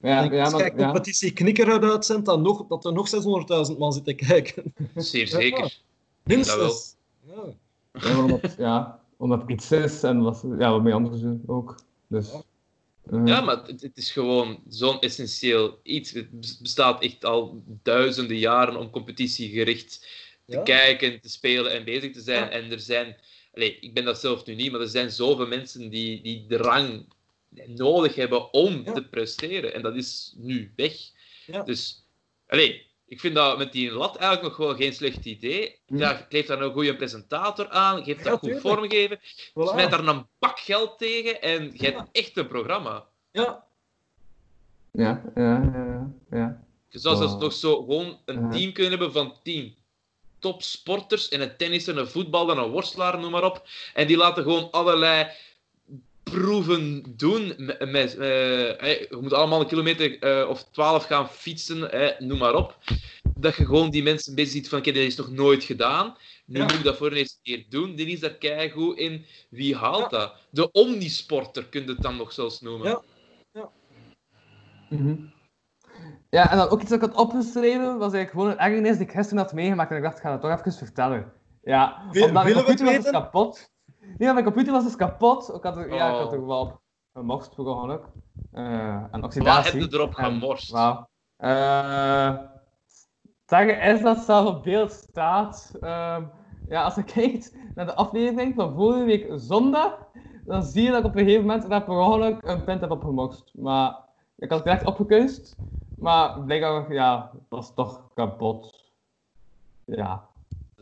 [0.00, 0.84] Ja, en ja, als maar, je ja.
[0.84, 3.08] competitie knikker uitzendt, dan nog, dat er nog
[3.72, 4.74] 600.000 man zitten kijken.
[4.94, 5.80] Zeer zeker.
[6.24, 6.96] Minstens.
[7.26, 7.42] Ja.
[7.92, 11.74] Ja, omdat, ja, omdat het iets is en wat, ja, wat bij anders doen ook.
[12.06, 12.30] Dus,
[13.24, 16.10] Ja, maar het, het is gewoon zo'n essentieel iets.
[16.12, 20.06] Het bes- bestaat echt al duizenden jaren om competitiegericht
[20.46, 20.62] te Ja.
[20.62, 22.44] kijken, te spelen en bezig te zijn.
[22.44, 22.50] Ja.
[22.50, 23.16] En er zijn,
[23.54, 27.06] allee, ik ben dat zelf nu niet, maar er zijn zoveel mensen die die drang
[27.66, 28.92] nodig hebben om Ja.
[28.92, 29.74] te presteren.
[29.74, 30.94] En dat is nu weg.
[31.64, 32.04] Dus,
[32.46, 35.78] allee, ik vind dat met die lat eigenlijk nog wel geen slecht idee.
[35.86, 35.96] Hm.
[35.96, 38.66] Ja, kleef daar een goede presentator aan, geef Ja, dat goed tuurlijk.
[38.66, 39.62] vormgeven, Voilà.
[39.70, 43.06] smijt daar een bak geld tegen en je hebt echt een programma.
[43.32, 43.64] Ja.
[44.92, 46.64] ja, ja, ja, ja.
[46.88, 47.42] Je zou zelfs Wow.
[47.42, 48.50] nog zo gewoon een Ja.
[48.50, 49.76] team kunnen hebben van tien
[50.38, 53.62] topsporters en een tennisser, een voetballer, een worstelaar, noem maar op.
[53.94, 55.26] En die laten gewoon allerlei
[56.30, 57.52] proeven doen.
[57.56, 58.28] Met, met, eh,
[58.76, 62.76] hè, je moet allemaal een kilometer eh, of twaalf gaan fietsen, hè, noem maar op.
[63.38, 66.16] Dat je gewoon die mensen bezig ziet van, oké, dit is nog nooit gedaan.
[66.46, 66.62] Nu Ja.
[66.64, 67.94] moet ik dat voor de eerste keer doen.
[67.94, 69.24] Die is daar keigoed in.
[69.50, 70.18] Wie haalt Ja.
[70.18, 70.34] dat?
[70.50, 72.86] De omnisporter kun je het dan nog zelfs noemen.
[73.52, 73.70] Ja.
[74.90, 75.14] Mhm.
[76.30, 79.06] Ja, en dan ook iets dat ik had opgeschreven, was eigenlijk gewoon een ergernis die
[79.06, 81.32] ik gisteren had meegemaakt en ik dacht, ik ga dat toch even vertellen.
[81.62, 83.12] Ja, Wil- omdat mijn willen we het weten?
[83.12, 83.70] kapot.
[84.00, 85.54] Nee, mijn computer was dus kapot.
[85.54, 86.32] Ik had er, ja, ik had Oh.
[86.32, 86.80] er wel op
[87.12, 88.04] gemorst per ongeluk.
[88.52, 89.80] En oxidatie.
[89.80, 90.70] heb je erop gemorst?
[90.70, 91.08] Wauw.
[93.46, 95.74] Zeggen is dat zelf op beeld staat.
[95.80, 96.24] Ehm,
[96.68, 99.98] ja, als je kijkt naar de aflevering van vorige week zondag,
[100.44, 102.90] dan zie je dat ik op een gegeven moment daar per ongeluk een pint heb
[102.90, 103.50] opgemorst.
[103.54, 103.98] Maar
[104.36, 105.56] ik had het echt opgekust,
[105.94, 108.90] maar blijkbaar, ja, het was toch kapot.
[109.84, 110.28] Ja.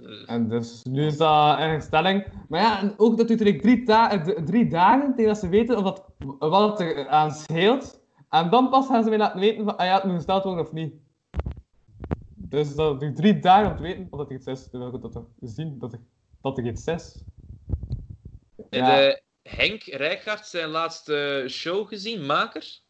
[0.03, 2.27] Eh, En dus nu is dat in herstelling.
[2.49, 5.77] Maar ja, en ook dat eigenlijk drie, da- eh, drie dagen tegen dat ze weten
[5.77, 6.05] of dat,
[6.39, 8.01] wat het er aan scheelt.
[8.29, 10.65] En dan pas gaan ze mij laten weten van, ah ja, het moet gesteld worden
[10.65, 10.95] of niet.
[12.35, 14.71] Dus dat duurt drie dagen om te weten of dat er iets is.
[14.71, 16.01] Terwijl ik dat toch zien dat er,
[16.41, 17.25] dat er iets is.
[18.71, 18.97] Ja.
[18.97, 22.81] de Henk Rijkaard zijn laatste show gezien, Maker?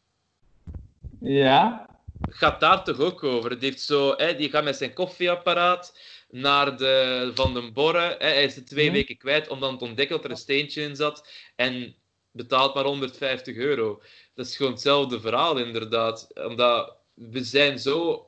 [1.19, 1.89] Ja.
[2.25, 3.49] Gaat daar toch ook over?
[3.49, 5.97] Het heeft zo, hè, die gaat met zijn koffieapparaat
[6.31, 8.15] naar de Van den Borre.
[8.19, 8.93] Hij is de twee Mhm.
[8.93, 11.29] weken kwijt om dan te ontdekken dat er een steentje in zat.
[11.55, 11.95] En
[12.31, 14.01] betaalt maar 150 euro.
[14.33, 16.27] Dat is gewoon hetzelfde verhaal, inderdaad.
[16.47, 18.25] Omdat we zijn zo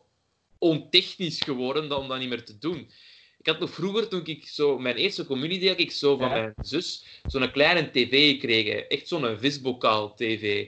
[0.58, 2.92] ontechnisch geworden dat- om dat niet meer te doen.
[3.38, 4.80] Ik had nog vroeger, toen ik zo...
[4.80, 6.34] Mijn eerste communie deed ik zo van Ja.
[6.34, 8.90] mijn zus zo'n kleine tv gekregen.
[8.90, 10.68] Echt zo'n visbokaal tv.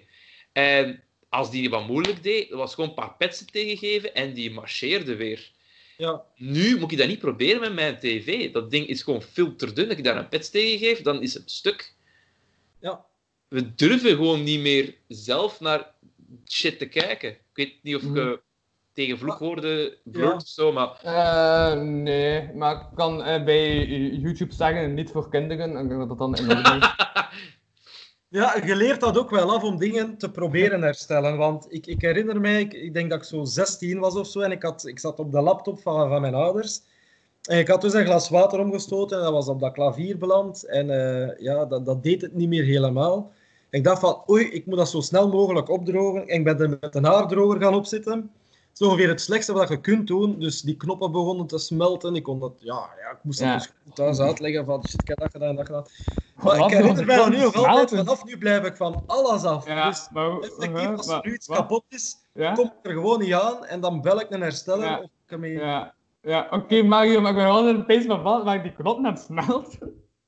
[0.52, 5.16] En als die wat moeilijk deed, was gewoon een paar petsen tegengeven en die marcheerde
[5.16, 5.52] weer.
[6.04, 8.52] Ja, Nu moet ik dat niet proberen met mijn tv.
[8.52, 9.88] Dat ding is gewoon filterdun.
[9.90, 11.94] Als ik daar een pets tegen geef, dan is het stuk.
[12.80, 13.06] ja.
[13.48, 15.92] We durven gewoon niet meer zelf naar
[16.52, 17.30] shit te kijken.
[17.30, 18.16] Ik weet niet of Mhm.
[18.16, 18.42] je
[18.94, 20.36] tegen vloekwoorden blurt Ja.
[20.36, 21.00] of zo, maar...
[21.04, 25.78] Eh, nee, maar ik kan eh, bij YouTube zeggen niet voor kinderen.
[25.78, 26.80] En ik dat dan in orde.
[28.34, 31.38] Ja, je leert dat ook wel af om dingen te proberen herstellen.
[31.38, 34.40] Want ik, ik herinner mij, ik, ik denk dat ik zo 16 was of zo,
[34.40, 36.82] en ik, had, ik zat op de laptop van, van mijn ouders.
[37.42, 40.64] En ik had dus een glas water omgestoten en dat was op dat klavier beland.
[40.64, 43.32] En eh, ja, dat, dat deed het niet meer helemaal.
[43.70, 46.28] En ik dacht van, oei, ik moet dat zo snel mogelijk opdrogen.
[46.28, 48.32] En ik ben er met een haardroger gaan opzitten.
[48.74, 50.40] Is ongeveer het slechtste wat je kunt doen.
[50.40, 52.16] Dus die knoppen begonnen te smelten.
[52.16, 53.58] Ik kon dat, ja, ja ik moest dat Ja.
[53.58, 55.86] dus goed thuis uitleggen van, shit, ik heb dat gedaan, dat gedaan.
[56.36, 57.98] Maar Wat ik herinner mij nu nog altijd Smelten.
[57.98, 59.68] vanaf nu blijf ik van alles af.
[59.68, 61.58] Ja, dus maar, effectief, als maar- er nu iets wat?
[61.58, 62.54] kapot is, Ja?
[62.54, 64.98] kom ik er gewoon niet aan en dan bel ik een hersteller Ja.
[64.98, 65.52] of ik ermee...
[65.54, 69.20] Ja, ja oké Mario, maar ik ben wel een pees van waar die knop net
[69.20, 69.78] smelt.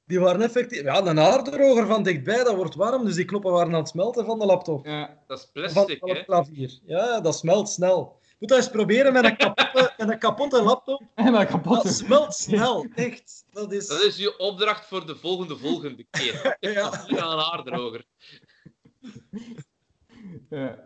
[0.07, 0.81] Die waren effectief...
[0.81, 4.25] Ja, een haardroger van dichtbij, dat wordt warm, dus die knoppen waren aan het smelten
[4.25, 4.85] van de laptop.
[4.85, 5.17] Ja.
[5.27, 6.15] Dat is plastic, van hè?
[6.15, 6.79] het klavier.
[6.85, 8.15] Ja, dat smelt snel.
[8.39, 11.01] Moet dat eens proberen met een kapotte, met een kapotte laptop.
[11.15, 11.83] En maar kapot.
[11.83, 13.45] Dat smelt snel, echt.
[13.51, 13.87] Dat is...
[13.87, 16.57] Dat is je opdracht voor de volgende volgende keer.
[16.59, 17.05] Ja.
[17.07, 18.05] Hier aan een haardroger.
[20.49, 20.83] Ja.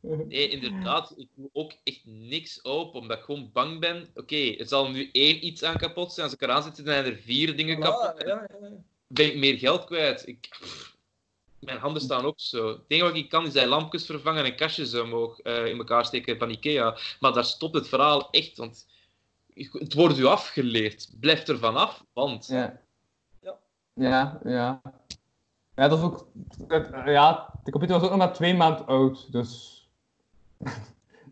[0.00, 1.14] Nee, inderdaad.
[1.16, 4.08] Ik doe ook echt niks open, omdat ik gewoon bang ben.
[4.14, 6.26] Oké, er zal nu één iets aan kapot zijn.
[6.26, 8.22] Als ik eraan zit, dan zijn er vier dingen kapot.
[8.22, 8.70] Ja, ja, ja.
[9.06, 10.26] ben ik meer geld kwijt.
[10.26, 10.95] Ik, pff,
[11.66, 12.68] mijn handen staan ook zo.
[12.68, 16.04] Het enige wat ik kan is die lampjes vervangen en kastjes omhoog eh, in elkaar
[16.04, 16.96] steken van Ikea.
[17.20, 18.86] Maar daar stopt het verhaal echt, want
[19.72, 21.10] het wordt u afgeleerd.
[21.20, 22.46] Blijf er vanaf, want...
[22.46, 22.80] Ja.
[23.40, 23.56] Ja.
[23.94, 24.80] Ja, ja.
[25.74, 26.26] Ja, dat is ook...
[26.68, 29.82] het- ja, de computer was ook nog maar twee maanden oud, dus...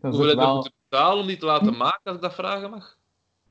[0.01, 0.53] dat is Hoeveel ook heb je wel...
[0.53, 2.97] moeten betalen om die te laten maken, als ik dat vragen mag?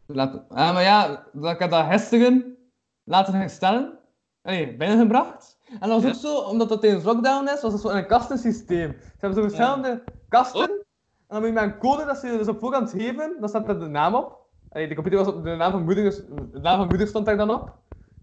[0.06, 0.48] Laten...
[0.48, 2.56] Ah, maar ja, dat ik dat gisteren
[3.04, 3.98] laten herstellen.
[4.42, 5.53] Nee, binnengebracht.
[5.80, 8.92] En dat was ook zo, omdat dat tijdens lockdown is, was het zo een kastensysteem.
[9.00, 10.70] Ze hebben zo verschillende kasten.
[10.70, 10.76] Oh.
[11.28, 13.48] En dan moet je met een code dat ze je dus op voorhand geven, dan
[13.48, 14.42] staat er de naam op.
[14.70, 16.16] Allee, de computer was op de naam van moeder, dus
[16.52, 17.72] de naam van moeder stond daar dan op.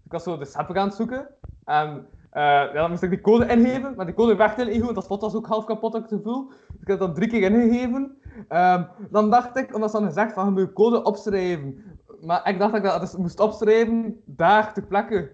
[0.04, 1.28] Ik was zo de sappen gaan zoeken.
[1.64, 4.82] En eh, ja, dan moest ik die code ingeven, maar die code werkte niet goed,
[4.82, 6.48] want dat slot was ook half kapot, had ik het gevoel.
[6.48, 8.16] Dus ik heb dat drie keer ingegeven.
[8.48, 11.98] Ehm, dan dacht ik, omdat ze dan gezegd van, je moet je code opschrijven.
[12.20, 15.32] Maar ik dacht dat ik dat dus moest opschrijven, daar, ter plekke.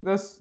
[0.00, 0.40] Dus,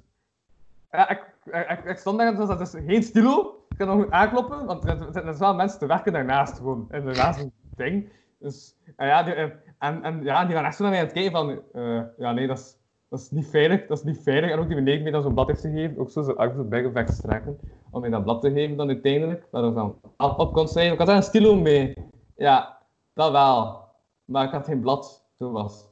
[0.92, 3.66] ja, ik, ik, ik, stond daar, dus dat is geen stilo.
[3.70, 7.06] Ik kan nog goed aankloppen, want er zijn wel mensen te werken daarnaast gewoon, in
[7.06, 8.10] de naast het ding.
[8.40, 9.34] Dus, en ja, die,
[9.80, 12.32] en, en ja, die waren echt zo naar mij aan het kijken van, eh, ja
[12.32, 12.78] nee, dat is,
[13.10, 14.52] dat is niet veilig, dat is niet veilig.
[14.52, 16.64] En ook die beneden mij dan zo'n blad heeft gegeven, ook zo zijn arm zo
[16.64, 17.60] bijgevekt strekken,
[17.92, 20.94] om mij dat blad te geven dan uiteindelijk, dat ik dan op kon schrijven.
[20.94, 21.94] Ik had daar een stilo mee.
[22.36, 22.78] Ja,
[23.14, 23.86] dat wel.
[24.26, 25.87] Maar ik had geen blad, zo was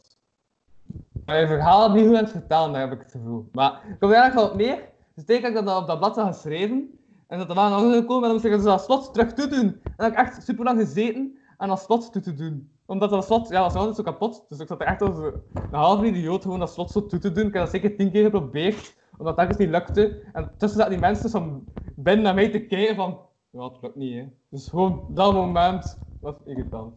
[1.25, 3.49] je verhaal had niet goed aan het daar heb ik het gevoel.
[3.51, 4.89] Maar ik kom eigenlijk wel op neer.
[5.15, 7.93] Dus tegen dat ik dat op dat blad had geschreven, en dat er wel nog
[7.93, 9.65] gekomen, en dan moest ik dus dat slot terug toe doen.
[9.83, 12.69] En dan heb ik echt super lang gezeten aan dat slot toe te doen.
[12.85, 14.45] Omdat dat slot, ja, dat was altijd zo kapot.
[14.49, 17.31] Dus ik zat er echt als een halve idioot gewoon dat slot zo toe te
[17.31, 17.47] doen.
[17.47, 20.21] Ik heb dat zeker tien keer geprobeerd, omdat dat dus niet lukte.
[20.33, 21.63] En tussen zaten die mensen van
[21.95, 23.19] binnen naar mij te kijken van,
[23.49, 24.25] ja, het lukt niet, hè.
[24.49, 26.93] Dus gewoon dat moment was irritant.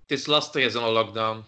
[0.00, 1.44] Het is lastig, is een lockdown.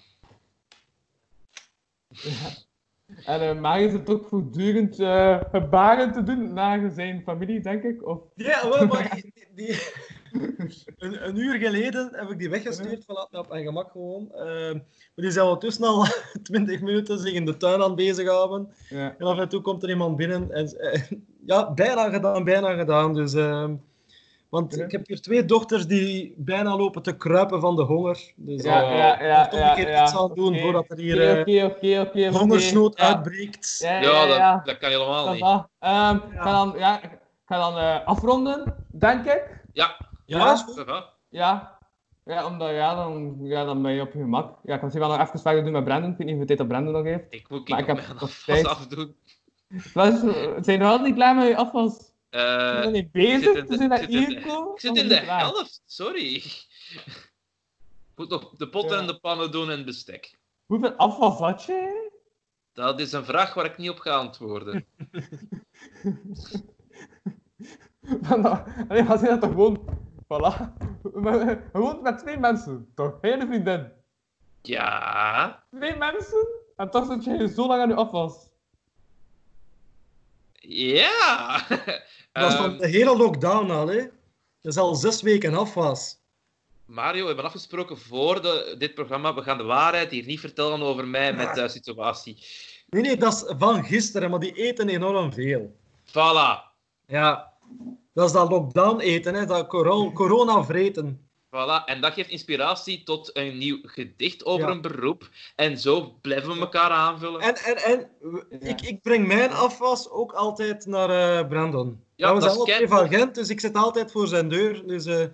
[3.24, 8.06] En uh, Marius heeft ook voortdurend eh, gebaren te doen naar zijn familie, denk ik.
[8.06, 8.18] Of...
[8.34, 10.04] Ja, wel, maar die, die-
[10.98, 14.32] een, een uur geleden heb ik die weggestuurd van op mijn gemak gewoon.
[14.32, 16.06] Ehm, maar die zijn ondertussen al
[16.42, 18.68] 20 minuten zich in de tuin aan het bezighouden.
[18.88, 19.14] Ja.
[19.18, 21.02] En af en toe komt er iemand binnen en eh,
[21.46, 23.14] ja, bijna gedaan, bijna gedaan.
[23.14, 23.74] Dus, ehm,
[24.48, 24.84] want Ja.
[24.84, 28.32] ik heb hier twee dochters die bijna lopen te kruipen van de honger.
[28.36, 30.02] Dus Ja, eh, ja, ja, ik moet toch ja, een keer ja.
[30.02, 32.28] iets aan doen voordat er hier eh, oké, oké.
[32.38, 33.06] hongersnood Ja.
[33.06, 33.76] uitbreekt.
[33.78, 34.54] Ja, Ja, ja, ja.
[34.56, 35.42] dat, dat kan helemaal Dat niet.
[36.32, 37.00] Ik ga dan, ja,
[37.46, 39.60] ga dan eh, afronden, denk ik.
[39.72, 40.84] Ja, Ja, is goed.
[41.28, 41.74] Ja.
[42.24, 44.44] Ja, omdat ja, dan, ja, dan ben je op je gemak.
[44.62, 46.10] Ja, ik kan misschien wel nog even verder doen met Brandon.
[46.10, 47.24] Ik weet niet hoeveel tijd dat Brandon nog heeft.
[47.30, 49.16] Ik moet Maar ik heb nog afdoen.
[49.68, 49.92] Is,
[50.64, 52.12] zijn we wel niet klaar met je afwas?
[52.36, 54.34] Eh, zijn niet ik bezig, zit in we de- zijn ik zit in de-
[54.74, 56.34] ik zit dan in de helft, sorry.
[56.34, 59.00] Ik moet nog de potten Ja.
[59.00, 60.38] en de pannen doen en bestek.
[60.66, 62.10] Hoeveel afwas had je?
[62.72, 64.86] Dat is een vraag waar ik niet op ga antwoorden.
[68.88, 69.84] Allee, maar zijn dat toch gewoon...
[70.24, 70.72] Voilà.
[71.14, 73.18] Eh, Gewoon met twee mensen, toch?
[73.20, 73.92] Geen vriendin.
[74.62, 75.64] Ja.
[75.70, 76.46] Twee mensen?
[76.76, 78.48] En toch zit je zo lang aan je afwas.
[80.68, 81.62] Ja.
[82.32, 83.96] Dat is van Ehm, de hele lockdown al, hè.
[84.60, 86.18] Dat is al zes weken afwas.
[86.86, 89.34] Mario, we hebben afgesproken voor de, dit programma.
[89.34, 92.38] We gaan de waarheid hier niet vertellen over mij met de situatie.
[92.88, 95.76] Nee, nee, dat is van gisteren, maar die eten enorm veel.
[96.08, 96.74] Voilà.
[97.06, 97.52] Ja.
[98.14, 99.46] Dat is dat lockdown eten, hè.
[99.46, 101.25] Dat coro- corona vreten.
[101.56, 104.72] Voilà, en dat geeft inspiratie tot een nieuw gedicht over Ja.
[104.74, 105.28] een beroep.
[105.56, 107.40] En zo blijven we elkaar aanvullen.
[107.40, 108.10] En, en, en
[108.60, 108.68] Ja.
[108.68, 112.00] ik, ik breng mijn afwas ook altijd naar eh, Brandon.
[112.14, 114.86] Ja, we dat zijn van Gent, dus ik zit altijd voor zijn deur.
[114.86, 115.30] Dus eh, ik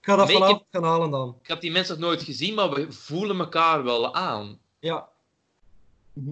[0.00, 1.36] ga dat Nee, vanavond gaan halen dan.
[1.42, 4.58] Ik heb die mensen nog nooit gezien, maar we voelen elkaar wel aan.
[4.78, 5.08] Ja.
[6.12, 6.30] Mhm.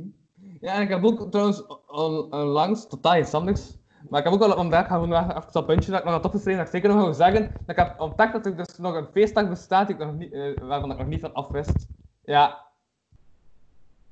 [0.60, 3.60] Ja, en ik heb ook trouwens on- onlangs, totaal iets anders,
[4.08, 6.24] maar ik heb ook wel ontdekt, we nog even dat puntje dat ik nog had
[6.24, 8.94] opgeschreven, dat ik zeker nog wil zeggen, dat ik heb ontdekt dat er dus nog
[8.94, 11.86] een feestdag bestaat die ik nog niet, eh, waarvan ik nog niet van afwist.
[12.24, 12.66] Ja.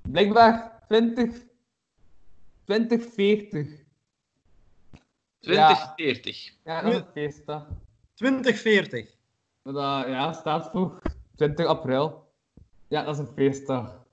[0.02, 1.48] Blijkbaar 20...
[2.64, 3.68] 2040.
[5.40, 6.52] 2040.
[6.64, 7.66] Ja, dat is een feestdag.
[8.14, 9.16] 2040.
[9.62, 9.74] Dat
[10.06, 11.02] ja, staat voor
[11.36, 12.28] 20 april.
[12.88, 14.04] Ja, dat is een feestdag.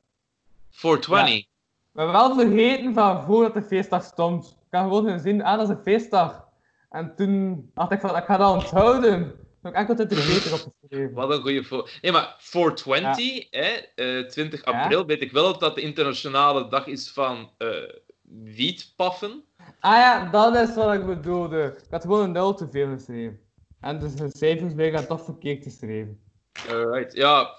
[0.69, 1.45] 420.
[1.91, 4.57] We hebben wel vergeten van voordat de feestdag stond.
[4.78, 6.45] Ik had gewoon gezien, ah, dat is een feestdag.
[6.89, 9.19] En toen dacht ik van, ik ga dat onthouden.
[9.61, 11.13] Heb ik enkel 2040 opgeschreven.
[11.13, 11.89] Wat een goede voor.
[12.01, 14.71] Nee, maar 420, hè, eh, 20 Ja.
[14.71, 17.67] april, weet ik wel dat dat de internationale dag is van eh
[18.43, 19.43] wietpaffen.
[19.80, 21.73] Ah ja, dat is wat ik bedoelde.
[21.78, 23.39] Ik had gewoon een 0 te veel geschreven.
[23.82, 26.19] En dus de cijfers werden toch verkeerd geschreven.
[26.69, 27.55] Alright, ja.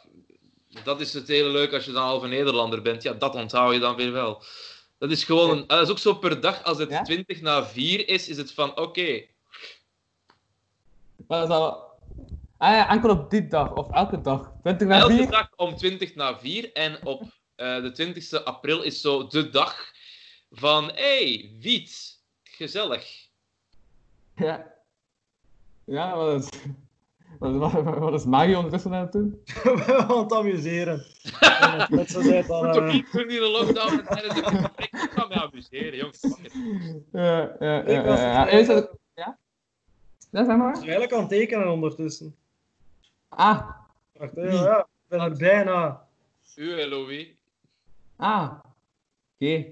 [0.84, 3.02] Dat is het hele leuk als je dan halve Nederlander bent.
[3.02, 4.42] Ja, dat onthoud je dan weer wel.
[4.98, 7.02] Dat is gewoon een, dat is ook zo per dag, als het Ja?
[7.02, 9.24] 20 na 4 is, is het van oké.
[11.26, 11.86] Maar dat is al...
[12.56, 14.52] Ah ja, enkel op die dag, of elke dag.
[14.62, 15.30] 20 naar Elke 4.
[15.30, 17.22] dag om 20 na 4 en op
[17.54, 19.92] eh, de 20 april is zo de dag
[20.50, 23.28] van hey, wiet, gezellig.
[24.36, 24.74] Ja.
[25.84, 26.60] Ja, wat is...
[27.38, 29.42] Wat, wat, wat is Mario ondertussen aan het doen?
[29.62, 30.96] We gaan het amuseren.
[31.88, 34.70] Met z'n zijn dan, toch eh, niet doen in de lockdown en tijdens de.
[34.76, 36.38] Ik ga me amuseren, jongens.
[37.12, 38.02] Ja, ja, Ik ja.
[38.04, 38.46] was ja, ja.
[38.48, 39.38] Is dat- Ja?
[40.30, 40.74] Ja, zeg maar.
[40.74, 42.34] eigenlijk aan het tekenen ondertussen.
[43.28, 43.68] Ah,
[44.12, 46.06] Wacht, hè, ja, ik ben er bijna.
[46.56, 47.26] U, Louis.
[48.16, 48.50] ah.
[49.40, 49.64] Oké.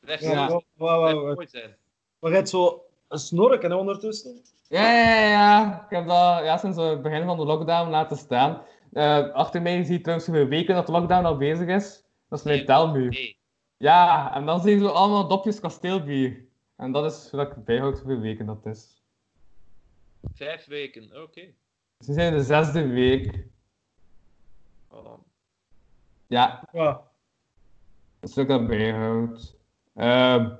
[0.00, 0.60] Blijf Ja, Ja.
[0.76, 1.76] Mooi zijn.
[2.18, 4.42] wat gaat zo een snorken ondertussen?
[4.68, 5.82] Ja, ja, ja.
[5.84, 8.62] Ik heb dat ja, sinds het begin van de lockdown laten staan.
[8.92, 12.04] Eh, achter mij zie je trouwens hoeveel weken dat de lockdown al bezig is.
[12.28, 12.66] Dat is mijn Nee.
[12.66, 13.08] telmuur.
[13.10, 13.36] Nee.
[13.76, 16.44] Ja, en dan zie je zo allemaal dopjes kasteelbier.
[16.76, 19.02] En dat is wat ik bijhoud hoeveel weken dat is.
[20.34, 21.40] Vijf weken, oké.
[21.98, 23.46] Dus we zijn in de zesde week.
[24.90, 25.18] Oh.
[26.26, 26.84] Ja, Ja.
[28.20, 29.56] dat is wat ik dat bijhoud.
[29.94, 30.50] Ehm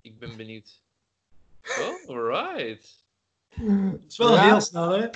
[0.00, 0.82] Ik ben benieuwd.
[1.80, 3.04] Oh, alright.
[3.48, 4.42] Het is wel Ja.
[4.42, 5.08] heel snel, hè?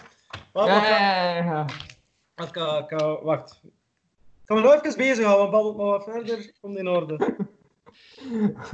[0.52, 1.66] Wacht, ja, ja, ja, ja.
[2.34, 3.60] wacht, ga- wacht.
[3.64, 3.70] Ik
[4.44, 6.52] ga me nog even bezighouden, babbel maar wat verder.
[6.60, 7.14] Komt in orde.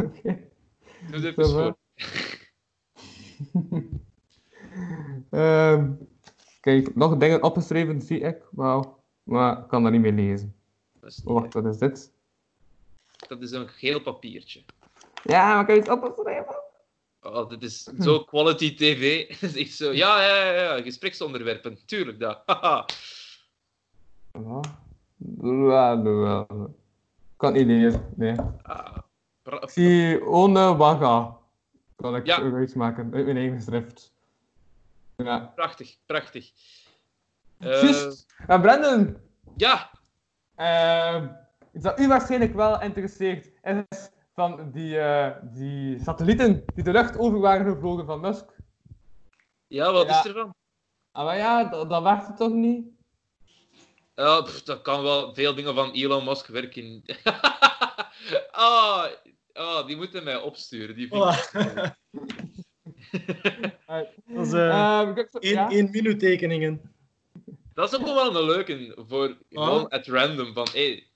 [0.03, 0.39] Oké.
[1.11, 1.77] Doe het even voor.
[5.31, 5.93] Ehm,
[6.61, 8.43] kijk, nog dingen opgeschreven zie ik.
[8.51, 9.03] Wauw.
[9.23, 10.55] Maar ik kan dat niet meer lezen.
[11.01, 12.15] Dat is, niet wacht, wat is dit?
[13.29, 14.63] dat is een geel papiertje.
[15.23, 16.55] Ja, maar ik heb iets opgeschreven.
[17.23, 19.29] Oh, dit is zo quality tv.
[19.43, 19.93] Is echt zo.
[19.93, 20.83] Ja, ja, ja, ja.
[20.83, 21.79] Gespreksonderwerpen.
[21.87, 22.43] Tuurlijk dat.
[22.47, 22.87] Ja,
[27.37, 28.35] kan niet lezen, nee.
[28.63, 28.97] Ah,
[29.43, 31.37] Ik zie Onewaga.
[31.97, 32.61] Kan ik Ja.
[32.61, 34.13] iets maken uit mijn eigen schrift.
[35.17, 35.53] Ja.
[35.55, 36.51] prachtig, prachtig.
[37.59, 38.27] Eh, Juist.
[38.47, 39.17] En Brendan,
[39.57, 39.91] ja,
[40.55, 41.29] ehm,
[41.73, 43.51] iets dat u waarschijnlijk wel interesseert,
[43.91, 48.45] is van die, eh, die satellieten die de lucht over waren gevlogen van Musk.
[49.67, 50.19] ja, wat Ja.
[50.19, 50.55] is er van?
[51.13, 52.87] Ah, maar ja, dat, dat werkte toch niet?
[54.15, 57.03] Ja, pff, dat kan wel veel dingen van Elon Musk werken.
[58.51, 59.05] ah,
[59.53, 60.97] ah, die moeten mij opsturen.
[60.97, 61.51] Die Voilà.
[61.53, 61.89] Eh,
[64.27, 64.69] Dat is eh
[65.01, 65.71] ehm, kijk, zo- één, ja.
[65.71, 66.81] één minuut tekeningen.
[67.75, 70.53] Dat is ook wel een leuke voor gewoon at random.
[70.53, 71.07] Van, hey,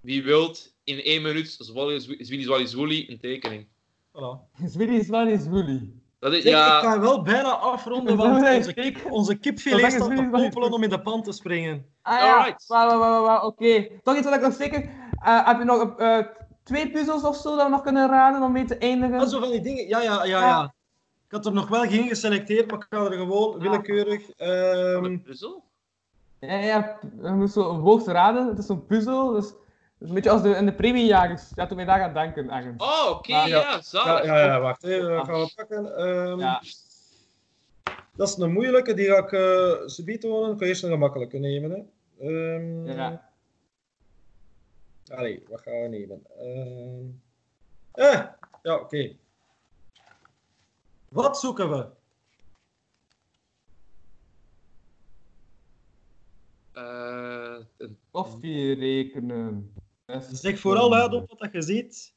[0.00, 3.66] wie wilt in één minuut Zwilly Zwolly Zwoely een tekening?
[4.12, 4.52] Voilà.
[4.72, 5.02] Zwilly
[5.38, 5.92] Zwilly.
[6.18, 10.16] Dat is, ja, Ik ga wel bijna afronden, want onze, kip, onze kipfilet is staat
[10.16, 11.86] te popelen om in de pan te springen.
[12.02, 12.66] Ah ja, Alright.
[12.66, 13.88] Wauw, wauw, wauw, wauw, oké.
[14.02, 14.82] Toch iets wat ik nog zeker...
[15.24, 16.18] eh, heb je nog eh,
[16.62, 19.18] twee puzzels of zo dat we nog kunnen raden om mee te eindigen?
[19.20, 19.88] Ah, zo van die dingen.
[19.88, 20.74] Ja, ja, ja, ja.
[21.26, 24.30] Ik had er nog wel geen geselecteerd, maar ik ga er gewoon willekeurig.
[24.30, 25.64] ehm, een puzzel.
[26.40, 28.46] Ja, ja, je moet woord raden.
[28.46, 29.32] Het is zo'n puzzel.
[29.32, 29.52] Dus,
[30.02, 31.50] dus een beetje als de, in de premiejagers.
[31.54, 32.82] Ja, toen wij daar aan denken, ergens.
[32.82, 33.46] Oh, oké, Ja.
[33.46, 34.24] ja, Ja, zalig.
[34.24, 35.08] ja, ja, wacht even.
[35.10, 35.96] Dat gaan we pakken.
[35.96, 36.62] Ehm, Ja.
[38.14, 40.52] Dat is een moeilijke, die ga ik eh subiet horen.
[40.52, 41.70] Ik ga eerst een gemakkelijke nemen.
[41.70, 41.78] Hè.
[42.26, 43.30] Ehm, Ja.
[45.10, 46.22] Allee, wat gaan we nemen?
[46.38, 47.04] Ehm,
[47.92, 48.24] eh,
[48.62, 49.12] ja, oké.
[51.08, 51.86] Wat zoeken we?
[56.72, 59.74] Eh, een, Koffie rekenen.
[60.32, 62.14] Zeg vooral uit op wat dat je ziet.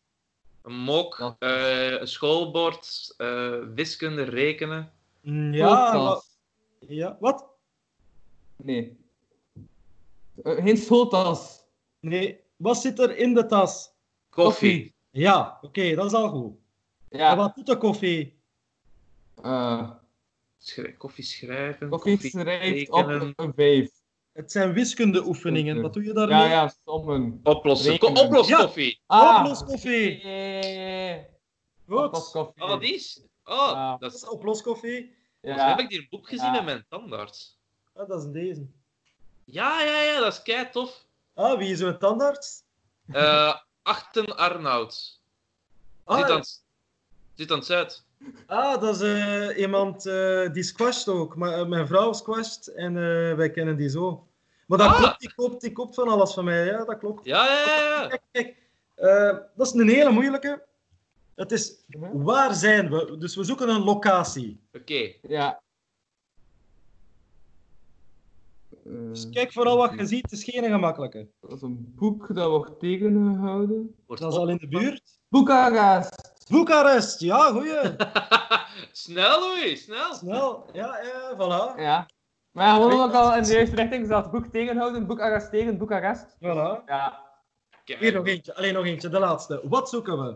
[0.61, 4.91] een mok, eh, een schoolbord, eh, wiskunde, rekenen.
[5.21, 6.37] Mm, Ja, wat?
[6.79, 7.45] Ja, wat?
[8.55, 8.97] Nee.
[10.43, 11.63] Eh, geen schooltas.
[11.99, 13.91] Nee, wat zit er in de tas?
[14.29, 14.95] Koffie.
[15.11, 16.57] Ja, oké, dat is al goed.
[17.09, 17.35] En Ja.
[17.35, 18.39] wat doet de koffie?
[19.43, 19.91] eh,
[20.57, 23.91] Schrij- koffie schrijven, koffie koffie, schrijft op een vijf.
[24.35, 25.81] Het zijn wiskundeoefeningen.
[25.81, 26.37] Wat doe je daarmee?
[26.37, 27.39] Ja, ja, sommen.
[27.43, 27.97] oplossen.
[27.99, 29.01] Ko- oploskoffie.
[29.05, 29.39] Ah.
[29.39, 30.21] Oploskoffie.
[30.27, 31.23] Yeah.
[31.87, 31.97] Goed.
[32.05, 32.63] Oploskoffie.
[32.63, 33.21] Oh, die is...
[33.43, 33.97] Oh, Ja.
[33.97, 34.27] dat is...
[34.27, 35.15] oploskoffie.
[35.41, 35.67] Ja.
[35.69, 36.51] heb ik die een boek gezien Ja.
[36.51, 37.59] met mijn tandarts.
[37.93, 38.65] Ah, dat is deze.
[39.45, 41.05] Ja, ja, ja, dat is kei tof.
[41.33, 42.63] Ah, wie is uw tandarts?
[43.11, 45.21] Eh Achten Arnoud.
[46.03, 46.63] Ah, Zit, aan, het-
[47.35, 48.04] zit aan het zuid.
[48.45, 51.35] Ah dat is eh, iemand eh, die squasht ook.
[51.35, 54.27] Maar, eh, mijn vrouw squasht en eh, wij kennen die zo.
[54.67, 54.97] Maar dat Ah.
[54.97, 56.65] klopt, die koopt, die koopt van alles van mij.
[56.65, 57.25] Ja, dat klopt.
[57.25, 58.07] Ja, ja, ja, ja.
[58.07, 58.55] Kijk, kijk.
[58.95, 60.63] eh, dat is een hele moeilijke.
[61.35, 62.21] Het is, Mhm.
[62.23, 63.17] waar zijn we?
[63.17, 64.59] Dus we zoeken een locatie.
[64.73, 65.11] Oké.
[65.21, 65.61] Ja.
[68.83, 71.27] Dus kijk vooral wat je ziet, het is geen gemakkelijke.
[71.41, 73.95] Dat is een boek dat wordt tegengehouden.
[74.05, 75.19] Wordt Dat is al in de buurt.
[75.27, 76.24] Boekarest.
[76.49, 77.95] Boekarest, ja, goeie.
[78.91, 80.13] snel, Louis, snel.
[80.13, 81.79] Snel, ja, ja, voilà.
[81.79, 82.05] Ja.
[82.51, 84.31] Maar gewoon ook al in de juiste richting zat.
[84.31, 86.35] Boek tegenhouden, boek arresteren, boek arrest.
[86.39, 86.83] voilà.
[86.85, 87.23] Ja.
[87.83, 89.61] Hier nog eentje, alleen nog eentje, de laatste.
[89.63, 90.35] Wat zoeken we?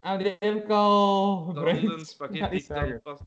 [0.00, 2.18] En die heb ik al gebruikt.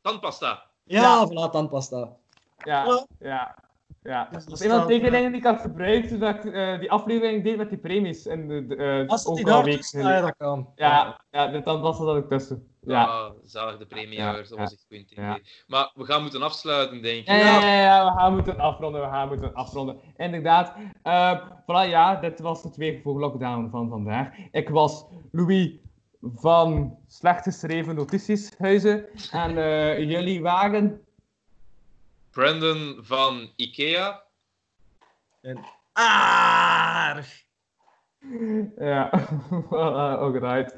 [0.01, 0.63] Tandpasta.
[0.83, 1.27] Ja, Ja.
[1.27, 2.09] voilà, tandpasta.
[2.57, 3.55] Ja, Ja.
[4.05, 4.29] Ja.
[4.31, 7.43] Dus is een van de tekeningen die ik had gebruikt toen ik eh, die aflevering
[7.43, 8.27] deed met die premies.
[8.27, 10.19] En de, de, eh, Als het ook daar tussen, geleden.
[10.19, 10.69] ja, dat kan.
[10.75, 12.67] Ja, ja, de tandpasta dat ik tussen.
[12.81, 13.03] Ja.
[13.03, 14.49] Ah, zalig, de premiejagers.
[14.49, 15.25] Dat Ja, was echt goed idee.
[15.25, 15.39] ja.
[15.67, 17.27] Maar we gaan moeten afsluiten, denk ik.
[17.27, 19.99] Ja, ja, ja, ja, we gaan moeten afronden, we gaan moeten afronden.
[20.17, 20.73] Inderdaad.
[21.03, 24.27] Eh voilà, ja, dit was het weer voor lockdown van vandaag.
[24.51, 25.71] Ik was Louis
[26.35, 29.05] van Slecht Geschreven Notitieshuizen.
[29.31, 30.99] En eh, jullie waren...
[32.35, 34.23] Brandon van Ikea.
[35.41, 35.65] En.
[38.77, 39.09] Ja,
[39.69, 40.73] voilà, alright.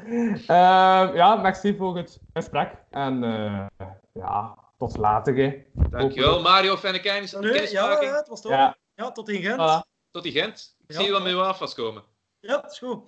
[0.48, 2.74] Eh, ja, merci voor het gesprek.
[2.90, 3.66] En eh,
[4.14, 5.36] ja, tot later.
[5.36, 5.64] Hè.
[5.90, 8.52] Dankjewel, Mario Fennekijn is aan de Nee, ja, ja, het was toch?
[8.52, 9.60] Ja, Ja, tot in Gent.
[9.62, 9.88] voilà.
[10.12, 10.76] Tot die Gent.
[10.80, 10.96] Ik Ja.
[10.98, 12.04] zie je wel met je afwas komen.
[12.40, 13.04] Ja, is goed.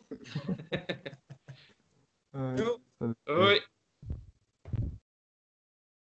[3.23, 3.65] Hoi.